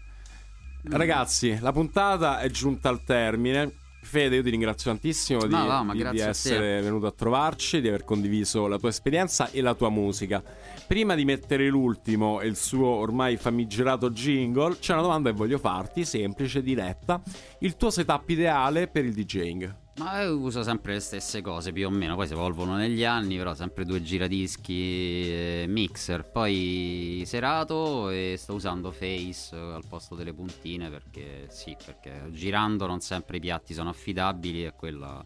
Ragazzi, 0.85 1.59
la 1.61 1.73
puntata 1.73 2.41
è 2.41 2.49
giunta 2.49 2.89
al 2.89 3.05
termine. 3.05 3.71
Fede, 4.01 4.37
io 4.37 4.43
ti 4.43 4.49
ringrazio 4.49 4.91
tantissimo 4.93 5.43
di, 5.43 5.51
va, 5.51 5.83
ma 5.83 5.93
di- 5.93 6.09
di 6.09 6.21
essere 6.21 6.81
venuto 6.81 7.05
a 7.05 7.13
trovarci, 7.13 7.83
di 7.83 7.89
aver 7.89 8.05
condiviso 8.05 8.67
la 8.67 8.79
tua 8.79 8.89
esperienza 8.89 9.51
e 9.51 9.61
la 9.61 9.75
tua 9.75 9.91
musica. 9.91 10.43
Prima 10.87 11.15
di 11.15 11.27
mettere 11.27 11.69
l'ultimo 11.69 12.41
e 12.41 12.47
il 12.47 12.57
suo 12.57 12.87
ormai 12.87 13.37
famigerato 13.37 14.09
jingle, 14.09 14.79
c'è 14.79 14.95
una 14.95 15.03
domanda 15.03 15.29
che 15.29 15.37
voglio 15.37 15.59
farti, 15.59 16.07
semplice, 16.07 16.63
diretta. 16.63 17.21
Il 17.59 17.77
tuo 17.77 17.91
setup 17.91 18.27
ideale 18.31 18.89
per 18.89 19.05
il 19.05 19.13
DJing? 19.13 19.85
Ma 19.99 20.29
uso 20.31 20.63
sempre 20.63 20.93
le 20.95 21.01
stesse 21.01 21.41
cose 21.41 21.73
più 21.73 21.87
o 21.87 21.91
meno, 21.91 22.17
poi 22.17 22.27
si 22.27 22.35
evolvono 22.35 22.77
negli 22.77 23.03
anni, 23.03 23.39
però 23.39 23.55
sempre 23.55 23.87
due 23.87 24.03
giradischi, 24.03 25.23
eh, 25.25 25.65
mixer, 25.69 26.31
poi 26.31 27.23
serato 27.25 28.11
e 28.11 28.35
sto 28.37 28.53
usando 28.53 28.91
Face 28.91 29.57
al 29.57 29.85
posto 29.89 30.15
delle 30.15 30.35
puntine 30.35 30.91
perché 30.91 31.47
sì, 31.49 31.75
perché 31.83 32.29
girando 32.31 32.87
non 32.87 33.01
sempre 33.01 33.39
i 33.39 33.41
piatti 33.41 33.73
sono 33.73 33.89
affidabili 33.89 34.67
e 34.67 34.75
quella 34.75 35.25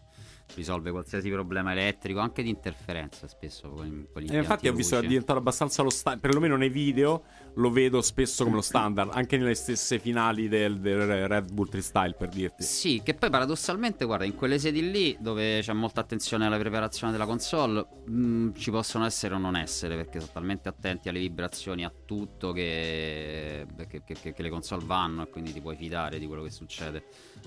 risolve 0.55 0.91
qualsiasi 0.91 1.29
problema 1.29 1.73
elettrico, 1.73 2.19
anche 2.19 2.41
di 2.41 2.49
interferenza 2.49 3.27
spesso 3.27 3.69
con, 3.69 4.07
con 4.11 4.21
gli 4.21 4.33
E 4.33 4.37
infatti 4.37 4.69
ho 4.69 4.73
visto 4.73 4.97
che 4.97 5.05
è 5.05 5.07
diventato 5.07 5.39
abbastanza 5.39 5.83
lo 5.83 5.89
standard, 5.89 6.21
perlomeno 6.21 6.55
nei 6.55 6.69
video 6.69 7.23
lo 7.55 7.69
vedo 7.69 8.01
spesso 8.01 8.43
come 8.43 8.55
lo 8.57 8.61
standard, 8.61 9.11
anche 9.13 9.37
nelle 9.37 9.55
stesse 9.55 9.99
finali 9.99 10.47
del, 10.47 10.79
del 10.79 11.27
Red 11.27 11.51
Bull 11.51 11.67
Freestyle 11.67 12.13
per 12.13 12.29
dirti. 12.29 12.63
Sì, 12.63 13.01
che 13.03 13.13
poi 13.13 13.29
paradossalmente, 13.29 14.05
guarda, 14.05 14.25
in 14.25 14.35
quelle 14.35 14.57
sedi 14.59 14.89
lì 14.89 15.17
dove 15.19 15.59
c'è 15.61 15.73
molta 15.73 16.01
attenzione 16.01 16.45
alla 16.45 16.57
preparazione 16.57 17.11
della 17.11 17.25
console, 17.25 17.85
mh, 18.05 18.51
ci 18.53 18.71
possono 18.71 19.05
essere 19.05 19.35
o 19.35 19.37
non 19.37 19.55
essere, 19.55 19.95
perché 19.95 20.19
sono 20.19 20.31
talmente 20.33 20.69
attenti 20.69 21.09
alle 21.09 21.19
vibrazioni, 21.19 21.83
a 21.83 21.91
tutto, 22.05 22.51
che, 22.51 23.65
che, 23.87 24.01
che- 24.03 24.33
che 24.33 24.41
le 24.41 24.49
console 24.49 24.85
vanno 24.85 25.23
e 25.23 25.29
quindi 25.29 25.51
ti 25.53 25.61
puoi 25.61 25.75
fidare 25.75 26.19
di 26.19 26.27
quello 26.27 26.43
che 26.43 26.51
succede. 26.51 27.03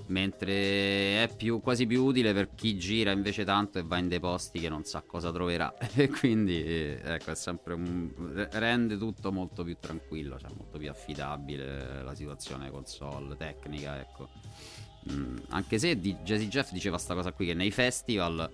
Mentre 0.07 1.23
è 1.23 1.29
più, 1.35 1.61
quasi 1.61 1.87
più 1.87 2.03
utile 2.03 2.33
per 2.33 2.53
chi 2.53 2.77
gira 2.77 3.11
invece 3.11 3.43
tanto 3.43 3.79
e 3.79 3.83
va 3.83 3.97
in 3.97 4.07
dei 4.07 4.19
posti 4.19 4.59
che 4.59 4.69
non 4.69 4.83
sa 4.83 5.01
cosa 5.01 5.31
troverà. 5.31 5.73
E 5.95 6.09
quindi, 6.09 6.61
ecco, 6.61 7.31
è 7.31 7.35
sempre 7.35 7.73
un... 7.73 8.47
rende 8.51 8.97
tutto 8.97 9.31
molto 9.31 9.63
più 9.63 9.77
tranquillo, 9.79 10.37
cioè 10.37 10.51
molto 10.55 10.77
più 10.77 10.89
affidabile 10.89 12.03
la 12.03 12.13
situazione 12.13 12.69
console, 12.69 13.35
tecnica, 13.37 13.99
ecco. 13.99 14.29
Mm, 15.11 15.37
anche 15.49 15.77
se 15.77 15.99
di- 15.99 16.17
Jazzy 16.23 16.47
Jeff 16.47 16.71
diceva 16.71 16.97
sta 16.97 17.13
cosa 17.13 17.31
qui 17.31 17.47
che 17.47 17.53
nei 17.53 17.71
festival 17.71 18.49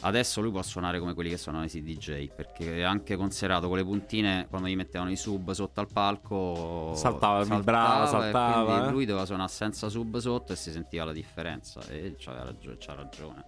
adesso 0.00 0.40
lui 0.40 0.50
può 0.50 0.62
suonare 0.62 0.98
come 0.98 1.14
quelli 1.14 1.30
che 1.30 1.36
suonano 1.36 1.64
i 1.64 1.82
DJ 1.82 2.30
perché 2.34 2.84
anche 2.84 3.16
considerato 3.16 3.68
con 3.68 3.76
le 3.76 3.84
puntine 3.84 4.46
quando 4.48 4.68
gli 4.68 4.76
mettevano 4.76 5.10
i 5.10 5.16
sub 5.16 5.50
sotto 5.52 5.80
al 5.80 5.88
palco 5.92 6.92
Saltava, 6.94 7.42
vibrava, 7.42 8.04
e 8.04 8.08
saltava, 8.08 8.88
eh. 8.88 8.90
lui 8.90 9.04
doveva 9.04 9.26
suonare 9.26 9.50
senza 9.50 9.88
sub 9.88 10.18
sotto 10.18 10.52
e 10.52 10.56
si 10.56 10.70
sentiva 10.70 11.04
la 11.04 11.12
differenza 11.12 11.80
e 11.88 12.14
c'aveva 12.18 12.44
ragio- 12.44 12.76
c'ha 12.78 12.94
ragione 12.94 13.44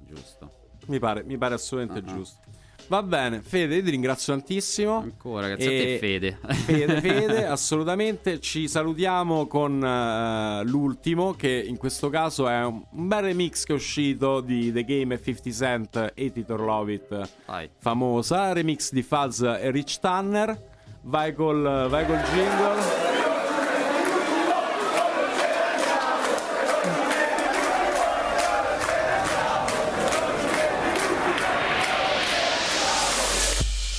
giusto 0.00 0.50
Mi 0.86 0.98
pare, 0.98 1.22
mi 1.24 1.38
pare 1.38 1.54
assolutamente 1.54 2.10
ah. 2.10 2.14
giusto. 2.14 2.40
Va 2.88 3.02
bene, 3.02 3.40
Fede, 3.40 3.76
io 3.76 3.82
ti 3.82 3.90
ringrazio 3.90 4.32
tantissimo. 4.32 4.98
Ancora, 4.98 5.48
grazie 5.48 5.66
a 5.66 5.84
te, 5.84 5.98
Fede. 5.98 6.38
Fede, 6.66 7.00
Fede, 7.00 7.46
assolutamente. 7.46 8.40
Ci 8.40 8.68
salutiamo 8.68 9.46
con 9.46 9.82
eh, 9.82 10.62
l'ultimo, 10.64 11.32
che 11.32 11.64
in 11.66 11.76
questo 11.76 12.10
caso 12.10 12.48
è 12.48 12.64
un, 12.64 12.82
bel 12.90 13.22
remix 13.22 13.64
che 13.64 13.72
è 13.72 13.76
uscito 13.76 14.40
di 14.40 14.72
The 14.72 14.84
Game 14.84 15.14
e 15.14 15.22
50 15.22 15.50
Cent, 15.50 16.12
Editor 16.14 16.60
Love 16.60 16.92
It, 16.92 17.30
Vai. 17.46 17.70
famosa. 17.78 18.52
Remix 18.52 18.92
di 18.92 19.02
Fuzz 19.02 19.42
e 19.42 19.70
Rich 19.70 20.00
Tanner. 20.00 20.70
Vai 21.02 21.34
col, 21.34 21.86
vai 21.88 22.06
col 22.06 22.20
jingle. 22.32 23.21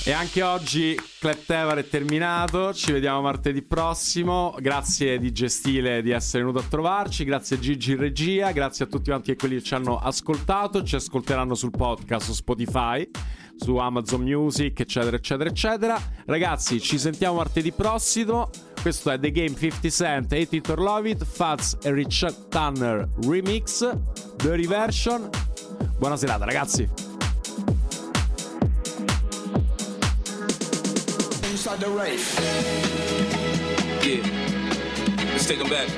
E 0.06 0.12
anche 0.12 0.42
oggi 0.42 1.00
Cleptevar 1.18 1.78
è 1.78 1.88
terminato, 1.88 2.74
ci 2.74 2.92
vediamo 2.92 3.22
martedì 3.22 3.62
prossimo, 3.62 4.54
grazie 4.60 5.18
di 5.18 5.32
Gestile 5.32 6.02
di 6.02 6.10
essere 6.10 6.44
venuto 6.44 6.62
a 6.62 6.68
trovarci, 6.68 7.24
grazie 7.24 7.56
a 7.56 7.58
Gigi 7.58 7.94
regia, 7.94 8.52
grazie 8.52 8.84
a 8.84 8.88
tutti 8.88 9.08
quanti 9.08 9.30
e 9.30 9.36
quelli 9.36 9.56
che 9.56 9.62
ci 9.62 9.72
hanno 9.72 9.96
ascoltato, 9.96 10.82
ci 10.82 10.96
ascolteranno 10.96 11.54
sul 11.54 11.70
podcast, 11.70 12.26
su 12.26 12.32
Spotify, 12.34 13.08
su 13.56 13.76
Amazon 13.76 14.20
Music, 14.20 14.78
eccetera, 14.78 15.16
eccetera, 15.16 15.48
eccetera. 15.48 15.98
Ragazzi, 16.26 16.82
ci 16.82 16.98
sentiamo 16.98 17.36
martedì 17.36 17.72
prossimo, 17.72 18.50
questo 18.82 19.10
è 19.10 19.18
The 19.18 19.30
Game 19.30 19.56
50 19.56 19.88
Cent, 19.88 20.32
80 20.32 20.72
or 20.72 20.80
Love 20.80 21.08
It, 21.08 21.24
Fats 21.24 21.78
e 21.82 21.90
Richard 21.90 22.48
Tanner 22.48 23.08
Remix, 23.26 23.90
Dirty 24.36 24.66
Version. 24.66 25.30
Buona 25.96 26.18
serata 26.18 26.44
ragazzi. 26.44 27.13
The. 31.64 31.80
Yeah. 34.04 34.20
Let's 35.32 35.46
take 35.46 35.58
them 35.58 35.70
back. 35.70 35.88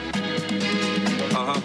Uh 1.34 1.54
huh. 1.54 1.60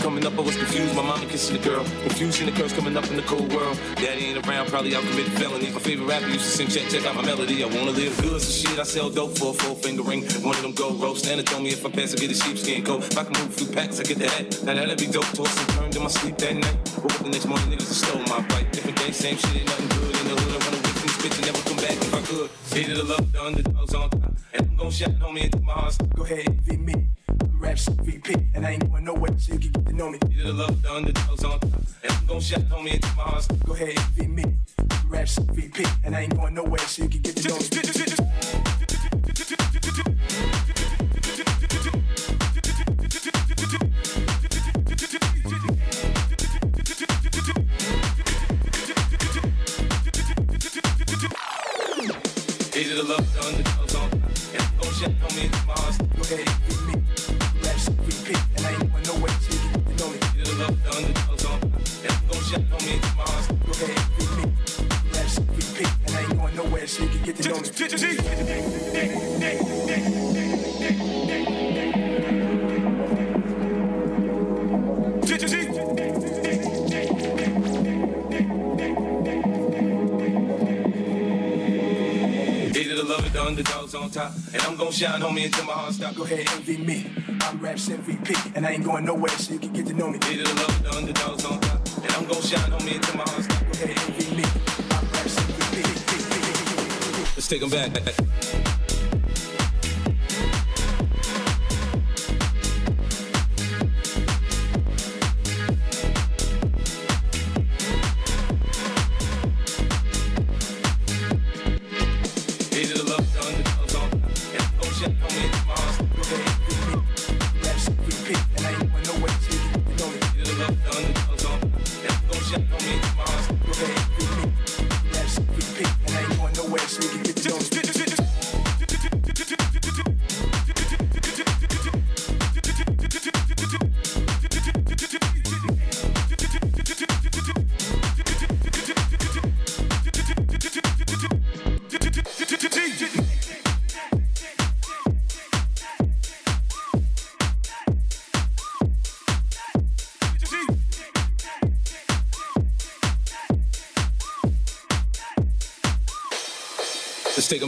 Coming 0.00 0.24
up, 0.24 0.38
I 0.38 0.42
was 0.42 0.56
confused. 0.56 0.94
My 0.94 1.02
mama 1.02 1.26
kissing 1.26 1.60
the 1.60 1.68
girl. 1.68 1.82
Confusion, 2.06 2.46
the 2.46 2.52
curse 2.52 2.72
coming 2.72 2.96
up 2.96 3.04
in 3.10 3.16
the 3.16 3.22
cold 3.22 3.52
world. 3.52 3.76
Daddy 3.96 4.26
ain't 4.26 4.46
around, 4.46 4.68
probably 4.68 4.94
out 4.94 5.02
committing 5.02 5.32
felonies. 5.32 5.74
My 5.74 5.80
favorite 5.80 6.06
rapper 6.06 6.28
used 6.28 6.44
to 6.44 6.50
sing, 6.50 6.68
check, 6.68 6.88
check 6.88 7.04
out 7.04 7.16
my 7.16 7.22
melody. 7.22 7.64
I 7.64 7.66
wanna 7.66 7.90
live 7.90 8.16
good, 8.22 8.40
so 8.40 8.68
shit. 8.68 8.78
I 8.78 8.84
sell 8.84 9.10
dope 9.10 9.36
for 9.36 9.50
a 9.50 9.52
four 9.52 9.74
finger 9.74 10.04
ring. 10.04 10.22
One 10.44 10.54
of 10.54 10.62
them 10.62 10.72
gold 10.72 11.02
ropes. 11.02 11.24
Nana 11.24 11.42
told 11.42 11.64
me 11.64 11.70
if 11.70 11.84
I 11.84 11.90
pass, 11.90 12.14
I 12.14 12.16
get 12.16 12.30
a 12.30 12.34
sheepskin 12.34 12.84
coat. 12.84 13.02
If 13.02 13.18
I 13.18 13.24
can 13.24 13.32
move 13.42 13.54
few 13.54 13.66
packs, 13.66 13.98
I 13.98 14.04
get 14.04 14.18
the 14.20 14.28
hat. 14.28 14.62
Now 14.62 14.74
that'd 14.74 14.98
be 14.98 15.08
dope. 15.08 15.26
Tossed 15.34 15.58
and 15.58 15.68
turned 15.70 15.96
in 15.96 16.02
my 16.02 16.08
sleep 16.08 16.38
that 16.38 16.54
night. 16.54 16.78
Woke 17.02 17.12
up 17.12 17.22
the 17.26 17.28
next 17.28 17.46
morning, 17.46 17.70
niggas 17.72 17.90
stole 17.90 18.22
my 18.30 18.40
bike. 18.46 18.70
Different 18.70 18.98
day, 18.98 19.10
same 19.10 19.36
shit, 19.36 19.56
ain't 19.56 19.66
nothing 19.66 19.88
good. 19.88 20.14
In 20.14 20.28
the 20.30 20.40
hood, 20.40 20.54
I 20.54 20.64
run 20.64 20.74
away 20.78 20.92
from 20.94 21.08
this 21.10 21.18
bitch 21.18 21.36
and 21.38 21.46
never 21.50 21.62
come 21.68 21.76
back 21.78 22.05
could. 22.26 22.50
Hated 22.72 22.96
the 22.96 23.04
love, 23.04 23.32
the 23.32 23.42
underdogs 23.42 23.94
on 23.94 24.10
top. 24.10 24.24
And 24.52 24.68
I'm 24.68 24.76
gon' 24.76 24.90
shot 24.90 25.10
on 25.22 25.34
me 25.34 25.44
into 25.44 25.60
my 25.60 25.72
heart. 25.72 25.96
Go 26.14 26.24
ahead, 26.24 26.48
envy 26.48 26.76
me. 26.76 26.94
I'm 27.28 27.58
Raps 27.58 27.88
VP, 27.88 28.34
and 28.54 28.66
I 28.66 28.70
ain't 28.72 28.90
going 28.90 29.04
nowhere, 29.04 29.38
so 29.38 29.54
you 29.54 29.58
can 29.58 29.70
get 29.70 29.86
to 29.86 29.92
know 29.92 30.10
me. 30.10 30.18
Hated 30.28 30.46
the 30.46 30.52
love, 30.52 30.82
the 30.82 30.92
underdogs 30.92 31.44
on 31.44 31.60
top. 31.60 31.64
And 32.02 32.12
I'm 32.12 32.26
gon' 32.26 32.40
shot 32.40 32.72
on 32.72 32.84
me 32.84 32.92
into 32.92 33.08
my 33.16 33.22
heart. 33.22 33.46
Go 33.64 33.74
ahead, 33.74 33.96
envy 33.96 34.26
me. 34.26 34.44
I'm 34.78 35.08
Raps 35.08 35.38
VP, 35.38 35.84
and 36.04 36.16
I 36.16 36.22
ain't 36.22 36.36
going 36.36 36.54
nowhere, 36.54 36.80
so 36.80 37.04
you 37.04 37.08
can 37.08 37.20
get 37.20 37.36
to 37.36 37.48
know 37.48 37.58
me. 37.58 37.66
Ain't 88.76 88.84
going 88.84 89.04
nowhere, 89.06 89.35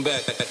welcome 0.03 0.33
back. 0.37 0.48